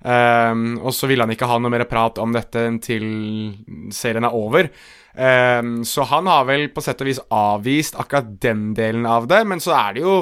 Um, 0.00 0.78
og 0.80 0.94
så 0.96 1.06
ville 1.10 1.22
han 1.26 1.34
ikke 1.34 1.46
ha 1.46 1.58
noe 1.60 1.70
mer 1.72 1.84
prat 1.88 2.18
om 2.22 2.32
dette 2.32 2.64
til 2.82 3.04
serien 3.94 4.26
er 4.26 4.34
over. 4.34 4.70
Um, 5.10 5.80
så 5.84 6.06
han 6.06 6.28
har 6.30 6.46
vel 6.48 6.68
på 6.72 6.82
sett 6.84 7.02
og 7.02 7.08
vis 7.10 7.18
avvist 7.34 7.98
akkurat 7.98 8.30
den 8.42 8.70
delen 8.74 9.06
av 9.06 9.26
det. 9.30 9.42
Men 9.46 9.62
så 9.62 9.74
er 9.76 9.96
det 9.96 10.04
jo 10.06 10.16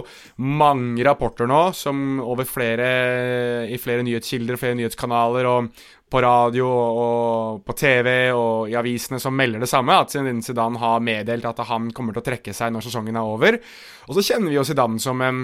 mange 0.45 1.05
rapporter 1.07 1.49
nå 1.49 1.69
som 1.79 2.19
over 2.25 2.49
flere 2.49 2.89
i 3.69 3.79
flere 3.81 4.05
nyhetskilder 4.05 4.61
flere 4.61 4.79
nyhetskanaler 4.81 5.49
og, 5.49 5.71
på 6.11 6.23
radio 6.25 6.67
og 6.69 7.65
på 7.67 7.75
TV 7.77 8.11
og 8.33 8.69
i 8.71 8.77
avisene 8.79 9.21
som 9.21 9.35
melder 9.37 9.65
det 9.65 9.71
samme, 9.71 9.97
at 9.97 10.15
Zidane 10.15 10.81
har 10.81 11.03
meddelt 11.05 11.49
at 11.49 11.65
han 11.69 11.91
kommer 11.95 12.17
til 12.17 12.25
å 12.25 12.29
trekke 12.31 12.55
seg 12.57 12.73
når 12.73 12.87
sesongen 12.87 13.19
er 13.19 13.33
over. 13.35 13.59
Og 14.09 14.17
så 14.17 14.25
kjenner 14.31 14.53
vi 14.53 14.57
jo 14.57 14.65
Zidane 14.65 15.03
som 15.03 15.21
en 15.25 15.43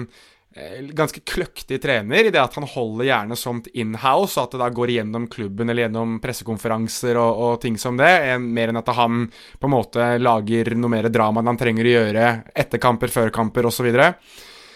eh, 0.55 0.81
ganske 0.97 1.21
kløktig 1.21 1.77
trener 1.83 2.25
i 2.25 2.33
det 2.33 2.41
at 2.41 2.57
han 2.57 2.67
holder 2.71 3.09
gjerne 3.11 3.37
sånt 3.39 3.69
inhouse, 3.73 4.39
og 4.39 4.47
at 4.47 4.55
det 4.55 4.63
da 4.63 4.71
går 4.79 4.95
gjennom 4.95 5.29
klubben 5.31 5.69
eller 5.69 5.85
gjennom 5.85 6.17
pressekonferanser 6.23 7.21
og, 7.21 7.45
og 7.45 7.61
ting 7.61 7.77
som 7.81 8.01
det, 8.01 8.11
mer 8.41 8.73
enn 8.73 8.81
at 8.81 8.91
han 8.97 9.27
på 9.29 9.69
en 9.69 9.75
måte 9.75 10.09
lager 10.21 10.73
noe 10.79 10.97
mer 10.97 11.11
drama 11.13 11.43
enn 11.43 11.53
han 11.53 11.61
trenger 11.61 11.85
å 11.85 11.95
gjøre 11.99 12.35
etter 12.55 12.81
kamper, 12.81 13.13
før 13.13 13.33
kamper 13.37 13.69
osv. 13.69 13.93
Så, 13.93 14.11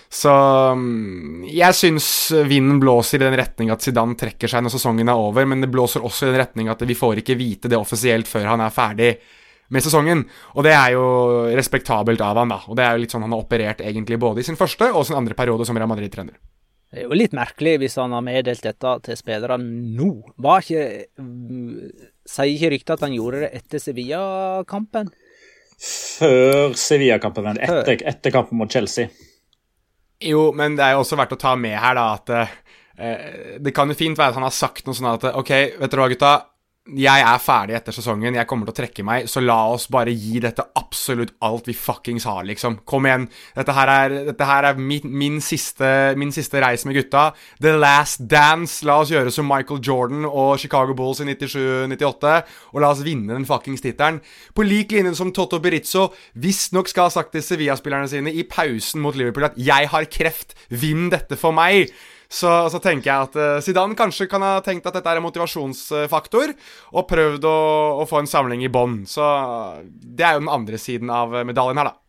så 0.09 0.31
mm, 0.73 1.43
jeg 1.53 1.75
syns 1.77 2.07
vinden 2.49 2.79
blåser 2.81 3.19
i 3.19 3.27
den 3.27 3.37
retning 3.37 3.69
at 3.69 3.83
Zidane 3.85 4.17
trekker 4.17 4.49
seg 4.49 4.63
når 4.65 4.73
sesongen 4.73 5.11
er 5.11 5.21
over, 5.21 5.45
men 5.45 5.61
det 5.61 5.69
blåser 5.69 6.01
også 6.05 6.25
i 6.25 6.31
den 6.31 6.41
retning 6.41 6.71
at 6.73 6.81
vi 6.81 6.97
får 6.97 7.21
ikke 7.21 7.37
vite 7.37 7.69
det 7.69 7.77
offisielt 7.77 8.29
før 8.29 8.49
han 8.55 8.63
er 8.65 8.73
ferdig 8.73 9.11
med 9.69 9.85
sesongen. 9.85 10.23
Og 10.57 10.65
det 10.65 10.73
er 10.73 10.95
jo 10.95 11.03
respektabelt 11.53 12.21
av 12.25 12.41
han 12.41 12.55
da. 12.55 12.57
Og 12.65 12.77
det 12.79 12.87
er 12.87 12.95
jo 12.95 13.03
litt 13.03 13.13
sånn 13.13 13.27
han 13.27 13.35
har 13.37 13.45
operert 13.45 13.85
egentlig 13.85 14.17
både 14.21 14.41
i 14.41 14.47
sin 14.49 14.57
første 14.57 14.89
og 14.89 15.05
sin 15.05 15.19
andre 15.19 15.37
periode 15.37 15.67
som 15.69 15.77
Real 15.77 15.91
Madrid-trener. 15.91 16.39
Det 16.89 17.03
er 17.03 17.05
jo 17.05 17.13
litt 17.13 17.35
merkelig 17.37 17.75
hvis 17.83 17.99
han 18.01 18.15
har 18.17 18.25
meddelt 18.25 18.65
dette 18.65 18.95
til 19.05 19.17
spillerne 19.19 19.61
nå. 19.93 20.09
Var 20.41 20.65
ikke 20.65 20.85
Sier 22.29 22.49
ikke 22.55 22.71
ryktet 22.73 22.95
at 22.95 23.05
han 23.05 23.13
gjorde 23.13 23.43
det 23.45 23.51
etter 23.61 23.81
Sevilla-kampen? 23.81 25.13
Før 25.79 26.73
Sevilla-kampen, 26.77 27.45
men 27.45 27.61
etter, 27.61 28.01
etter 28.09 28.33
kampen 28.33 28.57
mot 28.57 28.73
Chelsea. 28.73 29.13
Jo, 30.19 30.49
men 30.55 30.75
det 30.75 30.83
er 30.83 30.97
jo 30.97 31.03
også 31.05 31.17
verdt 31.19 31.37
å 31.37 31.39
ta 31.39 31.53
med 31.55 31.77
her, 31.79 31.95
da, 31.95 32.07
at 32.17 32.31
eh, 32.35 33.57
det 33.63 33.71
kan 33.75 33.87
jo 33.87 33.95
fint 33.95 34.19
være 34.19 34.33
at 34.33 34.39
han 34.39 34.47
har 34.47 34.55
sagt 34.55 34.87
noe 34.87 34.97
sånn 34.97 35.13
at 35.13 35.29
OK, 35.31 35.51
vet 35.79 35.93
dere 35.93 36.03
hva, 36.03 36.09
gutta. 36.11 36.33
Jeg 36.97 37.23
er 37.23 37.41
ferdig 37.43 37.75
etter 37.77 37.93
sesongen, 37.93 38.37
jeg 38.37 38.47
kommer 38.49 38.67
til 38.67 38.73
å 38.73 38.77
trekke 38.79 39.03
meg, 39.05 39.27
så 39.29 39.41
la 39.43 39.57
oss 39.73 39.87
bare 39.91 40.13
gi 40.13 40.39
dette 40.43 40.65
absolutt 40.79 41.35
alt 41.45 41.69
vi 41.69 41.75
fuckings 41.77 42.25
har, 42.29 42.43
liksom. 42.47 42.79
Kom 42.89 43.07
igjen. 43.07 43.27
Dette 43.57 43.75
her 43.75 43.91
er, 43.93 44.15
dette 44.29 44.47
her 44.49 44.69
er 44.69 44.81
min, 44.81 45.05
min, 45.09 45.39
siste, 45.43 45.89
min 46.19 46.33
siste 46.35 46.61
reis 46.63 46.85
med 46.87 46.97
gutta. 46.97 47.29
The 47.61 47.75
Last 47.77 48.25
Dance. 48.31 48.83
La 48.87 48.99
oss 49.03 49.13
gjøre 49.13 49.33
som 49.33 49.49
Michael 49.49 49.81
Jordan 49.85 50.27
og 50.29 50.57
Chicago 50.61 50.95
Bulls 50.97 51.21
i 51.23 51.29
97-98, 51.29 52.35
og 52.73 52.83
la 52.83 52.93
oss 52.93 53.03
vinne 53.05 53.35
den 53.35 53.47
fuckings 53.49 53.85
tittelen. 53.85 54.21
På 54.55 54.65
lik 54.65 54.93
linje 54.95 55.15
som 55.19 55.33
Totto 55.35 55.61
Berizzo 55.63 56.09
visstnok 56.39 56.89
skal 56.91 57.09
ha 57.09 57.15
sagt 57.19 57.35
til 57.35 57.45
Sevilla-spillerne 57.45 58.09
sine 58.11 58.33
i 58.33 58.47
pausen 58.49 59.03
mot 59.03 59.17
Liverpool 59.17 59.49
at 59.49 59.57
'jeg 59.57 59.89
har 59.89 60.05
kreft, 60.05 60.55
vinn 60.69 61.09
dette 61.09 61.35
for 61.35 61.51
meg' 61.51 61.91
så, 62.29 62.51
så, 62.69 62.77
tenker 62.83 63.09
jeg 63.09 63.29
at 63.29 63.37
uh, 63.39 63.61
Zidane 63.65 63.97
kanskje 63.97 64.29
kan 64.29 64.43
ha 64.45 64.59
tenkt 64.65 64.85
at 64.85 64.99
dette 64.99 65.09
er 65.09 65.17
en 65.17 65.25
motivasjonsfaktor, 65.25 66.53
og 66.93 67.07
prøvd 67.09 67.47
å, 67.49 67.57
å 68.03 68.05
få 68.09 68.21
en 68.21 68.29
samling 68.29 68.61
i 68.65 68.69
bånn. 68.71 69.01
Så 69.09 69.25
det 69.81 70.27
er 70.27 70.37
jo 70.37 70.45
den 70.45 70.53
andre 70.53 70.81
siden 70.81 71.09
av 71.13 71.33
medaljen 71.47 71.81
her, 71.81 71.89
da. 71.89 72.08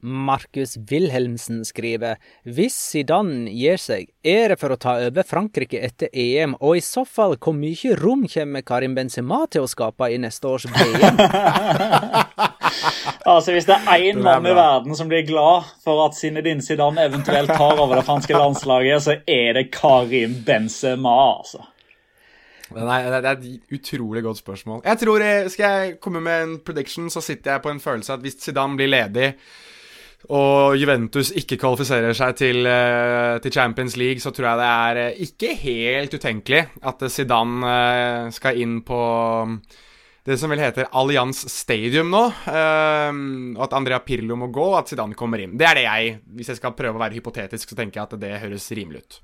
Markus 0.00 0.76
Wilhelmsen 0.90 1.64
skriver 1.66 2.20
hvis 2.46 2.76
Zidane 2.92 3.50
gir 3.50 3.80
seg, 3.82 4.12
er 4.22 4.52
det 4.52 4.58
for 4.60 4.70
å 4.70 4.78
ta 4.78 4.94
over 5.08 5.26
Frankrike 5.26 5.80
etter 5.82 6.12
EM, 6.14 6.54
og 6.62 6.78
i 6.78 6.82
så 6.84 7.02
fall, 7.02 7.34
hvor 7.42 7.56
mye 7.56 7.96
rom 7.98 8.22
kommer 8.30 8.62
Karim 8.66 8.94
Benzema 8.94 9.42
til 9.50 9.66
å 9.66 9.70
skape 9.70 10.10
i 10.14 10.20
neste 10.22 10.46
års 10.46 10.68
VM? 10.70 11.18
altså, 13.32 13.54
Hvis 13.56 13.66
det 13.66 13.80
er 13.80 14.06
én 14.12 14.22
mann 14.22 14.46
i 14.46 14.54
verden 14.54 14.94
som 14.98 15.10
blir 15.10 15.26
glad 15.26 15.66
for 15.82 16.06
at 16.06 16.14
Zinedine 16.18 16.62
Zidane 16.62 17.08
eventuelt 17.10 17.50
tar 17.50 17.82
over 17.82 17.98
det 17.98 18.06
franske 18.06 18.38
landslaget, 18.38 19.02
så 19.02 19.18
er 19.26 19.58
det 19.58 19.68
Karim 19.74 20.38
Benzema, 20.46 21.16
altså. 21.40 21.64
Nei, 22.68 23.00
det 23.08 23.18
er 23.24 23.30
et 23.32 23.72
utrolig 23.72 24.20
godt 24.26 24.42
spørsmål. 24.42 24.82
Jeg 24.84 25.00
tror 25.00 25.22
Skal 25.48 25.70
jeg 25.72 25.94
komme 26.04 26.20
med 26.20 26.42
en 26.42 26.58
prediction, 26.60 27.08
så 27.10 27.22
sitter 27.24 27.56
jeg 27.56 27.64
på 27.64 27.72
en 27.72 27.80
følelse 27.80 28.12
at 28.12 28.22
hvis 28.22 28.36
Zidane 28.44 28.76
blir 28.76 28.92
ledig 28.92 29.32
og 30.26 30.74
Juventus 30.74 31.30
ikke 31.38 31.56
kvalifiserer 31.62 32.16
seg 32.16 32.34
til, 32.40 32.66
uh, 32.66 33.38
til, 33.38 33.52
Champions 33.54 33.94
League, 33.96 34.20
så 34.20 34.32
tror 34.34 34.50
jeg 34.50 34.58
det 34.60 34.70
er 34.70 34.98
uh, 34.98 35.20
ikke 35.24 35.52
helt 35.62 36.16
utenkelig 36.18 36.64
at 36.90 37.04
Zidane 37.14 37.62
uh, 37.62 38.32
skal 38.34 38.58
inn 38.58 38.80
på 38.86 38.98
um, 38.98 39.60
det 40.26 40.36
som 40.36 40.50
vel 40.52 40.60
heter 40.60 40.90
Allianz 40.98 41.46
Stadium 41.48 42.10
nå. 42.12 42.20
og 42.50 43.62
at 43.64 43.76
Andrea 43.78 44.02
Pirlo 44.04 44.36
må 44.36 44.50
gå, 44.52 44.66
og 44.74 44.82
at 44.82 44.90
Zidane 44.90 45.16
kommer 45.16 45.40
inn. 45.40 45.54
Det 45.56 45.64
er 45.64 45.78
det 45.78 45.84
jeg 45.86 46.10
Hvis 46.36 46.50
jeg 46.52 46.58
skal 46.58 46.74
prøve 46.76 46.98
å 46.98 47.00
være 47.00 47.16
hypotetisk, 47.16 47.70
så 47.70 47.78
tenker 47.78 48.02
jeg 48.02 48.10
at 48.10 48.20
det 48.20 48.40
høres 48.42 48.66
rimelig 48.76 49.00
ut. 49.06 49.16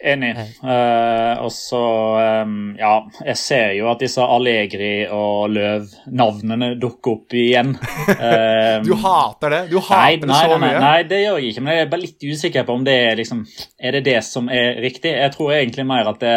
Enig. 0.00 0.32
Uh, 0.64 1.44
og 1.44 1.50
så 1.52 1.80
um, 2.42 2.72
Ja, 2.78 2.94
jeg 3.26 3.36
ser 3.36 3.74
jo 3.76 3.90
at 3.90 4.00
disse 4.00 4.24
Allegri 4.24 5.04
og 5.12 5.50
Løv-navnene 5.52 6.70
dukker 6.80 7.18
opp 7.18 7.36
igjen. 7.36 7.76
Uh, 8.20 8.82
du 8.84 8.92
hater 9.00 9.52
det? 9.52 9.60
Du 9.70 9.78
hater 9.80 10.28
nei, 10.28 10.34
nei, 10.34 10.34
det 10.34 10.36
så 10.36 10.56
mye? 10.60 10.72
Nei, 10.74 10.80
nei, 10.82 11.04
det 11.08 11.20
gjør 11.20 11.38
jeg 11.38 11.52
ikke. 11.52 11.62
Men 11.64 11.76
jeg 11.76 11.84
er 11.84 11.90
bare 11.92 12.02
litt 12.02 12.24
usikker 12.26 12.66
på 12.68 12.76
om 12.76 12.82
det 12.84 12.96
er 13.06 13.16
liksom 13.20 13.42
Er 13.80 13.96
det 13.96 14.02
det 14.08 14.16
som 14.26 14.50
er 14.52 14.80
riktig? 14.82 15.12
Jeg 15.14 15.32
tror 15.34 15.54
egentlig 15.56 15.86
mer 15.88 16.10
at 16.10 16.20
det 16.22 16.34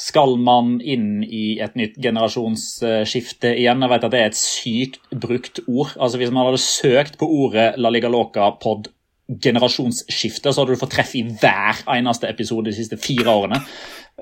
skal 0.00 0.34
man 0.40 0.76
inn 0.80 1.22
i 1.22 1.58
et 1.62 1.76
nytt 1.78 1.98
generasjonsskifte 2.02 3.52
igjen? 3.54 3.84
Jeg 3.84 3.92
vet 3.92 4.08
at 4.08 4.14
det 4.14 4.22
er 4.22 4.32
et 4.32 4.40
sykt 4.40 4.98
brukt 5.12 5.62
ord. 5.66 5.94
Altså 5.98 6.22
Hvis 6.22 6.34
man 6.34 6.48
hadde 6.48 6.64
søkt 6.64 7.20
på 7.20 7.28
ordet 7.44 7.72
La 7.78 7.92
Liga 7.92 8.10
Loca 8.12 8.50
pod 8.62 8.90
generasjonsskifte, 9.28 10.52
så 10.52 10.62
hadde 10.62 10.74
du 10.74 10.80
fått 10.80 10.94
treff 10.96 11.14
i 11.18 11.22
hver 11.24 11.84
eneste 11.94 12.28
episode 12.30 12.70
de 12.70 12.76
siste 12.76 12.98
fire 13.00 13.30
årene. 13.30 13.60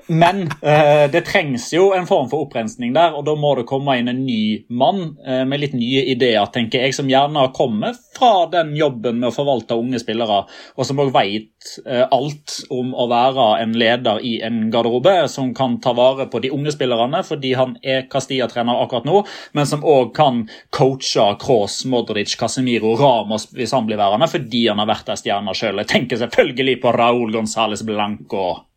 Men 0.07 0.41
eh, 0.41 1.11
det 1.11 1.21
trengs 1.21 1.73
jo 1.73 1.91
en 1.93 2.07
form 2.07 2.29
for 2.31 2.45
opprensning 2.45 2.93
der, 2.95 3.13
og 3.15 3.25
da 3.27 3.35
må 3.37 3.53
det 3.57 3.67
komme 3.69 3.97
inn 3.99 4.09
en 4.09 4.23
ny 4.25 4.63
mann 4.73 5.17
eh, 5.27 5.43
med 5.47 5.61
litt 5.61 5.75
nye 5.77 6.03
ideer, 6.13 6.47
tenker 6.53 6.85
jeg, 6.85 6.95
som 6.95 7.09
gjerne 7.11 7.43
har 7.43 7.51
kommet 7.55 7.99
fra 8.15 8.47
den 8.51 8.73
jobben 8.77 9.19
med 9.21 9.29
å 9.29 9.35
forvalte 9.35 9.77
unge 9.77 10.01
spillere, 10.01 10.41
og 10.75 10.87
som 10.87 11.01
òg 11.03 11.11
veit 11.13 11.73
eh, 11.85 12.05
alt 12.07 12.57
om 12.73 12.95
å 12.95 13.07
være 13.11 13.47
en 13.61 13.75
leder 13.77 14.23
i 14.25 14.37
en 14.47 14.63
garderobe, 14.73 15.15
som 15.31 15.53
kan 15.57 15.77
ta 15.83 15.93
vare 15.97 16.27
på 16.31 16.41
de 16.43 16.53
unge 16.55 16.73
spillerne 16.73 17.21
fordi 17.27 17.53
han 17.59 17.77
er 17.83 18.07
Castilla-trener 18.11 18.81
akkurat 18.81 19.07
nå, 19.07 19.21
men 19.57 19.69
som 19.69 19.85
òg 19.85 20.15
kan 20.17 20.43
coache 20.73 21.29
Kroos, 21.41 21.83
Modric, 21.91 22.33
Casemiro, 22.39 22.95
Ramos 22.99 23.49
hvis 23.53 23.75
han 23.75 23.85
blir 23.87 24.01
værende, 24.01 24.31
fordi 24.31 24.65
han 24.71 24.81
har 24.81 24.89
vært 24.89 25.13
ei 25.13 25.21
stjerne 25.21 25.55
sjøl. 25.55 25.83
Jeg 25.83 25.93
tenker 25.93 26.23
selvfølgelig 26.23 26.79
på 26.81 26.95
Raúl 26.95 27.31
González 27.35 27.85
Blanco. 27.85 28.70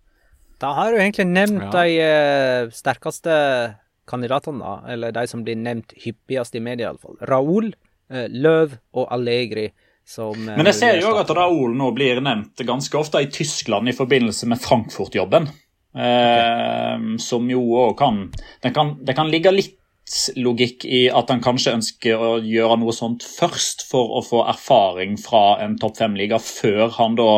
Da 0.62 0.74
har 0.76 0.92
du 0.92 1.00
egentlig 1.00 1.26
nevnt 1.28 1.66
ja. 1.66 1.82
de 1.82 2.66
uh, 2.66 2.74
sterkeste 2.74 3.34
kandidatene, 4.08 4.60
da. 4.60 4.92
Eller 4.94 5.14
de 5.16 5.26
som 5.30 5.42
blir 5.44 5.58
nevnt 5.60 5.96
hyppigst 6.04 6.54
i 6.54 6.62
media, 6.64 6.92
iallfall. 6.92 7.18
Raoul, 7.28 7.72
uh, 8.12 8.26
Løv 8.30 8.78
og 8.94 9.08
Allegri. 9.14 9.68
Som, 10.06 10.36
uh, 10.48 10.54
Men 10.54 10.68
jeg 10.70 10.80
ser 10.80 11.00
jo 11.00 11.14
at 11.20 11.32
Raoul 11.34 11.76
nå 11.78 11.90
blir 11.96 12.20
nevnt 12.24 12.60
ganske 12.66 12.98
ofte 13.00 13.24
i 13.24 13.30
Tyskland 13.32 13.88
i 13.90 13.96
forbindelse 13.96 14.48
med 14.50 14.62
Frankfurt-jobben. 14.62 15.50
Okay. 15.94 17.18
Som 17.22 17.46
jo 17.46 17.60
òg 17.78 17.92
kan 18.00 18.16
det, 18.34 18.72
kan 18.74 18.96
det 19.06 19.14
kan 19.14 19.28
ligge 19.30 19.52
litt 19.54 19.76
logikk 20.36 20.84
i 20.84 21.04
at 21.08 21.30
han 21.32 21.42
kanskje 21.44 21.76
ønsker 21.78 22.20
å 22.20 22.32
gjøre 22.44 22.76
noe 22.82 22.92
sånt 22.92 23.24
først, 23.24 23.86
for 23.88 24.18
å 24.18 24.24
få 24.24 24.42
erfaring 24.50 25.16
fra 25.20 25.60
en 25.64 25.78
topp 25.80 26.00
fem-liga, 26.02 26.40
før 26.42 26.90
han 26.98 27.16
da 27.18 27.28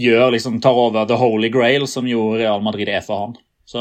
gjør, 0.00 0.30
liksom, 0.34 0.58
tar 0.64 0.76
over 0.76 1.08
the 1.08 1.18
holy 1.20 1.50
grail, 1.52 1.86
som 1.88 2.08
jo 2.08 2.32
Real 2.40 2.62
Madrid 2.64 2.88
er 2.88 3.04
for 3.04 3.26
han. 3.26 3.38
Så 3.68 3.80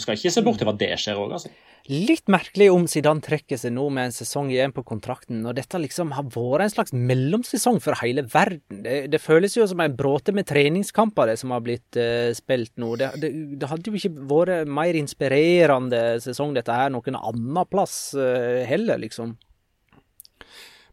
skal 0.00 0.16
ikke 0.16 0.32
se 0.32 0.44
bort 0.44 0.60
til 0.62 0.68
hva 0.68 0.76
det 0.78 0.94
skjer 1.00 1.18
òg, 1.20 1.36
altså. 1.36 1.52
Litt 1.86 2.26
merkelig 2.32 2.66
om 2.74 2.86
Zidane 2.90 3.22
trekker 3.22 3.58
seg 3.60 3.70
nå 3.76 3.84
med 3.94 4.08
en 4.08 4.14
sesong 4.14 4.48
igjen 4.50 4.72
på 4.74 4.82
kontrakten, 4.88 5.38
når 5.44 5.60
dette 5.60 5.78
liksom 5.78 6.10
har 6.16 6.26
vært 6.34 6.64
en 6.64 6.72
slags 6.72 6.94
mellomsesong 6.96 7.78
for 7.84 7.94
hele 8.00 8.24
verden. 8.32 8.80
Det, 8.82 8.96
det 9.12 9.20
føles 9.22 9.54
jo 9.54 9.68
som 9.70 9.84
en 9.84 9.94
bråte 9.94 10.34
med 10.34 10.48
treningskamper 10.50 11.30
det 11.30 11.36
som 11.38 11.54
har 11.54 11.62
blitt 11.62 11.98
uh, 12.00 12.32
spilt 12.34 12.74
nå. 12.82 12.96
Det, 12.98 13.12
det, 13.22 13.30
det, 13.60 13.70
hadde 13.70 13.92
jo 13.92 14.00
ikke 14.00 14.26
vært 14.32 14.72
mer 14.80 14.98
inspirerende 14.98 16.02
sesong 16.24 16.56
dette 16.58 16.74
her 16.74 16.90
noen 16.90 17.20
annen 17.20 17.62
plass 17.70 18.00
uh, 18.18 18.64
heller, 18.66 18.98
liksom. 19.06 19.36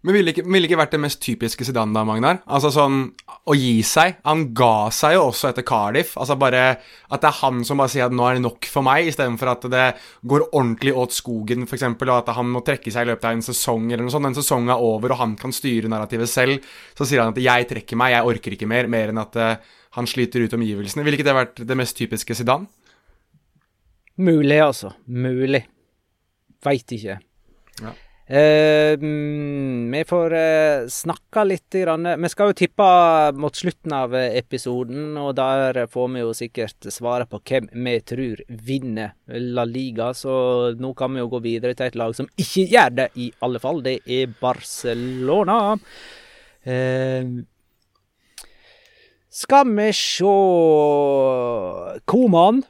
Men 0.04 0.18
ville 0.18 0.34
ikke, 0.34 0.44
ville 0.44 0.68
ikke 0.68 0.78
vært 0.82 0.96
det 0.98 1.00
mest 1.00 1.22
typiske 1.24 1.64
Zidane 1.64 1.96
da, 1.96 2.02
Magnar? 2.04 2.42
Altså 2.52 2.74
sånn 2.76 3.06
å 3.48 3.56
gi 3.56 3.78
seg. 3.88 4.18
Han 4.28 4.50
ga 4.56 4.90
seg 4.92 5.16
jo 5.16 5.30
også 5.30 5.48
etter 5.50 5.64
Cardiff. 5.68 6.18
Altså 6.20 6.36
bare 6.40 6.64
at 6.74 7.24
det 7.24 7.30
er 7.30 7.38
han 7.40 7.62
som 7.64 7.80
bare 7.80 7.94
sier 7.94 8.10
at 8.10 8.16
nå 8.16 8.26
er 8.28 8.36
det 8.36 8.44
nok 8.44 8.68
for 8.68 8.84
meg, 8.84 9.08
istedenfor 9.08 9.54
at 9.54 9.70
det 9.72 9.86
går 10.28 10.50
ordentlig 10.50 10.92
åt 11.00 11.16
skogen, 11.16 11.64
f.eks., 11.64 11.88
og 11.88 12.14
at 12.18 12.34
han 12.36 12.52
må 12.52 12.66
trekke 12.68 12.92
seg 12.92 13.08
i 13.08 13.14
løpet 13.14 13.30
av 13.30 13.38
en 13.38 13.48
sesong 13.48 13.88
eller 13.94 14.04
noe 14.04 14.16
sånt. 14.18 14.28
En 14.28 14.38
sesong 14.42 14.68
er 14.68 14.84
over, 14.92 15.16
og 15.16 15.22
han 15.24 15.40
kan 15.40 15.56
styre 15.56 15.92
narrativet 15.92 16.32
selv. 16.32 16.68
Så 17.00 17.08
sier 17.08 17.24
han 17.24 17.32
at 17.32 17.40
'jeg 17.40 17.72
trekker 17.72 18.00
meg, 18.00 18.12
jeg 18.12 18.28
orker 18.28 18.60
ikke 18.60 18.68
mer', 18.68 18.92
mer 18.92 19.16
enn 19.16 19.24
at 19.24 19.40
uh, 19.40 19.56
han 19.96 20.08
sliter 20.10 20.44
ut 20.44 20.60
omgivelsene. 20.60 21.04
Ville 21.08 21.16
ikke 21.16 21.32
det 21.32 21.40
vært 21.40 21.68
det 21.68 21.78
mest 21.80 21.96
typiske 21.96 22.36
Zidane? 22.36 22.68
Mulig, 24.20 24.60
altså. 24.60 24.92
Mulig. 25.08 25.64
Veit 26.64 26.92
ikke. 26.92 27.22
Ja. 27.80 27.96
Uh, 28.34 28.98
vi 29.94 30.00
får 30.10 30.34
uh, 30.34 30.88
snakka 30.90 31.44
litt. 31.46 31.76
Vi 31.76 32.30
skal 32.32 32.50
jo 32.50 32.56
tippe 32.58 32.86
mot 33.38 33.54
slutten 33.54 33.94
av 33.94 34.16
episoden, 34.18 35.12
og 35.22 35.36
der 35.38 35.84
får 35.92 36.08
vi 36.16 36.24
jo 36.24 36.32
sikkert 36.34 36.88
svaret 36.90 37.30
på 37.30 37.38
hvem 37.46 37.68
vi 37.86 37.94
tror 38.02 38.42
vinner 38.48 39.14
La 39.54 39.68
Liga. 39.70 40.16
Så 40.18 40.34
nå 40.80 40.96
kan 40.98 41.14
vi 41.14 41.22
jo 41.22 41.30
gå 41.30 41.44
videre 41.46 41.78
til 41.78 41.92
et 41.92 42.00
lag 42.00 42.16
som 42.18 42.30
ikke 42.34 42.66
gjør 42.72 42.96
det, 43.04 43.10
i 43.22 43.30
alle 43.46 43.62
fall. 43.62 43.84
Det 43.86 44.00
er 44.02 44.34
Barcelona. 44.42 45.60
Uh, 46.66 47.44
skal 49.30 49.70
vi 49.78 49.92
sjå 49.98 50.34
Koman. 52.10 52.64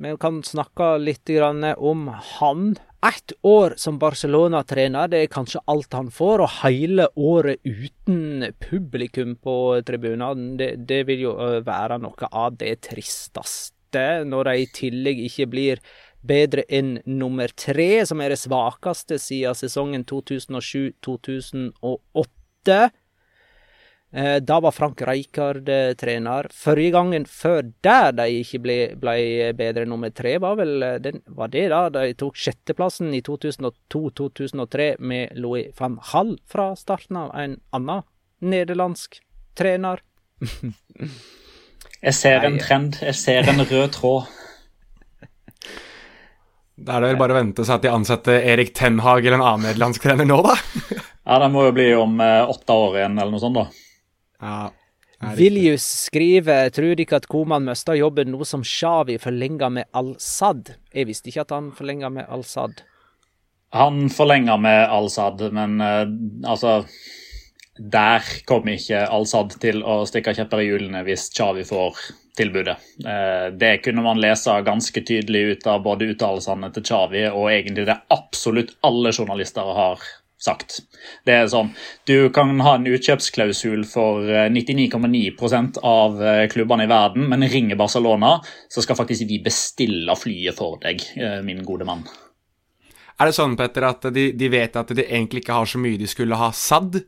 Vi 0.00 0.14
kan 0.16 0.40
snakke 0.40 0.94
litt 1.04 1.28
om 1.76 2.08
han. 2.38 2.72
Ett 3.02 3.32
år 3.42 3.74
som 3.76 3.98
Barcelona-trener, 3.98 5.08
det 5.10 5.24
er 5.24 5.30
kanskje 5.32 5.58
alt 5.66 5.90
han 5.96 6.10
får, 6.14 6.44
og 6.44 6.52
hele 6.60 7.08
året 7.18 7.58
uten 7.66 8.44
publikum 8.62 9.32
på 9.42 9.54
tribunene, 9.82 10.54
det, 10.60 10.68
det 10.86 11.00
vil 11.08 11.24
jo 11.24 11.32
være 11.66 11.98
noe 11.98 12.28
av 12.30 12.54
det 12.60 12.76
tristeste, 12.86 14.22
når 14.22 14.44
de 14.46 14.54
i 14.60 14.70
tillegg 14.78 15.18
ikke 15.26 15.46
blir 15.50 15.82
bedre 16.22 16.62
enn 16.70 17.02
nummer 17.10 17.50
tre, 17.58 18.06
som 18.06 18.22
er 18.22 18.30
det 18.36 18.38
svakeste 18.38 19.18
siden 19.18 19.58
sesongen 19.58 20.06
2007-2008. 20.06 22.94
Eh, 24.14 24.36
da 24.36 24.60
var 24.60 24.70
Frank 24.70 25.02
Rijkaard 25.02 25.68
eh, 25.68 25.94
trener. 25.94 26.46
Forrige 26.52 26.92
gangen 26.92 27.24
før 27.24 27.62
der 27.80 28.10
de 28.12 28.26
ikke 28.42 28.58
ble, 28.60 28.74
ble 29.00 29.52
bedre 29.56 29.86
nummer 29.88 30.12
tre, 30.12 30.34
var 30.42 30.58
vel 30.60 30.84
eh, 30.84 30.98
den, 31.00 31.22
var 31.32 31.48
det 31.54 31.70
da 31.72 31.86
de 31.94 32.10
tok 32.20 32.36
sjetteplassen 32.36 33.14
i 33.16 33.22
2002-2003 33.24 34.88
med 35.00 35.38
Louis 35.40 35.70
van 35.78 35.96
Hall 36.10 36.34
fra 36.44 36.74
starten 36.76 37.16
av 37.22 37.30
en 37.40 37.56
annen 37.72 38.04
nederlandsk 38.44 39.16
trener. 39.56 40.02
jeg 42.04 42.14
ser 42.18 42.44
en 42.44 42.58
trend. 42.60 42.98
Jeg 43.00 43.16
ser 43.16 43.48
en 43.48 43.64
rød 43.64 43.94
tråd. 43.96 44.28
Da 46.82 46.98
er 46.98 47.04
det 47.04 47.14
vel 47.14 47.22
bare 47.22 47.32
å 47.32 47.38
vente 47.38 47.64
seg 47.64 47.78
at 47.78 47.86
de 47.86 47.94
ansetter 47.94 48.44
Erik 48.52 48.74
Tenhag 48.76 49.24
eller 49.24 49.38
en 49.38 49.46
annen 49.46 49.70
nederlandsk 49.70 50.04
trener 50.04 50.28
nå, 50.28 50.36
da. 50.44 50.58
ja, 50.98 51.40
det 51.46 51.48
må 51.54 51.64
jo 51.64 51.72
bli 51.78 51.88
om 51.96 52.20
åtte 52.20 52.76
år 52.76 52.98
igjen, 53.00 53.16
eller 53.16 53.32
noe 53.32 53.40
sånt, 53.40 53.56
da. 53.56 53.81
Ja, 54.42 54.72
Viljus 55.36 55.84
skriver 56.08 56.70
tror 56.74 56.98
ikke 56.98 57.20
at 57.20 57.28
Koman 57.30 57.62
mista 57.68 57.94
jobben 57.94 58.32
nå 58.34 58.42
som 58.48 58.64
Shawi 58.66 59.20
forlenga 59.22 59.68
med 59.70 59.90
Al-Sad. 59.94 60.74
Jeg 60.90 61.06
visste 61.10 61.30
ikke 61.30 61.44
at 61.44 61.54
han 61.54 61.70
forlenga 61.76 62.10
med 62.10 62.26
Al-Sad. 62.26 62.82
Han 63.72 64.08
forlenga 64.12 64.56
med 64.60 64.80
Al-Sad, 64.90 65.44
men 65.54 65.78
uh, 65.80 66.02
altså 66.44 66.82
Der 67.78 68.26
kommer 68.44 68.74
ikke 68.74 69.06
Al-Sad 69.06 69.54
til 69.62 69.80
å 69.86 70.02
stikke 70.10 70.34
kjepper 70.36 70.60
i 70.60 70.66
hjulene 70.72 71.04
hvis 71.06 71.28
Shawi 71.32 71.62
får 71.70 72.02
tilbudet. 72.36 72.74
Uh, 73.06 73.54
det 73.54 73.76
kunne 73.86 74.02
man 74.02 74.20
lese 74.20 74.58
ganske 74.66 75.04
tydelig 75.06 75.44
ut 75.52 75.70
av 75.70 75.86
både 75.86 76.10
uttalelsene 76.16 76.72
til 76.74 76.88
Chavi 76.90 77.28
og 77.30 77.46
egentlig 77.52 77.86
det 77.88 78.00
absolutt 78.10 78.74
alle 78.90 79.14
journalister 79.14 79.70
har 79.78 80.02
sagt. 80.42 80.80
Det 81.26 81.36
er 81.36 81.46
sånn, 81.50 81.70
Du 82.08 82.30
kan 82.34 82.58
ha 82.66 82.74
en 82.78 82.88
utkjøpsklausul 82.90 83.86
for 83.88 84.26
99,9% 84.26 85.78
av 85.86 86.18
klubbene 86.50 86.88
i 86.88 86.90
verden, 86.90 87.28
men 87.30 87.46
ringer 87.48 87.78
Barcelona, 87.78 88.34
så 88.68 88.82
skal 88.82 88.98
faktisk 88.98 89.28
vi 89.30 89.38
bestille 89.44 90.16
flyet 90.18 90.58
for 90.58 90.82
deg, 90.82 91.04
min 91.46 91.62
gode 91.66 91.86
mann. 91.88 92.04
Er 93.22 93.28
det 93.28 93.36
sånn, 93.36 93.54
Petter, 93.58 93.84
at 93.86 94.08
de, 94.14 94.30
de, 94.34 94.48
vet 94.50 94.76
at 94.78 94.88
de 94.96 95.04
egentlig 95.04 95.44
ikke 95.44 95.54
har 95.54 95.68
så 95.70 95.78
mye 95.78 96.00
de 96.00 96.08
skulle 96.10 96.38
ha 96.38 96.48
sadd? 96.56 96.98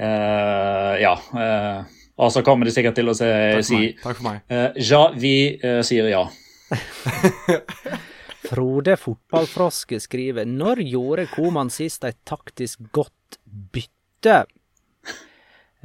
Uh, 0.00 0.94
ja. 1.02 1.12
Uh, 1.36 1.84
og 2.20 2.32
så 2.32 2.40
kommer 2.46 2.68
de 2.68 2.72
sikkert 2.72 2.96
til 2.96 3.12
å 3.12 3.16
se, 3.16 3.28
Takk 3.28 3.68
si 3.68 3.80
Takk 4.00 4.20
for 4.20 4.28
meg. 4.30 4.42
Uh, 4.48 4.70
ja, 4.80 5.02
vi 5.12 5.36
sier 5.84 6.08
ja. 6.12 6.24
Frode 8.46 8.96
Fotballfroske 9.00 10.00
skriver 10.02 10.46
Når 10.48 10.82
gjorde 10.86 11.26
Koman 11.32 11.72
sist 11.72 12.06
et 12.06 12.18
taktisk 12.28 12.86
godt 12.94 13.40
bytte? 13.46 14.44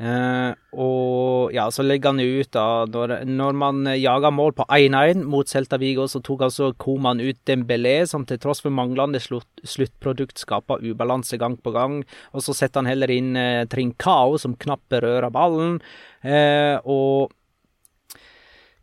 Uh, 0.02 0.56
og 0.82 1.52
ja, 1.54 1.68
så 1.70 1.84
legger 1.84 2.16
han 2.16 2.22
ut 2.24 2.50
da 2.56 2.88
Når, 2.90 3.12
når 3.28 3.58
man 3.60 3.90
jager 4.00 4.34
mål 4.34 4.56
på 4.58 4.66
1-1 4.66 5.20
mot 5.30 5.50
Celta 5.50 5.78
Vigo, 5.78 6.08
så 6.10 6.24
tok 6.26 6.48
altså 6.48 6.72
Koman 6.80 7.22
ut 7.22 7.38
Dembélé, 7.46 8.00
som 8.10 8.26
til 8.26 8.40
tross 8.42 8.64
for 8.64 8.74
manglende 8.74 9.22
slutt, 9.22 9.50
sluttprodukt 9.62 10.42
skaper 10.42 10.82
ubalanse 10.82 11.38
gang 11.38 11.60
på 11.62 11.76
gang. 11.76 12.00
Og 12.34 12.46
så 12.46 12.56
setter 12.58 12.82
han 12.82 12.90
heller 12.90 13.14
inn 13.14 13.36
uh, 13.38 13.68
Trincao, 13.70 14.40
som 14.42 14.58
knapt 14.58 14.88
berører 14.90 15.30
ballen. 15.34 15.78
Uh, 16.26 16.80
og 16.82 17.36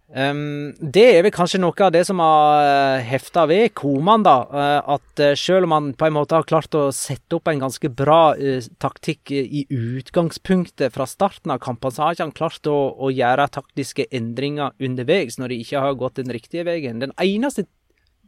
Um, 0.08 0.72
det 0.80 1.02
er 1.04 1.18
vel 1.20 1.32
kanskje 1.36 1.58
noe 1.60 1.76
av 1.84 1.90
det 1.92 2.00
som 2.08 2.22
har 2.24 2.62
uh, 2.64 3.00
hefta 3.04 3.42
ved 3.50 3.74
Koman, 3.76 4.22
da. 4.24 4.36
Uh, 4.48 4.94
at 4.94 5.20
uh, 5.20 5.34
selv 5.36 5.68
om 5.68 5.74
han 5.76 5.90
på 6.00 6.08
en 6.08 6.14
måte 6.16 6.38
har 6.38 6.48
klart 6.48 6.72
å 6.78 6.86
sette 6.96 7.36
opp 7.36 7.50
en 7.52 7.60
ganske 7.60 7.90
bra 7.92 8.32
taktikk 8.80 9.34
i 9.36 9.66
utgangspunktet 9.68 10.96
fra 10.96 11.04
starten 11.04 11.52
av 11.52 11.60
kampen, 11.60 11.92
så 11.92 12.06
har 12.06 12.16
ikke 12.16 12.24
han 12.24 12.36
klart 12.40 12.72
å, 12.72 12.78
å, 12.96 13.12
gjøre 13.12 13.50
taktiske 13.52 14.08
endringer 14.08 14.72
underveis 14.80 15.36
når 15.36 15.52
de 15.52 15.60
ikke 15.66 15.84
har 15.84 16.00
gått 16.00 16.22
den 16.22 16.32
riktige 16.32 16.64
veien. 16.64 17.04
Den 17.04 17.12
eneste 17.20 17.66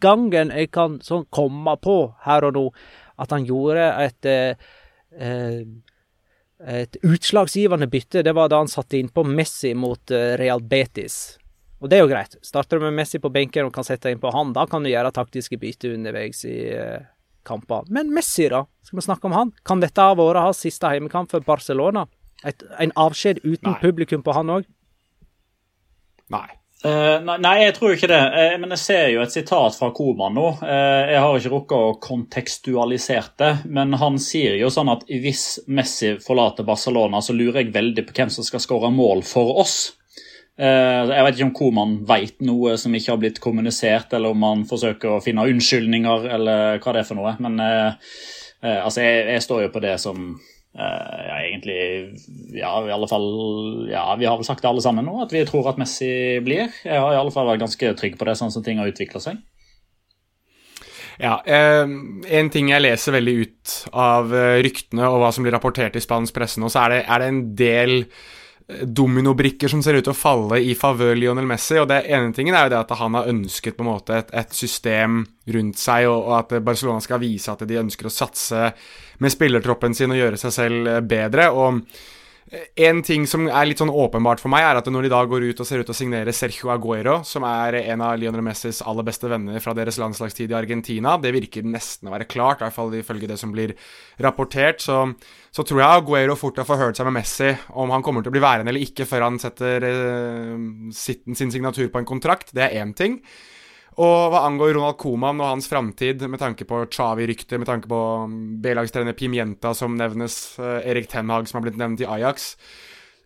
gangen 0.04 0.52
jeg 0.52 0.68
kan 0.76 1.00
sånn 1.04 1.30
komme 1.32 1.78
på 1.80 1.98
her 2.26 2.44
og 2.50 2.56
nå 2.60 2.68
at 3.20 3.32
han 3.32 3.48
gjorde 3.48 3.88
et 4.04 4.28
et 6.60 6.96
utslagsgivende 7.02 7.88
bytte, 7.90 8.22
det 8.22 8.36
var 8.36 8.52
da 8.52 8.60
han 8.60 8.68
satte 8.68 9.00
innpå 9.00 9.24
Messi 9.24 9.72
mot 9.74 10.12
Real 10.12 10.60
Betis. 10.60 11.39
Og 11.80 11.88
det 11.88 11.96
er 11.96 12.04
jo 12.04 12.10
greit. 12.10 12.36
Starter 12.44 12.78
du 12.78 12.84
med 12.84 12.98
Messi 12.98 13.20
på 13.22 13.32
benken 13.32 13.68
og 13.68 13.74
kan 13.74 13.86
sette 13.86 14.12
inn 14.12 14.20
på 14.20 14.32
han, 14.34 14.52
da 14.56 14.66
kan 14.68 14.84
du 14.84 14.90
gjøre 14.92 15.12
taktiske 15.16 15.56
bytter 15.60 15.96
underveis 15.96 16.44
i 16.48 16.56
uh, 16.76 17.00
kamper. 17.48 17.88
Men 17.88 18.12
Messi, 18.12 18.50
da? 18.52 18.66
Skal 18.84 19.00
vi 19.00 19.06
snakke 19.08 19.30
om 19.30 19.36
han? 19.36 19.52
Kan 19.64 19.80
dette 19.80 20.04
ha 20.04 20.16
vært 20.18 20.44
hans 20.44 20.60
siste 20.60 20.92
heimekamp 20.92 21.32
for 21.32 21.44
Barcelona? 21.46 22.04
Et, 22.44 22.64
en 22.80 22.92
avskjed 23.00 23.42
uten 23.44 23.72
nei. 23.72 23.78
publikum 23.80 24.24
på 24.24 24.36
han 24.36 24.52
òg? 24.60 24.68
Nei. 26.32 26.48
Uh, 26.80 27.18
nei. 27.20 27.34
nei, 27.44 27.56
jeg 27.66 27.74
tror 27.76 27.92
ikke 27.92 28.08
det. 28.08 28.20
Uh, 28.32 28.54
men 28.60 28.72
jeg 28.76 28.82
ser 28.84 29.06
jo 29.12 29.24
et 29.24 29.34
sitat 29.34 29.76
fra 29.76 29.90
Koman 29.96 30.36
nå. 30.36 30.46
Uh, 30.62 31.10
jeg 31.12 31.20
har 31.20 31.36
ikke 31.36 31.52
rukket 31.52 31.76
å 31.76 31.94
kontekstualisere 32.00 33.34
det, 33.40 33.50
men 33.68 33.96
han 34.00 34.16
sier 34.20 34.56
jo 34.60 34.70
sånn 34.72 34.92
at 34.92 35.04
hvis 35.08 35.62
Messi 35.68 36.14
forlater 36.24 36.68
Barcelona, 36.68 37.20
så 37.24 37.36
lurer 37.36 37.62
jeg 37.64 37.74
veldig 37.76 38.06
på 38.08 38.16
hvem 38.16 38.32
som 38.32 38.46
skal 38.46 38.64
skåre 38.64 38.92
mål 38.92 39.24
for 39.28 39.60
oss. 39.64 39.78
Eh, 40.60 41.08
jeg 41.08 41.24
vet 41.24 41.38
ikke 41.38 41.46
om 41.46 41.54
hvor 41.56 41.72
man 41.72 41.92
vet 42.08 42.42
noe 42.44 42.74
som 42.80 42.92
ikke 42.92 43.14
har 43.14 43.20
blitt 43.22 43.40
kommunisert, 43.40 44.12
eller 44.16 44.34
om 44.34 44.42
man 44.44 44.64
forsøker 44.68 45.14
å 45.14 45.22
finne 45.24 45.46
unnskyldninger, 45.48 46.26
eller 46.36 46.80
hva 46.82 46.92
det 46.92 47.00
er 47.00 47.08
for 47.08 47.16
noe. 47.16 47.32
Men 47.40 47.56
eh, 47.64 48.08
eh, 48.60 48.80
altså, 48.82 49.00
jeg, 49.06 49.22
jeg, 49.30 49.44
står 49.46 49.62
jo 49.64 49.74
på 49.76 49.84
det 49.84 49.96
som 50.02 50.32
ja, 50.70 51.40
egentlig 51.40 51.80
Ja, 52.54 52.76
i 52.86 52.92
alle 52.94 53.08
fall 53.10 53.24
Ja, 53.90 54.04
vi 54.14 54.28
har 54.28 54.36
vel 54.38 54.46
sagt 54.46 54.62
det 54.62 54.68
alle 54.70 54.84
sammen 54.84 55.02
nå, 55.02 55.16
at 55.24 55.32
vi 55.34 55.40
tror 55.48 55.66
at 55.66 55.80
Messi 55.82 56.38
blir. 56.46 56.68
Jeg 56.84 57.00
har 57.02 57.10
i 57.10 57.18
alle 57.18 57.32
fall 57.34 57.48
vært 57.48 57.64
ganske 57.64 57.90
trygg 57.98 58.14
på 58.20 58.28
det, 58.28 58.36
sånn 58.38 58.52
som 58.54 58.62
ting 58.62 58.78
har 58.78 58.86
utvikla 58.86 59.18
seg. 59.24 59.40
Ja, 61.18 61.40
eh, 61.42 61.82
En 62.38 62.52
ting 62.54 62.70
jeg 62.70 62.84
leser 62.84 63.16
veldig 63.16 63.34
ut 63.40 63.74
av 63.90 64.30
ryktene 64.62 65.08
og 65.08 65.24
hva 65.24 65.32
som 65.34 65.42
blir 65.42 65.56
rapportert 65.56 65.98
i 65.98 66.04
spansk 66.04 66.36
presse 66.36 66.62
nå, 66.62 66.70
så 66.70 66.84
er 66.84 66.94
det, 66.94 67.00
er 67.08 67.24
det 67.24 67.32
en 67.32 67.42
del 67.58 67.96
dominobrikker 68.82 69.70
som 69.70 69.82
ser 69.82 69.98
ut 69.98 70.04
til 70.06 70.14
å 70.14 70.16
falle 70.16 70.60
i 70.62 70.74
favør 70.78 71.18
Lionel 71.18 71.48
Messi. 71.48 71.78
og 71.80 71.88
det 71.90 72.02
ene 72.06 72.32
tingen 72.36 72.54
er 72.54 72.66
jo 72.66 72.74
det 72.74 72.80
at 72.80 72.94
han 73.00 73.18
har 73.18 73.30
ønsket 73.32 73.76
på 73.76 73.84
en 73.84 73.90
måte 73.90 74.16
et, 74.18 74.32
et 74.32 74.54
system 74.56 75.24
rundt 75.50 75.80
seg, 75.80 76.08
og, 76.08 76.22
og, 76.22 76.32
at 76.38 76.64
Barcelona 76.64 77.02
skal 77.04 77.22
vise 77.22 77.52
at 77.52 77.66
de 77.66 77.80
ønsker 77.80 78.08
å 78.08 78.14
satse 78.14 78.70
med 79.20 79.34
spillertroppen 79.34 79.94
sin 79.96 80.14
og 80.14 80.20
gjøre 80.20 80.40
seg 80.40 80.56
selv 80.56 80.96
bedre. 81.08 81.50
og 81.50 81.82
en 82.50 82.98
ting 83.06 83.26
som 83.30 83.44
er 83.46 83.68
litt 83.68 83.78
sånn 83.78 83.92
åpenbart 83.94 84.40
for 84.42 84.50
meg, 84.50 84.64
er 84.66 84.78
at 84.80 84.88
når 84.90 85.06
de 85.06 85.10
da 85.12 85.20
går 85.28 85.44
ut 85.52 85.60
og 85.62 85.66
ser 85.68 85.82
ut 85.82 85.86
til 85.86 85.94
å 85.94 85.98
signere 85.98 86.32
Sergio 86.34 86.72
Aguero, 86.74 87.20
som 87.26 87.44
er 87.46 87.76
en 87.84 88.02
av 88.02 88.16
Lionel 88.18 88.42
Messis 88.42 88.80
aller 88.82 89.06
beste 89.06 89.30
venner 89.30 89.62
fra 89.62 89.74
deres 89.78 90.00
landslagstid 90.02 90.50
i 90.50 90.56
Argentina 90.58 91.14
Det 91.22 91.30
virker 91.34 91.66
nesten 91.66 92.10
å 92.10 92.14
være 92.16 92.26
klart, 92.30 92.58
i 92.58 92.66
hvert 92.66 92.74
fall 92.74 92.96
ifølge 92.98 93.30
det 93.30 93.38
som 93.38 93.54
blir 93.54 93.76
rapportert. 94.18 94.82
Så, 94.82 94.98
så 95.54 95.66
tror 95.66 95.84
jeg 95.84 96.00
Aguero 96.00 96.34
fort 96.38 96.58
har 96.58 96.66
forhørt 96.66 96.98
seg 96.98 97.06
med 97.06 97.20
Messi 97.20 97.52
om 97.78 97.94
han 97.94 98.02
kommer 98.06 98.26
til 98.26 98.32
å 98.32 98.38
bli 98.38 98.42
værende 98.42 98.74
eller 98.74 98.88
ikke 98.88 99.06
før 99.06 99.28
han 99.28 99.38
setter 99.42 99.86
eh, 99.86 100.90
sin 100.90 101.54
signatur 101.54 101.86
på 101.86 102.02
en 102.02 102.08
kontrakt. 102.08 102.50
Det 102.56 102.66
er 102.66 102.82
én 102.82 102.96
ting. 102.98 103.20
Og 103.98 104.30
hva 104.30 104.44
angår 104.46 104.76
Ronald 104.76 105.00
Coman 105.02 105.40
og 105.42 105.50
hans 105.50 105.66
framtid, 105.70 106.22
med 106.30 106.38
tanke 106.38 106.66
på 106.68 106.84
Chavi-rykter, 106.92 107.58
med 107.58 107.68
tanke 107.68 107.90
på 107.90 107.98
um, 108.24 108.38
B-lagstrener 108.62 109.16
Pimienta 109.18 109.74
som 109.74 109.98
nevnes, 109.98 110.36
uh, 110.62 110.78
Erik 110.86 111.10
Tenhag 111.10 111.50
som 111.50 111.58
har 111.58 111.66
blitt 111.66 111.80
nevnt 111.80 112.04
i 112.04 112.08
Ajax 112.08 112.54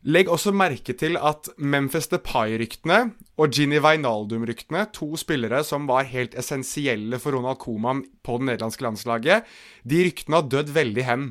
Legg 0.04 0.28
også 0.28 0.50
merke 0.52 0.92
til 1.00 1.14
at 1.16 1.48
Memphis 1.56 2.10
Depay-ryktene 2.12 2.98
og 3.40 3.54
Ginny 3.56 3.78
Wijnaldum-ryktene, 3.80 4.82
to 4.92 5.14
spillere 5.16 5.62
som 5.64 5.86
var 5.88 6.04
helt 6.10 6.36
essensielle 6.36 7.16
for 7.22 7.32
Ronald 7.32 7.56
Coman 7.62 8.02
på 8.20 8.36
det 8.36 8.50
nederlandske 8.50 8.84
landslaget, 8.84 9.48
de 9.88 10.02
ryktene 10.04 10.42
har 10.42 10.50
dødd 10.52 10.74
veldig 10.76 11.06
hen. 11.08 11.24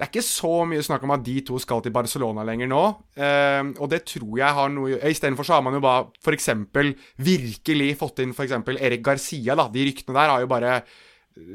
Det 0.00 0.06
er 0.06 0.12
ikke 0.14 0.24
så 0.24 0.50
mye 0.64 0.80
snakk 0.80 1.02
om 1.04 1.10
at 1.12 1.24
de 1.26 1.34
to 1.44 1.58
skal 1.60 1.82
til 1.84 1.92
Barcelona 1.92 2.40
lenger 2.48 2.70
nå, 2.70 2.84
eh, 3.20 3.60
og 3.76 3.90
det 3.92 3.98
tror 4.08 4.38
jeg 4.40 4.56
har 4.56 4.72
noe 4.72 4.96
Istedenfor 5.10 5.44
så 5.44 5.58
har 5.58 5.66
man 5.66 5.76
jo 5.76 5.82
bare 5.84 6.06
f.eks. 6.24 6.48
virkelig 7.20 7.90
fått 8.00 8.22
inn 8.24 8.32
f.eks. 8.32 8.56
Erik 8.80 9.04
Garcia, 9.04 9.58
da. 9.60 9.68
De 9.68 9.84
ryktene 9.84 10.16
der 10.16 10.32
har 10.32 10.40
jo 10.40 10.48
bare 10.48 10.78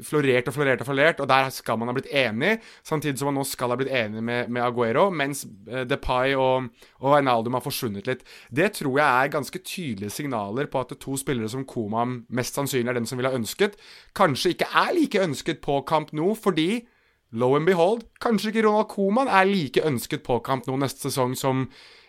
florert 0.05 0.47
og 0.49 0.55
florert 0.55 0.81
og 0.81 0.87
florert, 0.87 1.19
og 1.25 1.29
der 1.29 1.49
skal 1.53 1.77
man 1.81 1.89
ha 1.89 1.95
blitt 1.97 2.11
enig, 2.13 2.53
samtidig 2.85 3.19
som 3.19 3.29
man 3.31 3.39
nå 3.39 3.43
skal 3.49 3.73
ha 3.73 3.77
blitt 3.79 3.93
enig 3.93 4.23
med, 4.23 4.53
med 4.53 4.63
Aguero, 4.63 5.07
mens 5.09 5.41
eh, 5.65 5.83
Depay 5.89 6.37
og, 6.37 6.69
og 7.01 7.15
Wijnaldum 7.15 7.57
har 7.57 7.65
forsvunnet 7.65 8.09
litt. 8.09 8.25
Det 8.53 8.71
tror 8.77 8.99
jeg 9.01 9.09
er 9.09 9.35
ganske 9.35 9.61
tydelige 9.65 10.13
signaler 10.13 10.69
på 10.71 10.85
at 10.85 10.95
to 11.01 11.17
spillere 11.19 11.49
som 11.51 11.65
Koman 11.65 12.21
mest 12.29 12.57
sannsynlig 12.57 12.93
er 12.93 12.99
den 13.01 13.09
som 13.09 13.19
ville 13.19 13.33
ha 13.33 13.41
ønsket, 13.41 13.77
kanskje 14.17 14.55
ikke 14.55 14.69
er 14.69 14.93
like 14.97 15.25
ønsket 15.25 15.65
på 15.65 15.81
Camp 15.89 16.13
Nou, 16.15 16.33
fordi 16.37 16.85
Low 17.33 17.55
and 17.57 17.67
behold, 17.67 18.05
kanskje 18.21 18.51
ikke 18.51 18.63
Ronald 18.67 18.91
Coman 18.91 19.27
er 19.27 19.47
like 19.49 19.83
ønsket 19.83 20.23
på 20.23 20.39
nå 20.67 20.77
neste 20.79 21.09
sesong 21.09 21.35
som 21.35 21.65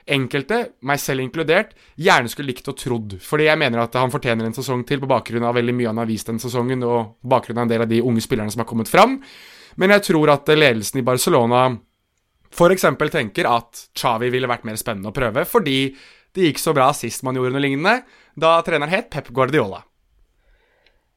enkelte, 0.06 0.58
meg 0.86 1.00
selv 1.02 1.24
inkludert, 1.24 1.72
gjerne 1.98 2.30
skulle 2.30 2.52
likt 2.52 2.68
og 2.70 2.76
trodd. 2.78 3.16
Fordi 3.22 3.48
jeg 3.48 3.58
mener 3.58 3.82
at 3.82 3.96
han 3.98 4.12
fortjener 4.12 4.46
en 4.46 4.54
sesong 4.54 4.84
til 4.86 5.00
på 5.02 5.08
bakgrunn 5.10 5.46
av 5.48 5.56
veldig 5.58 5.74
mye 5.74 5.90
han 5.90 5.98
har 5.98 6.06
vist 6.06 6.30
den 6.30 6.38
sesongen, 6.42 6.84
og 6.86 7.16
på 7.18 7.32
bakgrunn 7.32 7.58
av 7.58 7.66
en 7.66 7.72
del 7.72 7.86
av 7.86 7.90
de 7.90 8.02
unge 8.04 8.22
spillerne 8.22 8.52
som 8.54 8.62
har 8.62 8.70
kommet 8.70 8.92
fram. 8.92 9.18
Men 9.76 9.96
jeg 9.96 10.06
tror 10.12 10.30
at 10.36 10.52
ledelsen 10.54 11.02
i 11.02 11.06
Barcelona 11.06 11.66
f.eks. 12.52 12.86
tenker 13.10 13.50
at 13.50 13.88
Chavi 13.98 14.30
ville 14.32 14.48
vært 14.48 14.64
mer 14.68 14.78
spennende 14.78 15.10
å 15.10 15.16
prøve, 15.16 15.44
fordi 15.48 15.80
det 16.36 16.50
gikk 16.50 16.62
så 16.62 16.74
bra 16.76 16.92
sist 16.94 17.24
man 17.26 17.36
gjorde 17.36 17.56
noe 17.56 17.64
lignende, 17.64 17.98
da 18.38 18.60
treneren 18.64 18.92
het 18.92 19.10
Pep 19.10 19.32
Guardiola. 19.34 19.82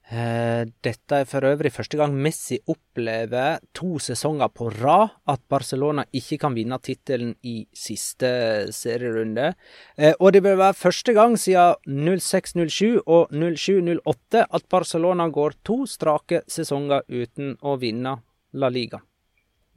Eh, 0.10 0.66
dette 0.82 1.18
er 1.22 1.28
for 1.30 1.45
øvrig 1.45 1.70
første 1.70 1.97
gang 1.99 2.16
Messi 2.18 2.57
opplever 2.66 3.60
to 3.78 3.99
sesonger 4.01 4.49
på 4.49 4.72
rad 4.80 5.12
at 5.30 5.43
Barcelona 5.49 6.07
ikke 6.18 6.39
kan 6.41 6.55
vinne 6.57 6.80
tittelen 6.82 7.36
i 7.45 7.68
siste 7.78 8.32
serierunde. 8.74 9.51
Eh, 9.97 10.16
og 10.18 10.34
det 10.34 10.41
vil 10.47 10.57
være 10.57 10.74
første 10.74 11.14
gang 11.14 11.38
siden 11.38 11.78
06-07 12.18 13.03
og 13.05 13.30
07-08 13.30 14.47
at 14.49 14.66
Barcelona 14.70 15.30
går 15.30 15.60
to 15.64 15.84
strake 15.86 16.41
sesonger 16.49 17.05
uten 17.05 17.53
å 17.62 17.78
vinne 17.78 18.18
La 18.57 18.74
Liga. 18.74 19.03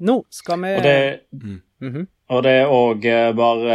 Nå 0.01 0.23
skal 0.33 0.63
vi 0.65 0.77
Og 0.77 0.83
det, 0.83 1.21
mm 1.31 1.61
-hmm. 1.81 2.07
Og 2.33 2.41
det 2.47 2.53
er 2.63 2.71
òg 2.73 3.05
bare 3.37 3.75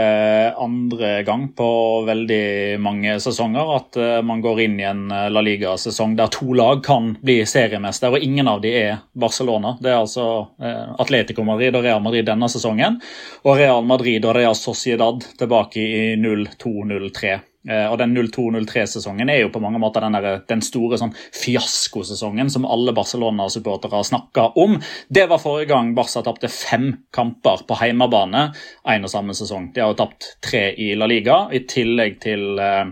andre 0.57 1.09
gang 1.27 1.43
på 1.53 1.67
veldig 2.07 2.79
mange 2.81 3.17
sesonger 3.21 3.73
at 3.75 3.99
eh, 4.01 4.21
man 4.25 4.41
går 4.41 4.61
inn 4.63 4.79
i 4.81 4.87
en 4.87 5.03
eh, 5.13 5.27
La 5.29 5.43
Liga-sesong 5.45 6.15
der 6.17 6.31
to 6.33 6.55
lag 6.57 6.81
kan 6.85 7.11
bli 7.21 7.39
seriemester, 7.45 8.15
og 8.15 8.23
ingen 8.25 8.49
av 8.49 8.63
de 8.63 8.71
er 8.79 9.03
Barcelona. 9.13 9.75
Det 9.81 9.91
er 9.91 9.99
altså 9.99 10.27
eh, 10.57 10.95
Atletico 11.03 11.45
Madrid 11.45 11.77
og 11.77 11.85
Real 11.85 12.01
Madrid 12.01 12.25
denne 12.29 12.49
sesongen, 12.49 12.97
og 13.45 13.59
Real 13.61 13.85
Madrid 13.85 14.25
og 14.25 14.33
Real 14.39 14.57
Sociedad 14.57 15.21
tilbake 15.37 15.83
i 15.83 16.01
0-2-0-3. 16.17 17.37
Eh, 17.67 17.85
og 17.91 17.97
den 17.99 18.15
02-03-sesongen 18.15 19.29
er 19.31 19.41
jo 19.41 19.51
på 19.53 19.61
mange 19.63 19.81
måter 19.81 20.05
den, 20.05 20.15
der, 20.15 20.39
den 20.47 20.63
store 20.63 20.99
sånn 20.99 21.13
fiaskosesongen 21.35 22.51
som 22.53 22.67
alle 22.67 22.95
Barcelona-supportere 22.95 23.99
har 23.99 24.07
snakka 24.07 24.49
om. 24.59 24.77
Det 25.09 25.27
var 25.29 25.41
forrige 25.43 25.71
gang 25.73 25.91
Barca 25.97 26.23
tapte 26.25 26.51
fem 26.51 26.89
kamper 27.13 27.65
på 27.67 27.79
heimebane 27.81 28.47
en 28.87 29.07
og 29.07 29.11
samme 29.11 29.35
sesong. 29.37 29.71
De 29.75 29.83
har 29.83 29.91
jo 29.91 29.99
tapt 29.99 30.31
tre 30.47 30.69
i 30.79 30.93
La 30.95 31.09
Liga, 31.09 31.45
i 31.51 31.65
tillegg 31.67 32.19
til 32.23 32.61
eh, 32.63 32.87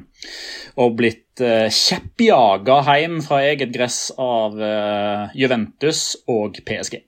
å 0.76 0.92
blitt 0.96 1.44
eh, 1.44 1.68
kjeppjaga 1.72 2.82
hjem 2.90 3.20
fra 3.26 3.42
eget 3.48 3.74
gress 3.76 4.10
av 4.20 4.60
eh, 4.60 5.36
Juventus 5.40 6.08
og 6.32 6.60
PSG. 6.68 7.00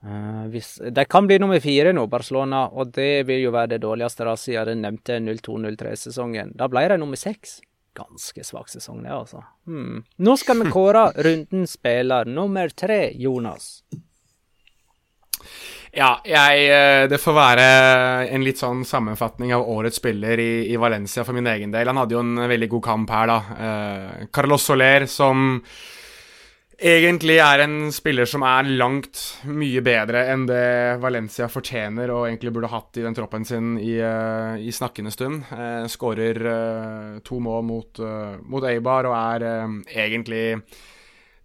Uh, 0.00 0.46
hvis, 0.48 0.78
de 0.80 1.04
kan 1.04 1.26
bli 1.28 1.36
nummer 1.42 1.60
fire 1.60 1.92
nå, 1.92 2.06
Barcelona, 2.08 2.66
og 2.72 2.94
det 2.96 3.26
vil 3.28 3.42
jo 3.44 3.52
være 3.52 3.74
det 3.74 3.82
dårligste 3.84 4.24
da, 4.24 4.36
siden 4.40 4.70
den 4.70 4.86
nevnte 4.86 5.18
02-03-sesongen. 5.20 6.54
Da 6.56 6.70
ble 6.72 6.86
de 6.88 7.00
nummer 7.00 7.20
seks. 7.20 7.58
Ganske 7.96 8.44
svak 8.46 8.70
sesong, 8.70 9.02
det, 9.04 9.12
altså. 9.12 9.42
Hmm. 9.68 10.04
Nå 10.22 10.36
skal 10.40 10.62
vi 10.62 10.70
kåre 10.72 11.10
rundens 11.26 11.74
spiller 11.76 12.28
nummer 12.30 12.70
tre, 12.72 13.10
Jonas. 13.18 13.82
Ja, 15.90 16.20
jeg, 16.22 16.66
eh, 16.70 17.04
det 17.10 17.18
får 17.18 17.34
være 17.34 17.62
en 18.30 18.44
litt 18.46 18.60
sånn 18.62 18.84
sammenfatning 18.86 19.50
av 19.56 19.66
årets 19.66 19.98
spiller 19.98 20.38
i, 20.38 20.70
i, 20.70 20.76
Valencia 20.78 21.24
for 21.26 21.34
min 21.34 21.48
egen 21.50 21.72
del. 21.74 21.90
Han 21.90 21.98
hadde 21.98 22.14
jo 22.14 22.22
en 22.22 22.44
veldig 22.46 22.68
god 22.76 22.84
kamp 22.84 23.10
her, 23.10 23.32
da. 23.32 23.38
Uh, 23.58 24.28
Carlos 24.30 24.68
Soler 24.70 25.08
som 25.10 25.58
egentlig 26.80 27.36
er 27.42 27.62
en 27.64 27.90
spiller 27.92 28.28
som 28.28 28.44
er 28.46 28.68
langt 28.80 29.20
mye 29.48 29.82
bedre 29.84 30.24
enn 30.32 30.46
det 30.48 31.00
Valencia 31.02 31.48
fortjener 31.52 32.12
og 32.14 32.26
egentlig 32.28 32.52
burde 32.56 32.70
hatt 32.72 32.96
i 32.96 33.04
den 33.04 33.16
troppen 33.16 33.44
sin 33.48 33.74
i, 33.78 33.98
uh, 34.00 34.56
i 34.56 34.72
snakkende 34.72 35.12
stund. 35.14 35.44
Uh, 35.52 35.84
Skårer 35.90 36.40
uh, 36.46 37.18
to 37.26 37.40
mål 37.42 37.66
mot, 37.68 38.02
mot 38.48 38.64
Eibar 38.66 39.08
og 39.10 39.16
er 39.16 39.46
egentlig 39.92 40.44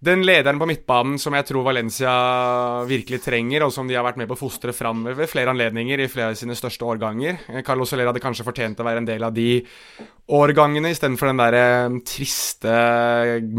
den 0.05 0.23
lederen 0.25 0.59
på 0.61 0.67
midtbanen 0.69 1.17
som 1.21 1.35
jeg 1.37 1.47
tror 1.49 1.65
Valencia 1.65 2.11
virkelig 2.87 3.21
trenger, 3.25 3.65
og 3.65 3.73
som 3.73 3.87
de 3.89 3.97
har 3.97 4.05
vært 4.05 4.19
med 4.21 4.29
på 4.29 4.37
å 4.37 4.39
fostre 4.39 4.73
fram 4.75 5.03
ved 5.07 5.29
flere 5.31 5.53
anledninger 5.53 6.03
i 6.03 6.09
flere 6.11 6.33
av 6.33 6.39
sine 6.39 6.57
største 6.57 6.85
årganger. 6.87 7.41
Carlos 7.65 7.91
Soler 7.91 8.09
hadde 8.09 8.23
kanskje 8.23 8.45
fortjent 8.47 8.81
å 8.81 8.87
være 8.87 9.03
en 9.03 9.09
del 9.09 9.25
av 9.25 9.33
de 9.35 9.63
årgangene, 10.35 10.89
istedenfor 10.93 11.29
den 11.29 11.41
der 11.41 11.57
eh, 11.59 11.97
triste 12.07 12.75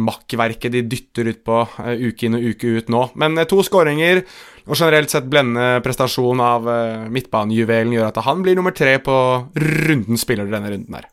makkverket 0.09 0.75
de 0.75 0.85
dytter 0.91 1.31
ut 1.31 1.43
på 1.47 1.61
uh, 1.63 1.93
uke 1.95 2.27
inn 2.27 2.39
og 2.39 2.49
uke 2.55 2.77
ut 2.79 2.95
nå. 2.95 3.03
Men 3.23 3.43
to 3.51 3.61
skåringer 3.67 4.23
og 4.67 4.75
generelt 4.75 5.13
sett 5.13 5.29
blendende 5.31 5.83
prestasjon 5.85 6.43
av 6.43 6.67
midtbanejuvelen 7.15 7.95
gjør 7.95 8.09
at 8.09 8.25
han 8.27 8.43
blir 8.43 8.59
nummer 8.59 8.75
tre 8.75 8.97
på 8.99 9.19
rundens 9.55 10.27
spiller 10.27 10.51
denne 10.51 10.75
runden 10.75 10.99
her. 10.99 11.07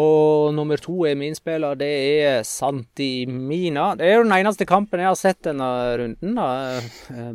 Og 0.00 0.54
nummer 0.56 0.80
to 0.80 1.02
er 1.04 1.18
min 1.20 1.34
spiller, 1.36 1.76
det 1.76 1.90
er 2.24 2.46
Santi 2.48 3.26
Mina. 3.28 3.90
Det 3.98 4.06
er 4.08 4.14
jo 4.16 4.22
den 4.24 4.32
eneste 4.38 4.64
kampen 4.64 5.02
jeg 5.02 5.10
har 5.10 5.18
sett 5.20 5.42
denne 5.44 5.68
runden. 6.00 6.38
da. 6.38 6.80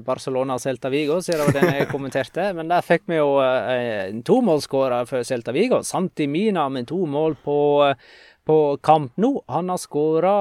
Barcelona-Celta 0.07 0.89
Vigo, 0.89 1.19
siden 1.21 1.51
det 1.53 1.61
den 1.61 1.75
jeg 1.75 1.89
kommenterte. 1.91 2.49
Men 2.57 2.71
der 2.71 2.81
fikk 2.81 3.05
vi 3.05 3.19
jo 3.19 3.37
en 3.43 4.23
tomålsskårer 4.25 5.05
for 5.05 5.27
Celta 5.27 5.53
Vigo. 5.53 5.83
Santi 5.85 6.25
Mina 6.25 6.65
med 6.73 6.89
to 6.89 7.03
mål 7.05 7.37
på, 7.45 7.59
på 8.49 8.57
kamp 8.81 9.13
nå. 9.21 9.35
Han 9.53 9.69
har 9.69 9.77
skåra 9.77 10.37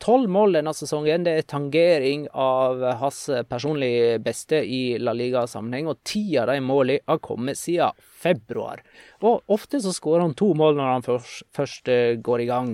tolv 0.00 0.30
mål 0.32 0.56
denne 0.58 0.72
sesongen. 0.76 1.24
Det 1.26 1.34
er 1.36 1.48
tangering 1.48 2.26
av 2.32 2.82
hans 3.02 3.22
personlig 3.48 4.20
beste 4.24 4.62
i 4.64 4.98
La 4.98 5.14
Liga-sammenheng, 5.16 5.90
og 5.92 6.00
ti 6.06 6.24
av 6.40 6.50
de 6.50 6.58
målene 6.64 7.04
har 7.06 7.20
kommet 7.24 7.60
siden 7.60 7.96
februar. 8.22 8.82
Og 9.20 9.44
ofte 9.52 9.80
så 9.82 9.92
skårer 9.94 10.24
han 10.26 10.38
to 10.38 10.52
mål 10.56 10.78
når 10.78 10.94
han 10.94 11.06
først, 11.06 11.44
først 11.56 11.92
eh, 11.92 12.14
går 12.20 12.44
i 12.44 12.48
gang. 12.50 12.72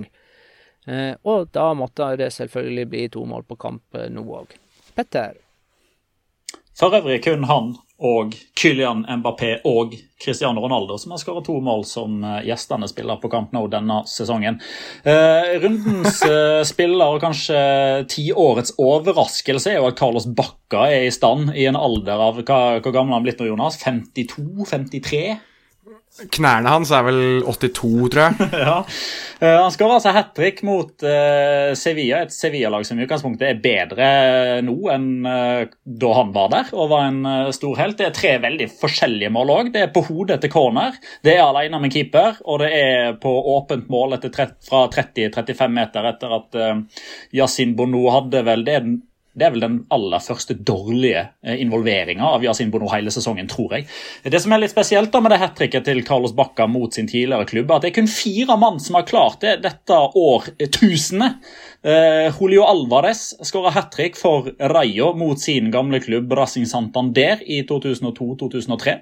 Eh, 0.87 1.13
og 1.27 1.51
da 1.55 1.71
måtte 1.75 2.13
det 2.19 2.31
selvfølgelig 2.35 2.87
bli 2.93 3.03
to 3.11 3.25
mål 3.27 3.43
på 3.47 3.59
kamp 3.59 3.99
eh, 3.99 4.07
nå 4.13 4.23
òg. 4.39 4.55
Petter? 4.95 5.35
For 6.77 6.93
øvrig 6.93 7.23
kun 7.25 7.47
han 7.49 7.75
og 7.97 8.35
Kylian 8.57 9.05
Mbappé 9.21 9.55
og 9.65 9.95
Cristiano 10.21 10.61
Ronaldo, 10.61 10.97
som 11.01 11.13
har 11.13 11.21
skåret 11.21 11.45
to 11.47 11.55
mål 11.61 11.83
som 11.85 12.21
eh, 12.25 12.43
gjestene 12.49 12.89
spiller 12.89 13.17
på 13.21 13.29
Camp 13.33 13.53
Nou 13.55 13.65
denne 13.71 14.03
sesongen. 14.09 14.59
Eh, 15.01 15.57
rundens 15.63 16.21
eh, 16.25 16.61
spiller 16.71 17.17
og 17.17 17.23
kanskje 17.25 17.57
tiårets 18.13 18.75
overraskelse 18.81 19.73
er 19.73 19.79
jo 19.79 19.89
at 19.89 19.97
Carlos 19.99 20.29
Bacca 20.29 20.87
er 20.93 21.07
i 21.07 21.13
stand 21.13 21.53
i 21.55 21.65
en 21.69 21.77
alder 21.79 22.21
av 22.29 22.41
hva, 22.41 22.61
Hvor 22.81 22.93
gammel 22.93 23.17
han 23.17 23.25
blitt 23.25 23.41
nå, 23.41 23.49
Jonas? 23.49 23.79
52-53? 23.81 25.23
Knærne 26.17 26.71
hans 26.71 26.89
er 26.95 27.03
vel 27.05 27.19
82, 27.45 28.09
tror 28.13 28.21
jeg. 28.23 28.47
ja. 28.67 28.77
Uh, 29.37 29.57
han 29.61 29.73
skåra 29.73 29.99
altså 29.99 30.13
hat 30.15 30.31
trick 30.37 30.63
mot 30.65 30.89
uh, 31.05 31.73
Sevilla, 31.77 32.23
et 32.25 32.33
Sevilla-lag 32.33 32.87
som 32.87 32.97
i 32.97 33.05
utgangspunktet 33.05 33.51
er 33.51 33.59
bedre 33.61 34.07
nå 34.65 34.75
enn 34.93 35.09
uh, 35.27 35.67
da 35.85 36.13
han 36.17 36.31
var 36.33 36.49
der 36.55 36.71
og 36.73 36.89
var 36.93 37.09
en 37.11 37.51
stor 37.53 37.77
helt. 37.77 37.99
Det 37.99 38.07
er 38.07 38.15
tre 38.17 38.33
veldig 38.47 38.69
forskjellige 38.79 39.33
mål 39.35 39.53
òg. 39.53 39.73
Det 39.75 39.83
er 39.85 39.93
på 39.93 40.07
hodet 40.09 40.39
til 40.41 40.53
corner, 40.53 40.97
det 41.25 41.35
er 41.35 41.45
alene 41.45 41.81
med 41.83 41.93
keeper, 41.93 42.41
og 42.45 42.63
det 42.63 42.71
er 42.73 43.13
på 43.21 43.33
åpent 43.53 43.85
mål 43.93 44.17
fra 44.17 44.87
30-35 44.93 45.73
meter 45.73 46.09
etter 46.09 46.33
at 46.39 46.57
Yasin 47.35 47.75
Bono 47.77 48.07
hadde 48.13 48.41
vel 48.47 48.65
det 48.65 48.81
det 49.37 49.45
er 49.45 49.53
vel 49.53 49.61
den 49.61 49.77
aller 49.93 50.21
første 50.23 50.55
dårlige 50.65 51.21
eh, 51.45 51.59
involveringa 51.61 52.25
av 52.33 52.45
Yasin 52.45 52.71
Bono 52.73 52.89
hele 52.89 53.11
sesongen, 53.13 53.49
tror 53.51 53.75
jeg. 53.77 53.85
Det 54.25 54.39
som 54.41 54.53
er 54.55 54.63
litt 54.63 54.73
spesielt 54.73 55.11
da 55.13 55.21
med 55.21 55.33
det 55.33 55.39
hat 55.43 55.53
tricket 55.59 55.85
til 55.85 56.01
Carlos 56.07 56.33
Bacca 56.37 56.65
mot 56.69 56.93
sin 56.93 57.09
tidligere 57.09 57.45
klubb, 57.49 57.69
er 57.69 57.77
at 57.77 57.85
det 57.85 57.91
er 57.91 57.97
kun 57.99 58.09
fire 58.09 58.57
mann 58.57 58.81
som 58.81 58.97
har 58.97 59.05
klart 59.09 59.45
det 59.45 59.59
dette 59.65 59.99
årtusenet. 60.17 61.37
Uh, 61.85 62.33
Julio 62.33 62.65
Alvarez 62.65 63.29
skåra 63.45 63.69
hat 63.75 63.91
trick 63.93 64.17
for 64.17 64.49
Rayo 64.73 65.11
mot 65.15 65.39
sin 65.39 65.69
gamle 65.71 66.01
klubb 66.03 66.33
Racing 66.35 66.65
Santander 66.67 67.43
i 67.45 67.61
2002-2003. 67.69 68.97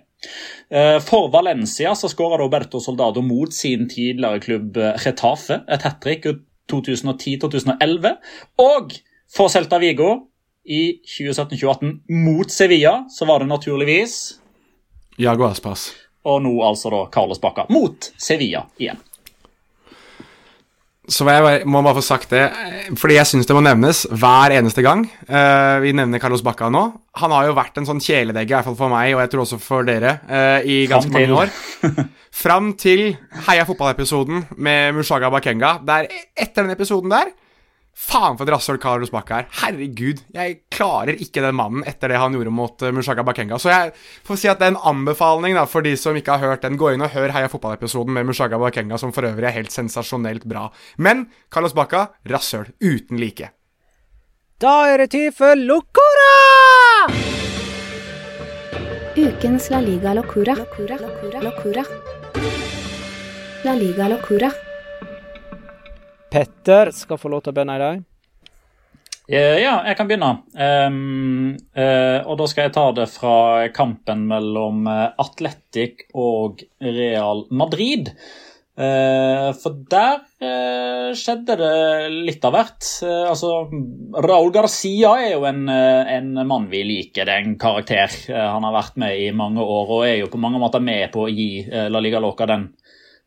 Uh, 0.67 0.99
for 1.05 1.31
Valencia 1.31 1.95
så 1.95 2.11
skåra 2.11 2.41
Roberto 2.41 2.83
Soldado 2.83 3.23
mot 3.23 3.55
sin 3.55 3.88
tidligere 3.89 4.43
klubb 4.43 4.77
Retafe 5.05 5.63
et 5.71 5.88
hat 5.88 6.03
trick 6.03 6.27
2010-2011. 6.71 8.17
Og 8.61 8.97
for 9.32 9.51
Celta 9.51 9.80
Vigo 9.82 10.13
i 10.65 10.99
2017-2018 11.05 11.97
mot 12.26 12.51
Sevilla, 12.51 13.05
så 13.09 13.26
var 13.26 13.43
det 13.43 13.49
naturligvis 13.51 14.39
Jago 15.21 15.47
Aspas. 15.47 15.93
Og 16.26 16.41
nå 16.43 16.55
altså 16.65 16.91
da 16.91 17.03
Carlos 17.13 17.41
Bacca 17.41 17.67
mot 17.71 18.09
Sevilla 18.17 18.65
igjen. 18.82 18.97
Så 21.05 21.21
jeg 21.30 21.67
må 21.69 21.84
bare 21.86 21.99
få 21.99 22.01
sagt 22.01 22.32
det, 22.34 22.47
fordi 22.97 23.19
jeg 23.19 23.30
syns 23.30 23.45
det 23.45 23.53
må 23.53 23.61
nevnes 23.61 24.07
hver 24.09 24.55
eneste 24.55 24.82
gang 24.82 25.03
uh, 25.30 25.78
vi 25.84 25.91
nevner 25.93 26.21
Carlos 26.21 26.41
Bacca 26.41 26.71
nå. 26.73 26.82
Han 27.21 27.36
har 27.36 27.45
jo 27.45 27.57
vært 27.59 27.78
en 27.78 27.86
sånn 27.86 28.01
kjæledegge, 28.01 28.49
i 28.49 28.55
hvert 28.55 28.65
fall 28.71 28.80
for 28.80 28.93
meg, 28.93 29.11
og 29.13 29.21
jeg 29.21 29.32
tror 29.32 29.43
også 29.43 29.59
for 29.61 29.86
dere, 29.86 30.15
uh, 30.26 30.65
i 30.65 30.82
ganske 30.89 31.13
mange 31.13 31.43
år. 31.45 31.53
Fram 32.45 32.73
til 32.82 33.11
Heia 33.45 33.67
fotball-episoden 33.69 34.47
med 34.57 34.97
Mushaga 34.97 35.30
Bakenga. 35.30 35.76
Der, 35.86 36.09
etter 36.34 36.65
den 36.65 36.73
episoden 36.73 37.13
der 37.13 37.30
Faen 37.96 38.36
for 38.36 38.43
et 38.43 38.52
rasshøl 38.52 38.78
Carlos 38.84 39.12
Bacca 39.14 39.38
er. 39.39 39.46
Herregud, 39.62 40.20
jeg 40.36 40.58
klarer 40.74 41.16
ikke 41.16 41.43
den 41.46 41.56
mannen 41.56 41.86
etter 41.88 42.12
det 42.12 42.20
han 42.20 42.36
gjorde 42.36 42.52
mot 42.52 42.84
uh, 42.84 42.91
Mushaga 42.91 43.24
Bakenga. 43.24 43.56
Så 43.62 43.72
jeg 43.72 43.93
får 44.28 44.41
si 44.41 44.50
at 44.52 44.60
det 44.60 44.68
er 44.68 44.74
en 44.74 44.82
anbefaling 44.91 45.56
da, 45.56 45.64
for 45.70 45.86
de 45.86 45.96
som 46.00 46.18
ikke 46.20 46.36
har 46.36 46.52
hørt 46.52 46.66
den. 46.68 46.76
Gå 46.80 46.91
inn 46.91 47.06
og 47.06 47.16
hør 47.16 47.32
Heia 47.32 47.48
fotball-episoden 47.52 48.12
med 48.18 48.28
Mushaga 48.28 48.60
Bakenga, 48.60 49.00
som 49.00 49.16
for 49.16 49.28
øvrig 49.30 49.48
er 49.48 49.56
helt 49.62 49.72
sensasjonelt 49.72 50.43
bra. 50.43 50.68
Men 51.00 51.30
Carlos 51.48 51.76
Bacca, 51.78 52.10
rasshøl 52.28 52.74
uten 52.84 53.22
like. 53.22 53.54
Da 54.60 54.76
er 54.91 55.04
det 55.04 55.10
tid 55.16 55.32
for 55.36 55.56
Locora! 55.56 56.34
Ukens 59.16 59.70
La 59.72 59.80
Liga. 59.80 60.14
Locura. 60.14 60.56
La 63.64 63.74
Liga 63.74 64.08
Locura. 64.12 64.52
Petter 66.36 66.89
skal 66.91 67.15
få 67.15 67.29
lov 67.31 67.45
til 67.45 67.53
å 67.53 67.55
begynne 67.55 67.77
i 67.77 67.79
dag. 67.79 67.99
Eh, 69.31 69.57
Ja, 69.63 69.77
jeg 69.88 69.95
kan 69.95 70.09
begynne. 70.09 70.31
Um, 70.51 71.53
uh, 71.77 72.19
og 72.27 72.36
da 72.41 72.47
skal 72.51 72.67
jeg 72.67 72.75
ta 72.75 72.89
det 72.97 73.07
fra 73.13 73.38
kampen 73.73 74.25
mellom 74.27 74.83
eh, 74.91 75.15
Atletic 75.23 76.09
og 76.11 76.59
Real 76.83 77.45
Madrid. 77.55 78.11
Uh, 78.75 79.55
for 79.55 79.79
der 79.88 80.25
uh, 80.43 81.15
skjedde 81.15 81.55
det 81.61 81.71
litt 82.27 82.43
av 82.43 82.57
hvert. 82.57 82.83
Altså, 83.31 83.53
Raúl 84.27 84.51
Garcia 84.51 85.15
er 85.15 85.38
jo 85.38 85.47
en, 85.47 85.69
en 85.71 86.33
mann 86.43 86.67
vi 86.67 86.83
liker. 86.83 87.23
Det 87.23 87.31
er 87.31 87.47
en 87.47 87.55
karakter. 87.61 88.11
Han 88.36 88.67
har 88.67 88.75
vært 88.75 88.99
med 88.99 89.23
i 89.23 89.31
mange 89.31 89.63
år 89.63 90.01
og 90.01 90.03
er 90.09 90.19
jo 90.19 90.33
på 90.36 90.43
mange 90.43 90.59
måter 90.59 90.83
med 90.83 91.07
på 91.15 91.29
å 91.29 91.31
gi 91.31 91.63
La 91.71 92.03
Liga 92.03 92.19
Loca 92.19 92.51
den 92.51 92.73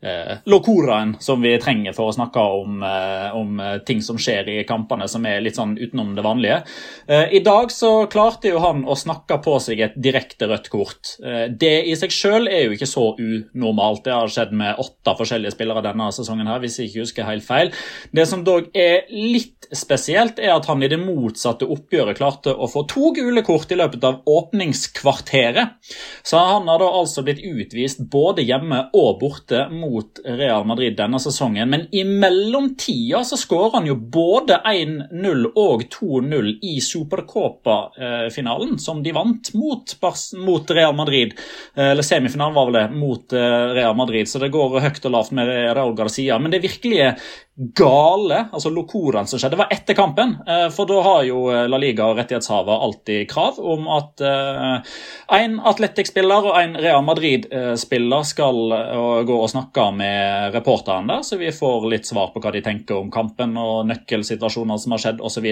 eh, 0.03 0.39
locoraen 0.45 1.17
som 1.21 1.43
vi 1.43 1.55
trenger 1.61 1.95
for 1.97 2.11
å 2.11 2.15
snakke 2.15 2.43
om, 2.61 2.83
eh, 2.83 3.37
om 3.37 3.61
eh, 3.61 3.79
ting 3.87 4.03
som 4.05 4.19
skjer 4.21 4.49
i 4.53 4.59
kampene 4.69 5.09
som 5.11 5.27
er 5.27 5.43
litt 5.45 5.59
sånn 5.59 5.77
utenom 5.79 6.15
det 6.17 6.25
vanlige. 6.27 6.61
Eh, 7.09 7.35
I 7.39 7.43
dag 7.45 7.73
så 7.75 8.07
klarte 8.11 8.53
jo 8.53 8.63
han 8.63 8.85
å 8.87 8.97
snakke 8.99 9.41
på 9.45 9.59
seg 9.63 9.83
et 9.85 9.99
direkte 9.99 10.49
rødt 10.51 10.71
kort. 10.73 11.17
Eh, 11.25 11.47
det 11.51 11.75
i 11.91 11.97
seg 11.99 12.15
sjøl 12.15 12.51
er 12.51 12.67
jo 12.67 12.77
ikke 12.77 12.91
så 12.91 13.11
unormalt. 13.19 14.05
Det 14.07 14.15
har 14.15 14.33
skjedd 14.33 14.55
med 14.57 14.79
åtte 14.79 15.17
forskjellige 15.19 15.57
spillere 15.57 15.85
denne 15.85 16.11
sesongen, 16.15 16.49
her, 16.49 16.63
hvis 16.63 16.79
jeg 16.79 16.93
ikke 16.93 17.07
husker 17.07 17.29
helt 17.29 17.47
feil. 17.47 17.73
Det 18.15 18.29
som 18.29 18.45
dog 18.47 18.71
er 18.77 19.09
litt 19.11 19.69
spesielt, 19.75 20.39
er 20.41 20.55
at 20.55 20.67
han 20.71 20.83
i 20.83 20.89
det 20.89 21.01
motsatte 21.01 21.67
oppgjøret 21.69 22.17
klarte 22.17 22.55
å 22.55 22.69
få 22.71 22.87
to 22.89 23.11
gule 23.17 23.43
kort 23.45 23.73
i 23.75 23.77
løpet 23.77 24.05
av 24.07 24.23
åpningskvarteret. 24.29 25.77
Så 26.25 26.41
han 26.41 26.71
har 26.71 26.81
da 26.81 26.89
altså 26.89 27.25
blitt 27.27 27.43
utvist 27.45 28.01
både 28.09 28.47
hjemme 28.47 28.87
og 28.97 29.19
borte 29.21 29.67
mot 29.73 29.88
Real 30.25 30.67
Madrid 30.69 30.97
denne 30.99 31.21
sesongen. 31.23 31.71
Men 31.71 31.87
i 31.95 32.05
mellomtida 32.05 33.25
så 33.25 33.37
skårer 33.41 33.79
han 33.79 33.89
jo 33.89 33.97
både 33.97 34.61
1-0 34.67 35.47
og 35.55 35.85
2-0 35.95 36.51
i 36.63 36.77
Supercopa-finalen, 36.85 38.79
som 38.83 39.03
de 39.03 39.15
vant 39.17 39.53
mot, 39.55 39.97
mot 40.45 40.71
Real 40.71 40.97
Madrid. 40.97 41.35
Eh, 41.75 41.91
Eller 41.91 42.07
semifinalen 42.07 42.57
var 42.57 42.71
vel 42.71 42.81
det, 42.81 42.87
mot 42.99 43.33
eh, 43.33 43.67
Real 43.79 43.97
Madrid. 43.97 44.29
Så 44.29 44.43
det 44.43 44.53
går 44.55 44.81
høyt 44.85 45.05
og 45.05 45.15
lavt 45.17 45.35
med 45.37 45.53
Raúl 45.77 45.97
Garcia. 45.99 46.39
Men 46.39 46.55
det 46.55 46.65
virkelige 46.65 47.15
gale, 47.59 48.45
altså 48.53 48.71
locoraen 48.71 49.27
som 49.27 49.41
skjedde, 49.41 49.59
var 49.59 49.73
etter 49.75 49.97
kampen. 49.99 50.37
Eh, 50.47 50.69
For 50.75 50.87
da 50.87 51.01
har 51.03 51.25
jo 51.27 51.49
eh, 51.51 51.65
La 51.71 51.81
Liga 51.81 52.07
og 52.07 52.19
rettighetshaver 52.21 52.85
alltid 52.87 53.27
krav 53.31 53.59
om 53.59 53.89
at 53.97 54.23
en 55.39 55.59
Atletic-spiller 55.67 56.47
og 56.49 56.59
en 56.61 56.77
Real 56.79 57.03
Madrid-spiller 57.05 58.27
skal 58.27 58.61
eh, 58.77 59.23
gå 59.29 59.39
og 59.43 59.51
snakke 59.51 59.89
med 59.97 60.55
reporteren 60.55 61.11
der, 61.11 61.25
så 61.27 61.39
vi 61.41 61.51
får 61.55 61.89
litt 61.91 62.09
svar 62.09 62.31
på 62.33 62.43
hva 62.43 62.53
de 62.55 62.63
tenker 62.65 63.01
om 63.01 63.11
kampen 63.13 63.57
og 63.59 63.89
nøkkelsituasjoner 63.91 64.79
som 64.79 64.95
har 64.95 65.05
skjedd 65.05 65.25
osv. 65.25 65.51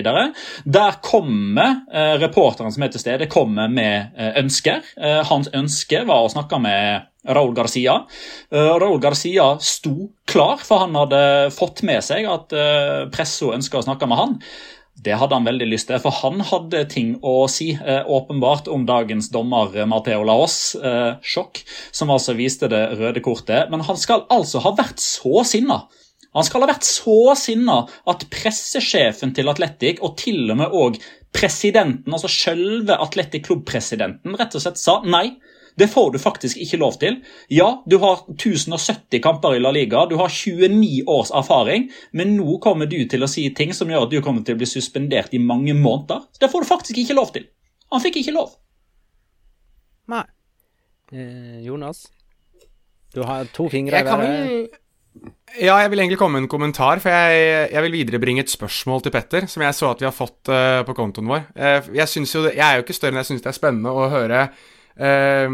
Der 0.78 1.00
kommer 1.04 1.82
eh, 1.92 2.14
reporteren 2.22 2.74
som 2.74 2.86
er 2.86 2.94
til 2.94 3.02
stede, 3.02 3.30
kommer 3.32 3.68
med 3.72 4.14
eh, 4.16 4.32
ønsker. 4.42 4.86
Eh, 4.96 5.22
Hans 5.26 5.50
ønske 5.54 6.04
var 6.06 6.24
å 6.24 6.32
snakke 6.32 6.62
med 6.62 7.10
Raúl 7.26 7.54
Garcia. 7.56 7.98
Uh, 8.54 8.76
Raúl 8.80 9.00
Garcia 9.02 9.54
sto 9.62 10.10
klar, 10.28 10.62
for 10.62 10.84
han 10.84 10.96
hadde 10.98 11.20
fått 11.54 11.84
med 11.86 12.04
seg 12.06 12.28
at 12.30 12.54
uh, 12.56 13.06
Presso 13.14 13.52
ønska 13.56 13.80
å 13.80 13.86
snakke 13.86 14.08
med 14.10 14.22
han. 14.22 14.40
Det 14.96 15.12
hadde 15.20 15.36
han 15.36 15.44
veldig 15.44 15.66
lyst 15.68 15.90
til, 15.90 16.00
for 16.00 16.14
han 16.22 16.40
hadde 16.48 16.86
ting 16.88 17.16
å 17.20 17.44
si, 17.52 17.74
eh, 17.76 18.00
åpenbart, 18.08 18.68
om 18.72 18.86
dagens 18.88 19.28
dommer 19.32 19.74
eh, 19.76 19.84
Mateo 19.88 20.24
Laos. 20.24 20.74
Eh, 20.74 21.18
sjokk, 21.20 21.60
som 21.92 22.10
altså 22.10 22.32
viste 22.38 22.70
det 22.72 22.82
røde 22.96 23.20
kortet. 23.20 23.68
Men 23.70 23.84
han 23.84 24.00
skal 24.00 24.24
altså 24.32 24.62
ha 24.64 24.72
vært 24.78 25.02
så 25.02 25.44
sinna. 25.44 25.82
Han 26.36 26.44
skal 26.44 26.64
ha 26.64 26.70
vært 26.70 26.88
så 26.88 27.34
sinna 27.36 27.82
at 28.08 28.24
pressesjefen 28.32 29.34
til 29.36 29.52
Atletic, 29.52 30.00
og 30.00 30.16
til 30.20 30.48
og 30.50 30.60
med 30.62 30.72
òg 30.72 30.98
presidenten, 31.36 32.12
altså 32.12 32.32
selve 32.32 32.96
Atletic 32.96 33.44
Klubb-presidenten, 33.44 34.36
rett 34.40 34.56
og 34.56 34.64
slett 34.64 34.80
sa 34.80 35.02
nei. 35.04 35.36
Det 35.76 35.88
får 35.92 36.12
du 36.14 36.18
faktisk 36.18 36.56
ikke 36.64 36.78
lov 36.80 36.94
til. 37.00 37.18
Ja, 37.52 37.68
du 37.84 37.98
har 38.00 38.22
1070 38.32 39.20
kamper 39.24 39.56
i 39.56 39.60
La 39.60 39.72
Liga, 39.76 40.06
du 40.08 40.16
har 40.16 40.32
29 40.32 41.02
års 41.12 41.32
erfaring, 41.36 41.90
men 42.16 42.32
nå 42.38 42.56
kommer 42.64 42.88
du 42.88 42.96
til 43.08 43.26
å 43.26 43.28
si 43.28 43.44
ting 43.56 43.74
som 43.76 43.92
gjør 43.92 44.06
at 44.06 44.14
du 44.14 44.22
kommer 44.24 44.44
til 44.46 44.56
å 44.56 44.62
bli 44.62 44.68
suspendert 44.70 45.36
i 45.36 45.42
mange 45.42 45.76
måneder. 45.76 46.24
Det 46.40 46.48
får 46.52 46.64
du 46.64 46.70
faktisk 46.70 47.02
ikke 47.04 47.18
lov 47.18 47.34
til. 47.36 47.44
Han 47.92 48.02
fikk 48.02 48.22
ikke 48.22 48.34
lov. 48.38 48.56
Nei. 50.08 50.24
Eh, 51.12 51.60
Jonas? 51.66 52.06
Du 53.14 53.22
har 53.24 53.46
to 53.54 53.68
fingre 53.70 53.96
Jeg 54.00 54.06
kan 54.06 54.20
i 54.20 54.26
vel 54.26 54.66
Ja, 55.62 55.78
jeg 55.80 55.90
vil 55.92 56.02
egentlig 56.02 56.18
komme 56.20 56.36
med 56.36 56.44
en 56.44 56.50
kommentar, 56.52 56.98
for 57.00 57.08
jeg, 57.14 57.68
jeg 57.72 57.82
vil 57.86 57.94
viderebringe 57.94 58.42
et 58.44 58.52
spørsmål 58.52 59.04
til 59.04 59.14
Petter, 59.14 59.46
som 59.48 59.62
jeg 59.64 59.76
så 59.78 59.92
at 59.94 60.02
vi 60.02 60.08
har 60.08 60.12
fått 60.12 60.50
uh, 60.52 60.82
på 60.84 60.96
kontoen 60.98 61.30
vår. 61.30 61.46
Uh, 61.56 61.86
jeg, 61.96 62.08
jo, 62.26 62.42
det- 62.44 62.56
jeg 62.58 62.64
er 62.66 62.76
jo 62.80 62.84
ikke 62.84 62.96
større 62.96 63.14
enn 63.14 63.22
jeg 63.22 63.30
syns 63.30 63.44
det 63.46 63.52
er 63.52 63.56
spennende 63.56 63.94
å 63.94 64.10
høre 64.12 64.42
eh, 64.98 65.48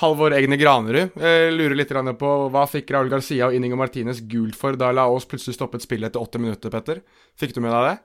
Halvor 0.00 0.32
Egne 0.34 0.56
Granerud 0.60 1.18
eh, 1.20 1.50
lurer 1.54 1.76
litt 1.76 1.92
på 2.18 2.32
hva 2.50 2.64
fikk 2.70 2.90
Raúl 2.94 3.10
Garcia 3.12 3.48
og 3.50 3.54
Inigo 3.54 3.76
Martinez 3.76 4.20
gult 4.20 4.56
for 4.56 4.76
da 4.80 4.90
Laos 4.92 5.26
plutselig 5.28 5.58
stoppet 5.58 5.84
spillet 5.84 6.10
etter 6.10 6.24
80 6.24 6.40
minutter, 6.40 6.72
Petter? 6.72 7.02
Fikk 7.38 7.54
du 7.54 7.60
med 7.60 7.72
deg 7.74 7.90
det? 7.92 7.96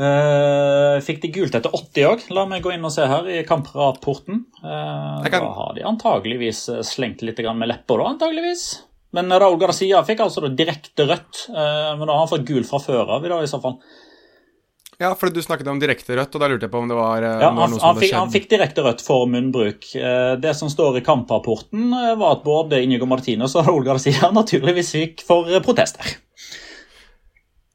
Uh, 0.00 0.96
fikk 1.04 1.18
de 1.20 1.28
gult 1.34 1.56
etter 1.58 1.72
80 1.76 2.06
òg? 2.08 2.22
La 2.32 2.46
meg 2.48 2.62
gå 2.64 2.72
inn 2.72 2.86
og 2.88 2.92
se 2.94 3.04
her 3.04 3.26
i 3.28 3.42
kamprapporten. 3.44 4.46
Uh, 4.62 5.20
kan- 5.26 5.44
Da 5.44 5.50
har 5.58 5.74
de 5.76 5.84
antageligvis 5.84 6.68
eh, 6.72 6.80
slengt 6.86 7.20
litt 7.26 7.38
med 7.38 7.68
lepper, 7.68 7.98
da, 7.98 8.14
antageligvis. 8.14 8.82
Men 9.12 9.28
Raúl 9.28 9.58
Garcia 9.60 10.00
fikk 10.06 10.20
altså 10.24 10.48
direkte 10.56 11.04
rødt. 11.04 11.42
Uh, 11.50 11.98
men 11.98 12.06
da 12.06 12.14
har 12.14 12.24
han 12.24 12.32
fått 12.32 12.46
gult 12.48 12.70
fra 12.70 12.80
før 12.80 13.10
av, 13.18 13.26
i 13.26 13.28
dag, 13.28 13.42
i 13.44 13.50
så 13.50 13.60
fall. 13.60 13.76
Ja, 15.00 15.14
for 15.16 15.32
du 15.32 15.40
snakket 15.40 15.68
om 15.72 15.78
direkte 15.80 16.12
rødt, 16.18 16.34
og 16.36 16.42
da 16.42 16.48
lurte 16.52 16.66
jeg 16.66 16.72
på 16.74 16.80
om 16.82 16.88
det 16.90 16.96
var, 16.98 17.24
eh, 17.24 17.38
Ja, 17.40 17.48
han, 17.48 17.56
noe 17.56 17.68
som 17.72 17.80
han, 17.80 17.94
hadde 17.94 18.04
fikk, 18.04 18.16
han 18.18 18.32
fikk 18.34 18.48
direkte 18.50 18.82
rødt 18.84 19.00
for 19.04 19.24
munnbruk. 19.32 19.86
Eh, 19.96 20.36
Det 20.42 20.52
som 20.58 20.68
står 20.68 20.98
i 21.00 21.04
kamprapporten, 21.06 21.86
eh, 21.96 22.16
var 22.20 22.36
at 22.36 22.44
både 22.44 22.82
Inigo 22.84 23.08
Martinez 23.08 23.54
og 23.56 23.64
Raúl 23.66 23.86
Garcia 23.86 24.28
naturligvis 24.40 24.92
fikk 24.92 25.24
for 25.24 25.48
protester. 25.64 26.04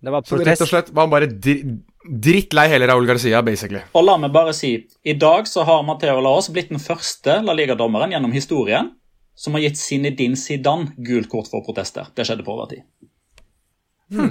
Det 0.06 0.14
var 0.14 0.22
Så 0.22 0.38
rett 0.38 0.62
og 0.62 0.70
slett 0.70 0.94
var 0.94 1.08
han 1.08 1.14
bare 1.16 1.32
dri 1.34 1.64
drittlei 2.06 2.68
hele 2.70 2.86
Raúl 2.86 3.08
Garcia, 3.10 3.42
basically. 3.42 3.82
Og 3.98 4.04
la 4.06 4.20
meg 4.22 4.30
bare 4.32 4.54
si, 4.54 4.76
i 5.02 5.14
dag 5.18 5.48
så 5.50 5.64
har 5.66 5.82
Mateo 5.82 6.20
Laos 6.22 6.52
blitt 6.54 6.70
den 6.70 6.78
første 6.78 7.40
La 7.42 7.56
Liga-dommeren 7.58 8.14
gjennom 8.14 8.36
historien 8.36 8.92
som 9.34 9.58
har 9.58 9.66
gitt 9.66 9.82
Zinedine 9.82 10.38
Zidane 10.38 10.94
gult 11.02 11.32
kort 11.32 11.50
for 11.50 11.66
protester. 11.66 12.06
Det 12.14 12.28
skjedde 12.28 12.46
på 12.46 12.54
overtid. 12.54 12.86
Eh, 14.14 14.30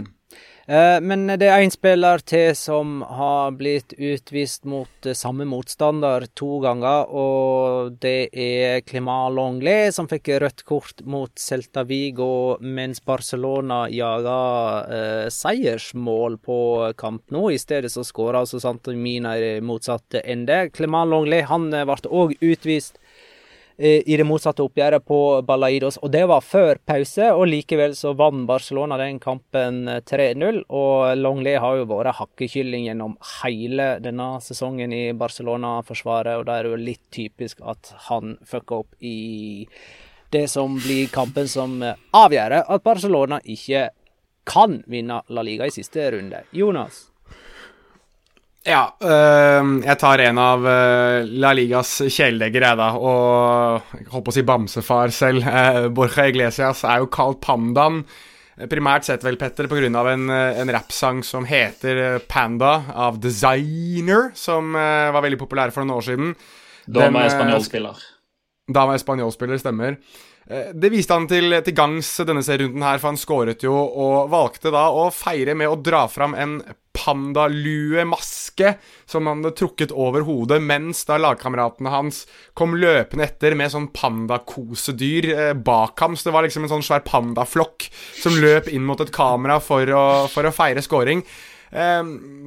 men 1.04 1.26
det 1.28 1.48
er 1.50 1.60
en 1.60 1.72
spiller 1.72 2.22
til 2.24 2.54
som 2.56 3.02
har 3.04 3.52
blitt 3.58 3.92
utvist 3.98 4.64
mot 4.64 5.06
eh, 5.06 5.16
samme 5.16 5.44
motstander 5.48 6.24
to 6.38 6.58
ganger, 6.64 7.10
og 7.12 7.98
det 8.00 8.30
er 8.32 8.80
Clément 8.88 9.34
Longley 9.36 9.92
som 9.92 10.08
fikk 10.08 10.32
rødt 10.40 10.64
kort 10.64 11.04
mot 11.04 11.32
Celta 11.40 11.84
Vigo 11.84 12.56
mens 12.64 13.02
Barcelona 13.04 13.84
jaga 13.92 14.38
eh, 14.88 15.26
seiersmål 15.28 16.38
på 16.44 16.58
kamp 16.96 17.34
nå. 17.34 17.50
I 17.52 17.60
stedet 17.60 17.92
så 17.92 18.04
skåra 18.06 18.44
altså 18.44 18.62
Santomina 18.62 19.36
i 19.36 19.58
motsatt 19.60 20.16
ende. 20.24 20.70
Clément 20.72 21.12
Longley 21.12 21.44
han 21.48 21.68
eh, 21.74 21.84
ble 21.88 22.00
òg 22.08 22.36
utvist 22.40 22.96
eh, 22.96 23.03
i 23.78 24.16
det 24.16 24.24
motsatte 24.26 24.62
oppgjøret 24.62 25.02
på 25.06 25.18
Balaidos, 25.46 25.96
og 25.98 26.12
det 26.14 26.22
var 26.30 26.44
før 26.46 26.78
pause. 26.86 27.30
Og 27.34 27.48
likevel 27.50 27.96
så 27.98 28.12
vant 28.14 28.46
Barcelona 28.46 28.98
den 29.00 29.18
kampen 29.22 29.88
eh, 29.90 30.02
3-0, 30.06 30.62
og 30.68 31.18
Longley 31.18 31.58
har 31.60 31.80
jo 31.80 31.88
vært 31.90 32.18
hakkekylling 32.20 32.86
gjennom 32.88 33.16
hele 33.40 33.94
denne 34.04 34.28
sesongen 34.44 34.94
i 34.94 35.04
Barcelona-forsvaret, 35.18 36.38
og 36.38 36.46
da 36.48 36.58
er 36.58 36.66
det 36.68 36.74
jo 36.74 36.82
litt 36.90 37.04
typisk 37.14 37.64
at 37.66 37.94
han 38.08 38.36
fucka 38.46 38.82
opp 38.84 38.94
i 39.00 39.66
det 40.34 40.46
som 40.50 40.78
blir 40.82 41.10
kampen 41.14 41.50
som 41.50 41.80
eh, 41.82 41.98
avgjør 42.14 42.60
at 42.62 42.86
Barcelona 42.86 43.40
ikke 43.42 43.88
kan 44.44 44.82
vinne 44.90 45.22
La 45.32 45.42
Liga 45.46 45.66
i 45.66 45.74
siste 45.74 46.10
runde. 46.12 46.44
Jonas? 46.52 47.13
Ja, 48.64 48.84
øh, 48.96 49.72
jeg 49.84 49.96
tar 50.00 50.22
en 50.24 50.38
av 50.40 50.62
øh, 50.64 51.26
La 51.36 51.50
Ligas 51.52 51.98
kjæledegger, 52.08 52.64
jeg, 52.64 52.78
da. 52.80 52.86
Og 52.96 53.98
jeg 53.98 54.06
holdt 54.12 54.24
på 54.24 54.32
å 54.32 54.36
si 54.38 54.44
bamsefar 54.48 55.12
selv. 55.12 55.44
Eh, 55.44 55.88
Borja 55.92 56.24
Iglesias 56.30 56.80
er 56.88 57.02
jo 57.02 57.10
kalt 57.12 57.42
Pandaen. 57.44 58.02
Primært 58.70 59.04
sett 59.04 59.24
vel, 59.26 59.36
Petter, 59.36 59.66
av 59.68 60.08
en, 60.08 60.28
øh, 60.30 60.60
en 60.62 60.70
rappsang 60.72 61.22
som 61.26 61.44
heter 61.44 61.96
øh, 61.96 62.20
Panda 62.28 62.84
av 62.94 63.20
Designer, 63.20 64.30
som 64.34 64.74
øh, 64.74 65.12
var 65.12 65.20
veldig 65.26 65.38
populær 65.38 65.74
for 65.74 65.84
noen 65.84 65.98
år 65.98 66.06
siden. 66.08 66.34
Da 66.86 67.10
var 67.10 67.26
jeg 67.26 67.32
eh, 67.32 67.36
spanjolspiller. 67.36 68.04
Da 68.72 68.86
var 68.86 68.96
jeg 68.96 69.04
spanjolspiller, 69.04 69.60
stemmer. 69.60 69.98
Eh, 70.50 70.72
Det 70.74 70.90
viste 70.92 71.16
han 71.16 71.28
til, 71.30 71.54
til 71.64 71.76
gangs 71.76 72.10
denne 72.26 72.44
serierunden 72.44 72.84
her, 72.84 73.00
for 73.00 73.12
han 73.12 73.20
skåret 73.20 73.64
jo 73.64 73.74
og 73.74 74.30
valgte 74.32 74.72
da 74.74 74.88
å 74.92 75.10
feire 75.14 75.56
med 75.56 75.70
å 75.70 75.78
dra 75.80 76.06
fram 76.10 76.34
en 76.36 76.58
pandalue-maske 76.94 78.74
som 79.10 79.26
han 79.26 79.40
hadde 79.42 79.56
trukket 79.58 79.90
over 79.90 80.22
hodet, 80.28 80.60
mens 80.62 81.02
da 81.08 81.16
lagkameratene 81.18 81.90
hans 81.90 82.20
kom 82.54 82.76
løpende 82.78 83.26
etter 83.26 83.56
med 83.58 83.72
sånn 83.72 83.88
pandakosedyr 83.94 85.30
eh, 85.32 85.56
bak 85.56 85.98
ham. 86.04 86.14
Så 86.14 86.28
det 86.28 86.36
var 86.36 86.46
liksom 86.46 86.68
en 86.68 86.74
sånn 86.76 86.86
svær 86.86 87.02
pandaflokk 87.08 87.88
som 88.20 88.38
løp 88.38 88.70
inn 88.70 88.86
mot 88.86 89.00
et 89.02 89.12
kamera 89.14 89.58
for 89.64 89.90
å, 89.90 90.04
for 90.30 90.46
å 90.46 90.54
feire 90.54 90.84
scoring. 90.84 91.24
Eh, 91.74 92.04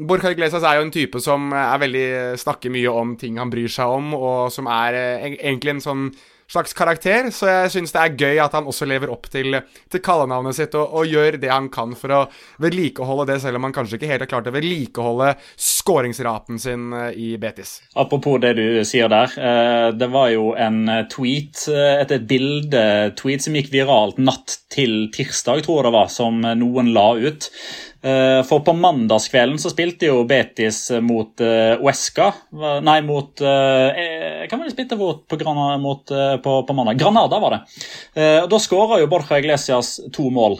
Borja 0.07 0.31
Iglesias 0.31 0.63
er 0.63 0.79
jo 0.79 0.87
en 0.87 0.95
type 0.95 1.19
som 1.23 1.51
veldig 1.51 2.07
snakker 2.39 2.71
mye 2.71 2.93
om 3.03 3.17
ting 3.19 3.41
han 3.41 3.51
bryr 3.51 3.71
seg 3.73 3.99
om, 3.99 4.13
og 4.15 4.47
som 4.55 4.69
er 4.71 4.95
eh, 4.95 5.29
egentlig 5.35 5.75
en 5.75 5.85
sånn 5.89 6.09
slags 6.51 6.73
karakter, 6.73 7.27
så 7.35 7.49
jeg 7.49 7.71
syns 7.73 7.91
det 7.91 8.01
er 8.01 8.15
gøy 8.15 8.39
at 8.39 8.53
han 8.55 8.67
også 8.69 8.87
lever 8.87 9.11
opp 9.11 9.27
til, 9.31 9.57
til 9.91 10.03
kallenavnet 10.03 10.55
sitt 10.55 10.75
og, 10.79 10.93
og, 10.95 11.07
gjør 11.07 11.37
det 11.41 11.51
han 11.51 11.67
kan 11.73 11.91
for 11.99 12.13
å 12.15 12.21
vedlikeholde 12.63 13.27
det, 13.31 13.39
selv 13.43 13.59
om 13.59 13.67
han 13.67 13.75
kanskje 13.75 13.99
ikke 13.99 14.11
helt 14.11 14.23
har 14.23 14.31
klart 14.31 14.47
å 14.47 14.55
vedlikeholde 14.55 15.33
skåringsraten 15.59 16.61
sin 16.61 16.93
eh, 16.95 17.09
i 17.19 17.29
Betis. 17.41 17.77
Apropos 17.99 18.39
det 18.43 18.53
du 18.59 18.65
sier 18.87 19.11
der. 19.11 19.35
eh, 19.35 19.89
Det 19.97 20.09
var 20.13 20.31
jo 20.31 20.53
en 20.55 20.85
tweet, 21.11 21.67
eh, 21.71 22.01
et, 22.03 22.15
et 22.15 22.27
bilde-tweet 22.29 23.43
som 23.43 23.57
gikk 23.59 23.73
viralt 23.75 24.19
natt 24.21 24.59
til 24.73 25.09
tirsdag, 25.15 25.65
tror 25.65 25.81
jeg 25.81 25.89
det 25.89 25.95
var, 25.99 26.11
som 26.11 26.39
noen 26.43 26.93
la 26.95 27.09
ut. 27.19 27.51
Eh, 28.01 28.43
For 28.45 28.59
på 28.59 28.73
mandagskvelden 28.77 29.57
så 29.59 29.71
spilte 29.73 30.09
jo 30.11 30.21
Betis 30.29 30.91
mot 31.01 31.41
uh, 31.41 31.81
Uesca. 31.81 32.29
Nei, 32.85 32.99
mot 33.05 33.41
uh, 33.41 33.89
Hvem 34.47 34.53
var 34.53 34.67
det 34.67 34.69
de 34.69 34.75
spilte 34.75 34.97
mot, 34.99 35.23
på, 35.25 35.53
mot 35.81 36.13
på, 36.43 36.53
på, 36.67 36.75
mandag? 36.77 36.99
Granada, 37.01 37.39
var 37.41 37.55
det. 37.55 37.59
Og 38.43 38.47
da 38.51 38.59
skåra 38.61 38.99
jo 39.01 39.09
Borja 39.09 39.39
Iglesias 39.41 39.97
to 40.13 40.29
mål. 40.33 40.57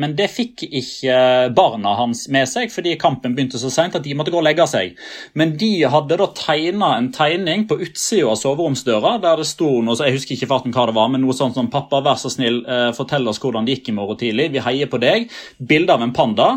men 0.00 0.14
det 0.16 0.28
fikk 0.32 0.64
ikke 0.66 1.16
barna 1.54 1.94
hans 1.98 2.24
med 2.32 2.48
seg, 2.50 2.72
fordi 2.72 2.94
kampen 3.00 3.36
begynte 3.36 3.60
så 3.60 3.70
seint 3.72 3.94
at 3.96 4.04
de 4.04 4.14
måtte 4.16 4.32
gå 4.34 4.40
og 4.40 4.46
legge 4.46 4.66
seg. 4.70 4.96
Men 5.38 5.54
de 5.60 5.70
hadde 5.92 6.18
da 6.20 6.28
tegna 6.36 6.92
en 6.98 7.10
tegning 7.14 7.66
på 7.70 7.78
utsida 7.84 8.32
av 8.32 8.40
soveromsdøra 8.40 9.14
der 9.22 9.42
det 9.42 9.48
sto 9.48 9.70
noe, 9.84 9.98
jeg 9.98 10.16
husker 10.16 10.36
ikke 10.36 10.50
farten 10.50 10.74
hva 10.74 10.88
det 10.90 10.96
var, 10.98 11.10
men 11.12 11.24
noe 11.24 11.36
sånt 11.36 11.58
som 11.58 11.70
'Pappa, 11.72 12.02
vær 12.04 12.18
så 12.20 12.32
snill, 12.32 12.62
fortell 12.96 13.28
oss 13.30 13.40
hvordan 13.42 13.68
det 13.68 13.78
gikk 13.78 13.92
i 13.92 13.96
morgen 13.96 14.20
tidlig. 14.24 14.50
Vi 14.56 14.66
heier 14.66 14.90
på 14.90 15.00
deg.' 15.02 15.30
Bilde 15.72 15.94
av 15.94 16.02
en 16.02 16.16
panda. 16.16 16.50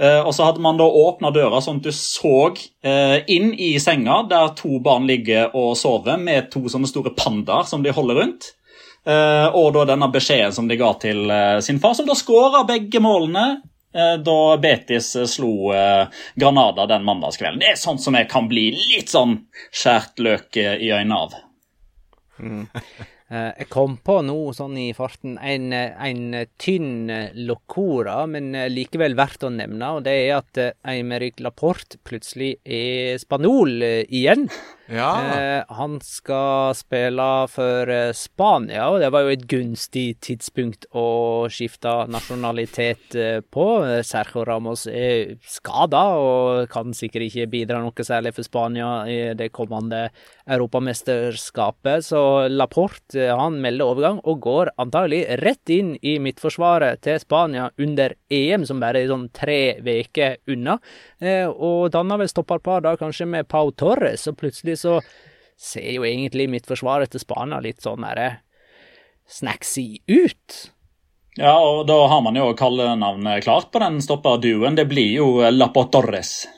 Uh, 0.00 0.20
og 0.24 0.32
så 0.36 0.48
hadde 0.48 0.62
man 0.64 0.78
da 0.80 0.86
åpna 0.86 1.32
døra 1.34 1.60
sånn 1.64 1.80
at 1.80 1.88
du 1.88 1.92
så 1.94 2.50
uh, 2.50 3.18
inn 3.30 3.52
i 3.54 3.72
senga 3.82 4.22
der 4.30 4.54
to 4.58 4.80
barn 4.84 5.08
ligger 5.10 5.54
og 5.56 5.76
sover 5.78 6.20
med 6.20 6.50
to 6.52 6.64
sånne 6.70 6.90
store 6.90 7.14
pandaer 7.16 7.68
som 7.68 7.84
de 7.84 7.94
holder 7.94 8.22
rundt. 8.22 8.52
Uh, 9.06 9.48
og 9.56 9.72
da 9.76 9.86
denne 9.92 10.10
beskjeden 10.12 10.54
som 10.54 10.68
de 10.68 10.78
ga 10.80 10.92
til 11.00 11.32
sin 11.64 11.80
far, 11.82 11.96
som 11.96 12.08
da 12.08 12.16
skåra 12.18 12.66
begge 12.68 13.02
målene 13.02 13.62
da 13.90 14.34
Betis 14.62 15.08
slo 15.26 15.72
Granada 16.38 16.84
den 16.86 17.02
mandagskvelden. 17.02 17.58
Det 17.58 17.72
er 17.72 17.80
sånt 17.80 17.98
som 18.04 18.14
jeg 18.14 18.28
kan 18.30 18.46
bli 18.46 18.68
litt 18.76 19.10
sånn 19.10 19.32
skjært 19.74 20.22
løk 20.22 20.60
i 20.60 20.92
øynene 20.94 21.18
av. 21.24 21.34
Mm. 22.38 22.68
Jeg 23.30 23.68
kom 23.70 23.94
på 24.02 24.16
noe 24.26 24.50
sånn 24.56 24.74
i 24.80 24.88
farten, 24.96 25.36
en, 25.38 25.70
en 25.70 26.40
tynn 26.58 27.12
locora, 27.46 28.24
men 28.26 28.50
likevel 28.72 29.14
verdt 29.18 29.46
å 29.46 29.52
nevne, 29.54 29.92
og 29.94 30.02
det 30.08 30.16
er 30.24 30.40
at 30.40 30.60
Eimeric 30.90 31.38
Laporte 31.38 32.00
plutselig 32.02 32.56
er 32.66 33.20
spanjol 33.22 33.78
igjen. 34.10 34.48
Ja. 34.90 35.10
Eh, 35.22 35.74
han 35.78 36.00
skal 36.02 36.74
spille 36.74 37.28
for 37.52 37.92
Spania, 38.18 38.88
og 38.90 38.98
det 39.04 39.12
var 39.14 39.22
jo 39.22 39.34
et 39.36 39.46
gunstig 39.50 40.18
tidspunkt 40.26 40.88
å 40.90 41.46
skifte 41.52 41.92
nasjonalitet 42.10 43.14
på. 43.54 43.66
Sergio 44.06 44.42
Ramos 44.48 44.88
er 44.90 45.36
skada 45.46 46.02
og 46.18 46.66
kan 46.72 46.90
sikkert 46.96 47.28
ikke 47.28 47.46
bidra 47.54 47.78
noe 47.84 48.06
særlig 48.06 48.34
for 48.34 48.46
Spania 48.46 48.90
i 49.06 49.20
det 49.38 49.52
kommende 49.54 50.08
europamesterskapet, 50.50 52.08
så 52.10 52.48
Laporte 52.50 53.19
han 53.28 53.58
melder 53.62 53.92
overgang 53.92 54.20
og 54.24 54.40
går 54.44 54.72
antagelig 54.80 55.22
rett 55.42 55.72
inn 55.74 55.92
i 56.00 56.16
midtforsvaret 56.22 57.02
til 57.04 57.20
Spania 57.22 57.68
under 57.80 58.14
EM, 58.32 58.64
som 58.68 58.80
bare 58.82 59.02
er 59.02 59.10
sånn 59.10 59.28
tre 59.36 59.76
uker 59.84 60.40
unna, 60.50 60.78
eh, 61.20 61.46
og 61.46 61.90
danner 61.94 62.22
vel 62.22 62.30
stopperpar 62.32 62.84
da 62.86 62.96
kanskje 63.00 63.28
med 63.28 63.48
Pau 63.50 63.70
Torres, 63.70 64.26
og 64.30 64.38
plutselig 64.40 64.80
så 64.84 64.98
ser 65.60 65.90
jo 65.92 66.06
egentlig 66.08 66.48
midtforsvaret 66.50 67.12
til 67.12 67.22
Spania 67.22 67.60
litt 67.60 67.84
sånn 67.84 68.06
derre 68.06 68.30
snacksy 69.30 70.00
ut. 70.08 70.60
Ja, 71.38 71.54
og 71.58 71.86
da 71.86 71.96
har 72.10 72.22
man 72.24 72.36
jo 72.36 72.50
kallenavnet 72.58 73.44
klart 73.44 73.70
på 73.72 73.80
den 73.82 74.00
stopperduoen. 74.02 74.74
Det 74.76 74.88
blir 74.90 75.12
jo 75.20 75.28
Lapotorres. 75.52 76.48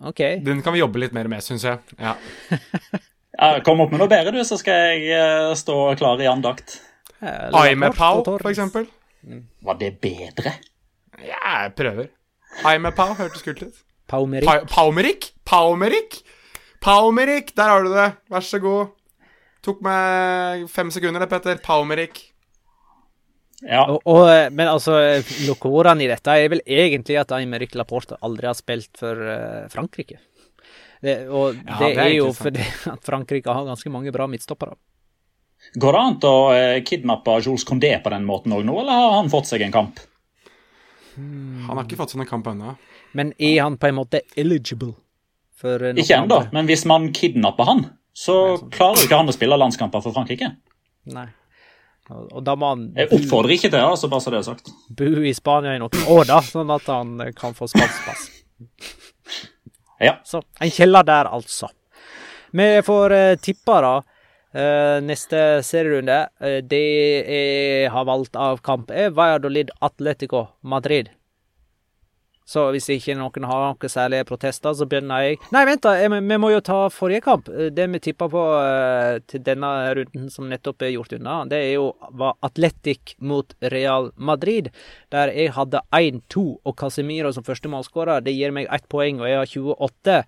Ok. 0.00 0.20
Den 0.44 0.62
kan 0.62 0.72
vi 0.72 0.80
jobbe 0.80 1.00
litt 1.02 1.16
mer 1.16 1.28
med, 1.28 1.44
syns 1.44 1.64
jeg. 1.66 1.80
Ja. 1.98 2.16
ja, 3.40 3.60
kom 3.64 3.80
opp 3.82 3.92
med 3.94 4.02
noe 4.02 4.10
bedre, 4.10 4.34
du, 4.36 4.42
så 4.46 4.58
skal 4.60 5.00
jeg 5.00 5.58
stå 5.58 5.76
klar 6.00 6.20
i 6.20 6.28
andakt. 6.30 6.78
Aimepau, 7.20 8.22
for 8.24 8.50
eksempel. 8.52 8.86
Var 9.64 9.78
det 9.80 9.94
bedre? 10.00 10.54
Ja, 11.20 11.40
jeg 11.64 11.74
prøver. 11.78 12.10
Aimepau 12.66 13.14
hørtes 13.18 13.44
kult 13.44 13.62
ut. 13.66 13.82
Paumerik. 14.10 14.68
Paumerik? 14.70 15.30
Paumerik? 15.46 16.22
Paumerik, 16.80 17.52
der 17.56 17.68
har 17.68 17.84
du 17.84 17.92
det. 17.92 18.08
Vær 18.32 18.44
så 18.44 18.58
god. 18.62 18.96
Tok 19.64 19.82
meg 19.84 20.64
fem 20.72 20.90
sekunder, 20.92 21.22
det, 21.22 21.28
Petter. 21.30 21.60
Paumerik. 21.62 22.22
Ja. 23.60 23.84
Og, 23.84 24.00
og, 24.08 24.30
men 24.56 24.70
altså, 24.70 24.96
lokoren 25.44 26.00
i 26.00 26.08
dette 26.08 26.32
er 26.32 26.48
vel 26.48 26.62
egentlig 26.64 27.18
at 27.20 27.34
Aymeric 27.36 27.76
Laporte 27.76 28.16
aldri 28.24 28.48
har 28.48 28.56
spilt 28.56 28.96
for 28.98 29.20
uh, 29.20 29.68
Frankrike. 29.72 30.16
Det, 31.00 31.16
og 31.28 31.56
Ja, 31.56 31.78
det, 31.80 31.90
det 31.96 31.98
er 31.98 32.06
er 32.06 32.14
jo 32.18 32.30
fordi 32.36 32.64
at 32.94 33.04
Frankrike 33.06 33.52
har 33.56 33.68
ganske 33.68 33.92
mange 33.92 34.12
bra 34.12 34.26
midtstoppere. 34.30 34.76
Går 35.80 35.96
det 35.96 36.00
an 36.00 36.18
å 36.24 36.36
eh, 36.56 36.78
kidnappe 36.84 37.36
Jules 37.44 37.64
Condé 37.68 37.92
på 38.02 38.12
den 38.12 38.24
måten 38.28 38.52
òg 38.56 38.64
nå, 38.64 38.78
eller 38.80 38.96
har 38.96 39.16
han 39.18 39.30
fått 39.32 39.50
seg 39.50 39.64
en 39.66 39.74
kamp? 39.74 40.00
Han 41.16 41.76
har 41.76 41.84
ikke 41.84 41.98
fått 42.00 42.14
seg 42.14 42.22
en 42.24 42.28
kamp 42.30 42.46
ennå. 42.48 42.76
Men 43.16 43.32
er 43.38 43.58
han 43.62 43.76
på 43.80 43.90
en 43.90 43.98
måte 43.98 44.22
eligible? 44.38 44.94
For 45.60 45.82
eh, 45.90 45.96
Ikke 46.00 46.16
ennå, 46.22 46.44
men 46.54 46.68
hvis 46.70 46.86
man 46.88 47.10
kidnapper 47.16 47.68
han, 47.68 47.84
så 48.16 48.56
klarer 48.72 49.04
ikke 49.04 49.20
han 49.20 49.28
å 49.30 49.36
spille 49.36 49.58
landskamper 49.60 50.02
for 50.04 50.16
Frankrike. 50.16 50.54
Nei. 51.12 51.28
Og, 52.10 52.40
da 52.42 52.56
må 52.58 52.72
han 52.72 52.88
Jeg 52.96 53.06
oppfordrer 53.14 53.54
ikke 53.54 53.68
til 53.68 53.76
det, 53.76 53.84
altså, 53.86 54.08
bare 54.10 54.24
så 54.24 54.32
det 54.32 54.40
er 54.40 54.46
sagt. 54.48 54.72
bo 54.98 55.10
i 55.22 55.34
Spania 55.36 55.76
i 55.76 55.82
noen 55.82 56.08
år, 56.10 56.24
da, 56.26 56.40
sånn 56.42 56.72
at 56.74 56.88
han 56.90 57.20
eh, 57.22 57.34
kan 57.36 57.54
få 57.56 57.68
spansk 57.70 58.08
pass. 58.08 58.26
Ja. 60.00 60.16
Så 60.24 60.42
en 60.60 60.72
kjeller 60.72 61.04
der, 61.06 61.28
altså. 61.28 61.68
Vi 62.56 62.70
får 62.82 63.14
uh, 63.14 63.36
tippa, 63.38 63.80
da. 63.84 63.94
Eh, 64.50 64.98
neste 65.06 65.62
serierunde, 65.62 66.24
eh, 66.42 66.58
det 66.66 66.78
jeg 66.82 67.90
har 67.94 68.06
valgt 68.08 68.34
av 68.34 68.58
kamp, 68.66 68.90
er 68.90 69.12
Valladolid 69.14 69.70
Atletico 69.78 70.48
Madrid. 70.66 71.12
Så 72.46 72.64
hvis 72.74 72.88
ikke 72.90 73.14
noen 73.14 73.44
har 73.46 73.64
noen 73.68 73.92
særlige 73.92 74.26
protester, 74.26 74.72
så 74.74 74.86
begynner 74.90 75.22
jeg 75.22 75.38
Nei, 75.54 75.64
vent, 75.68 75.84
da! 75.84 75.92
Vi 76.08 76.38
må 76.40 76.50
jo 76.50 76.60
ta 76.66 76.78
forrige 76.90 77.22
kamp. 77.22 77.46
Det 77.46 77.86
vi 77.92 78.00
tippa 78.02 78.26
på 78.32 78.44
eh, 78.58 79.20
til 79.30 79.44
denne 79.46 79.70
runden 79.94 80.30
som 80.34 80.48
nettopp 80.50 80.82
er 80.82 80.94
gjort 80.96 81.14
unna, 81.18 81.44
det 81.50 81.60
er 81.68 81.72
jo 81.76 81.92
var 82.10 82.34
Atletic 82.42 83.14
mot 83.20 83.54
Real 83.62 84.10
Madrid, 84.16 84.72
der 85.14 85.30
jeg 85.36 85.54
hadde 85.54 85.84
1-2 85.94 86.46
og 86.64 86.76
Casemiro 86.80 87.30
som 87.32 87.46
første 87.46 87.70
målskårer. 87.70 88.24
Det 88.26 88.34
gir 88.34 88.50
meg 88.56 88.66
ett 88.72 88.88
poeng, 88.90 89.20
og 89.22 89.30
jeg 89.30 89.38
har 89.44 89.54
28. 89.54 90.18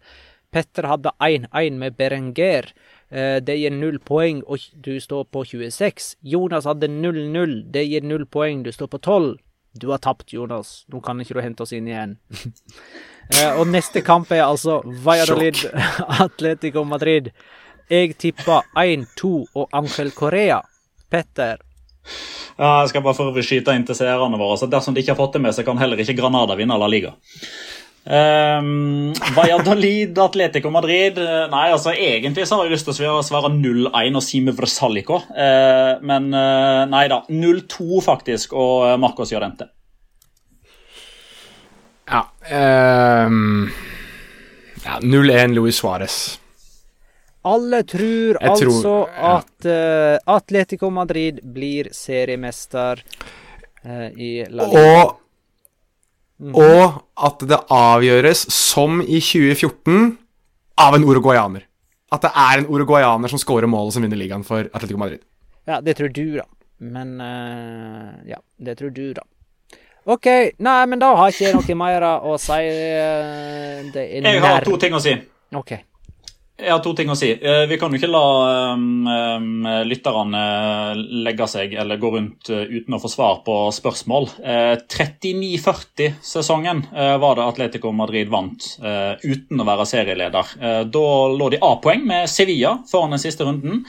Petter 0.53 0.85
hadde 0.85 1.11
1-1 1.25 1.79
med 1.81 1.97
Berenger. 1.97 2.71
Eh, 3.11 3.41
Det 3.41 3.57
gir 3.59 3.73
null 3.73 3.99
poeng, 3.99 4.43
og 4.47 4.61
du 4.85 4.99
står 5.01 5.25
på 5.33 5.43
26. 5.49 6.17
Jonas 6.23 6.69
hadde 6.69 6.89
0-0. 6.93 7.63
Det 7.73 7.87
gir 7.89 8.05
null 8.05 8.27
poeng, 8.27 8.63
du 8.63 8.71
står 8.73 8.93
på 8.93 9.01
12. 9.01 9.39
Du 9.73 9.89
har 9.89 9.99
tapt, 9.99 10.33
Jonas. 10.33 10.85
Nå 10.93 11.01
kan 11.01 11.21
ikke 11.21 11.35
du 11.39 11.43
hente 11.45 11.65
oss 11.65 11.75
inn 11.77 11.91
igjen. 11.91 12.19
Eh, 13.33 13.55
og 13.57 13.69
neste 13.71 14.03
kamp 14.05 14.29
er 14.35 14.43
altså 14.45 14.81
Valladolid 14.85 15.61
Atletico 16.25 16.83
Madrid. 16.85 17.31
Jeg 17.89 18.17
tipper 18.21 18.67
1-2 18.77 19.31
og 19.55 19.77
Angel 19.79 20.11
Korea. 20.13 20.59
Petter. 21.09 21.63
Ja, 22.59 22.83
jeg 22.83 22.91
skal 22.91 23.05
bare 23.07 23.17
for 23.17 23.31
å 23.31 23.45
skyte 23.47 23.73
inn 23.79 23.87
til 23.89 23.97
seerne 23.97 24.41
våre. 24.41 24.59
så 24.61 24.69
Dersom 24.69 24.93
de 24.93 25.01
ikke 25.05 25.15
har 25.15 25.21
fått 25.23 25.39
det 25.39 25.43
med 25.47 25.55
seg, 25.57 25.65
kan 25.71 25.81
heller 25.81 26.03
ikke 26.03 26.19
Granada 26.19 26.59
vinne 26.59 26.77
La 26.77 26.91
Liga. 26.91 27.15
Um, 28.03 29.13
Valladolid, 29.37 30.19
Atletico 30.19 30.73
Madrid 30.75 31.21
eh, 31.23 31.45
Nei, 31.53 31.69
altså 31.71 31.93
egentlig 31.95 32.49
så 32.51 32.57
har 32.59 32.67
jeg 32.67 32.75
lyst 32.75 32.89
til 32.89 32.97
å 32.97 32.97
svare- 32.99 33.23
svare 33.29 33.51
0-1 33.55 34.19
og 34.19 34.25
Sime 34.27 34.55
Versalico. 34.59 35.21
Uh, 35.31 36.03
men 36.03 36.33
uh, 36.35 36.83
nei 36.91 37.07
da. 37.13 37.23
0-2 37.31 38.03
faktisk, 38.03 38.57
og 38.59 38.99
Marcos 38.99 39.13
Marcos 39.23 39.33
Llorente. 39.33 39.69
Ja. 42.11 42.27
um, 43.27 43.71
ja 44.85 44.99
0-1 45.01 45.55
Luis 45.55 45.77
Suárez. 45.77 46.39
Alle 47.43 47.83
tror 47.83 48.39
tror- 48.39 48.51
altså 48.51 49.09
ja. 49.17 49.37
at 49.37 49.67
uh, 49.67 50.35
Atletico 50.35 50.91
Madrid 50.91 51.41
blir 51.43 51.89
seriemester 51.93 53.03
eh, 53.85 54.09
i 54.15 54.45
La 54.49 54.67
Liga. 54.67 55.03
Og 55.03 55.19
og 56.51 57.03
at 57.23 57.45
det 57.47 57.59
avgjøres, 57.71 58.47
som 58.51 59.01
i 59.03 59.21
2014, 59.23 60.17
av 60.83 60.97
en 60.97 61.05
uruguayaner. 61.07 61.67
At 62.13 62.25
det 62.27 62.33
er 62.35 62.63
en 62.63 62.69
uruguayaner 62.69 63.31
som 63.31 63.41
scorer 63.41 63.71
målet 63.71 63.95
som 63.95 64.05
vinner 64.05 64.19
ligaen 64.19 64.43
for 64.45 64.67
Atletico 64.73 64.99
Madrid. 65.01 65.23
Ja, 65.69 65.79
det 65.81 65.95
tror 66.01 66.11
du, 66.13 66.25
da. 66.41 66.49
Men 66.83 67.15
uh, 67.23 68.19
Ja, 68.27 68.41
det 68.59 68.77
tror 68.81 68.91
du, 68.91 69.13
da. 69.15 69.23
OK. 70.11 70.27
Nei, 70.59 70.81
men 70.91 70.99
da 70.99 71.13
har 71.15 71.31
ikke 71.31 71.47
jeg 71.47 71.55
noe 71.55 71.79
mer 71.79 72.05
å 72.27 72.35
si. 72.43 72.59
Det 73.95 74.03
er 74.03 74.27
Jeg 74.27 74.43
har 74.43 74.67
to 74.67 74.77
ting 74.83 74.97
å 74.99 75.01
si. 75.03 75.15
OK. 75.55 75.77
Jeg 76.61 76.69
har 76.69 76.83
to 76.85 76.93
ting 76.95 77.09
å 77.11 77.15
si. 77.17 77.31
Eh, 77.33 77.65
Vi 77.67 77.79
kan 77.81 77.91
jo 77.91 77.99
ikke 77.99 78.11
la 78.13 78.75
um, 78.77 79.07
um, 79.09 79.65
lytterne 79.89 80.43
legge 81.25 81.47
seg 81.49 81.73
eller 81.81 81.97
gå 81.99 82.11
rundt 82.13 82.51
uh, 82.53 82.61
uten 82.69 82.95
å 82.95 83.01
få 83.03 83.09
svar 83.11 83.39
på 83.47 83.55
spørsmål. 83.75 84.29
Eh, 84.45 84.75
39-40-sesongen 84.93 86.85
eh, 86.93 87.15
var 87.23 87.39
det 87.41 87.47
Atletico 87.49 87.91
Madrid 87.97 88.31
vant 88.31 88.69
eh, 88.85 89.17
uten 89.25 89.65
å 89.65 89.67
være 89.67 89.89
serieleder. 89.89 90.53
Eh, 90.61 90.83
Da 90.93 91.07
lå 91.33 91.49
de 91.57 91.63
A-poeng 91.65 92.05
med 92.07 92.29
Sevilla 92.31 92.77
foran 92.91 93.17
den 93.17 93.25
siste 93.25 93.49
runden. 93.49 93.83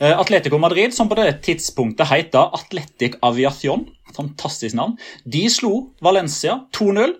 Eh, 0.00 0.16
Atletico 0.16 0.58
Madrid, 0.58 0.96
som 0.96 1.12
på 1.12 1.20
det 1.20 1.28
tidspunktet 1.46 2.10
heter 2.10 2.48
Atletic 2.56 3.20
Aviación, 3.28 3.86
fantastisk 4.16 4.74
navn, 4.80 4.96
de 5.28 5.44
slo 5.52 5.90
Valencia 6.02 6.62
2-0 6.74 7.12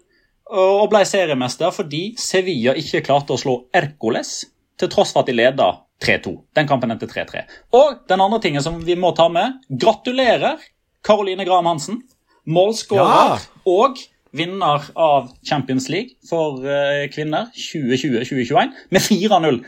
og 0.57 0.85
ble 0.93 1.01
seriemester 1.07 1.73
fordi 1.75 2.05
Sevilla 2.23 2.75
ikke 2.79 3.05
klarte 3.07 3.35
å 3.37 3.41
slå 3.41 3.57
Ercoles 3.77 4.45
til 4.79 4.91
tross 4.93 5.13
for 5.15 5.25
at 5.25 5.31
de 5.31 5.37
leda 5.37 5.71
3-2. 6.05 6.33
Den 6.57 6.69
kampen 6.69 6.91
endte 6.93 7.09
3-3. 7.09 7.45
Og 7.77 8.03
den 8.09 8.21
andre 8.21 8.41
tingen 8.45 8.63
som 8.65 8.79
vi 8.85 8.95
må 9.01 9.15
ta 9.17 9.29
med, 9.33 9.57
gratulerer 9.71 10.59
Caroline 11.07 11.47
Graham 11.49 11.67
Hansen. 11.71 12.03
Målskårer 12.47 13.03
Ja. 13.03 13.39
og 13.67 13.97
vinner 14.37 14.85
av 14.95 15.31
Champions 15.47 15.89
League 15.89 16.15
for 16.29 16.61
eh, 16.69 17.07
kvinner 17.11 17.49
2020-2021 17.57 18.75
med 18.93 19.01
4-0 19.01 19.63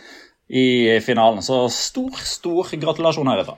i 0.49 0.67
finalen. 1.05 1.43
Så 1.43 1.65
stor, 1.73 2.11
stor 2.25 2.69
gratulasjon 2.81 3.29
herfra. 3.33 3.57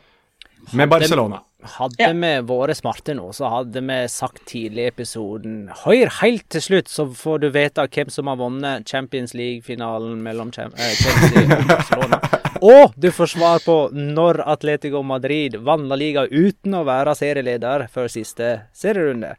Med 0.72 0.88
Barcelona. 0.88 1.40
Hadde 1.62 1.94
Ja. 2.00 2.12
vi 2.12 2.30
vært 2.48 2.76
smarte 2.78 3.12
nå, 3.14 3.26
så 3.36 3.50
hadde 3.52 3.80
vi 3.84 3.96
sagt 4.08 4.46
tidlig 4.48 4.86
i 4.86 4.88
episoden 4.88 5.68
Hør 5.82 6.08
helt 6.22 6.46
til 6.48 6.60
slutt, 6.64 6.88
så 6.88 7.04
får 7.12 7.40
du 7.42 7.50
vite 7.50 7.84
hvem 7.86 8.08
som 8.10 8.26
har 8.32 8.36
vunnet 8.40 8.88
Champions 8.88 9.34
League-finalen 9.34 10.22
mellom 10.24 10.48
eh, 10.56 10.94
Chelsea 10.96 11.58
og 11.58 11.66
Barcelona. 11.68 12.20
Og 12.62 12.92
du 12.96 13.10
får 13.12 13.26
svar 13.36 13.58
på 13.64 13.76
når 13.92 14.40
Atletico 14.46 15.02
Madrid 15.02 15.56
vant 15.64 15.86
La 15.88 15.96
Liga 15.96 16.26
uten 16.28 16.74
å 16.76 16.84
være 16.84 17.14
serieleder 17.16 17.86
før 17.92 18.08
siste 18.12 18.50
serierunde. 18.76 19.34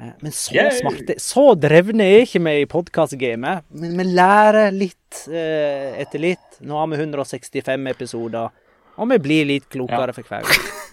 Eh, 0.00 0.14
Men 0.22 0.32
så 0.32 0.54
Yay! 0.54 0.70
smarte 0.80 1.18
Så 1.22 1.44
drevne 1.60 2.06
er 2.06 2.24
ikke 2.24 2.42
vi 2.46 2.54
i 2.62 2.66
podkastgamet. 2.70 3.66
Men 3.74 3.96
vi 3.98 4.04
lærer 4.14 4.70
litt 4.74 5.26
eh, 5.30 5.98
etter 6.02 6.22
litt. 6.22 6.58
Nå 6.62 6.78
har 6.78 6.86
vi 6.92 6.98
165 7.02 7.86
episoder, 7.90 8.50
og 9.00 9.10
vi 9.14 9.20
blir 9.24 9.48
litt 9.48 9.68
klokere 9.72 10.14
for 10.16 10.28
hver 10.28 10.46
gang. 10.46 10.70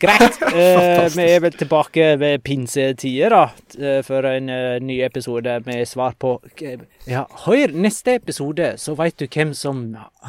Greit. 0.00 0.38
Eh, 0.50 1.06
vi 1.14 1.24
er 1.24 1.40
vel 1.44 1.54
tilbake 1.54 2.06
ved 2.18 2.42
pinsetider, 2.44 3.32
da, 3.32 3.42
eh, 3.78 4.00
for 4.04 4.26
en 4.26 4.50
uh, 4.50 4.78
ny 4.82 4.98
episode 5.06 5.54
med 5.66 5.86
svar 5.88 6.16
på 6.20 6.32
Ja, 7.08 7.24
hør 7.44 7.72
neste 7.72 8.16
episode, 8.18 8.72
så 8.82 8.96
veit 8.98 9.20
du 9.20 9.26
hvem 9.30 9.54
som 9.54 9.84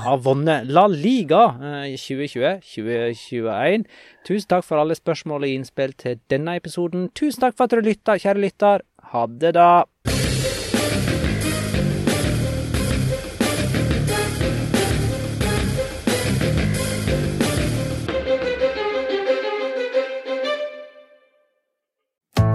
har 0.05 0.21
vunnet 0.23 0.69
La 0.69 0.85
Liga 0.91 1.43
i 1.89 1.97
2020-2021. 1.97 3.89
Tusen 4.27 4.53
takk 4.53 4.67
for 4.67 4.83
alle 4.83 4.95
spørsmål 4.95 5.47
og 5.47 5.57
innspill 5.57 5.97
til 5.97 6.21
denne 6.29 6.55
episoden. 6.61 7.09
Tusen 7.17 7.47
takk 7.47 7.57
for 7.57 7.65
at 7.65 7.75
du 7.75 7.89
lytta, 7.89 8.19
kjære 8.21 8.45
lytter. 8.45 8.85
Ha 9.11 9.27
det, 9.41 9.55
da. 9.57 9.71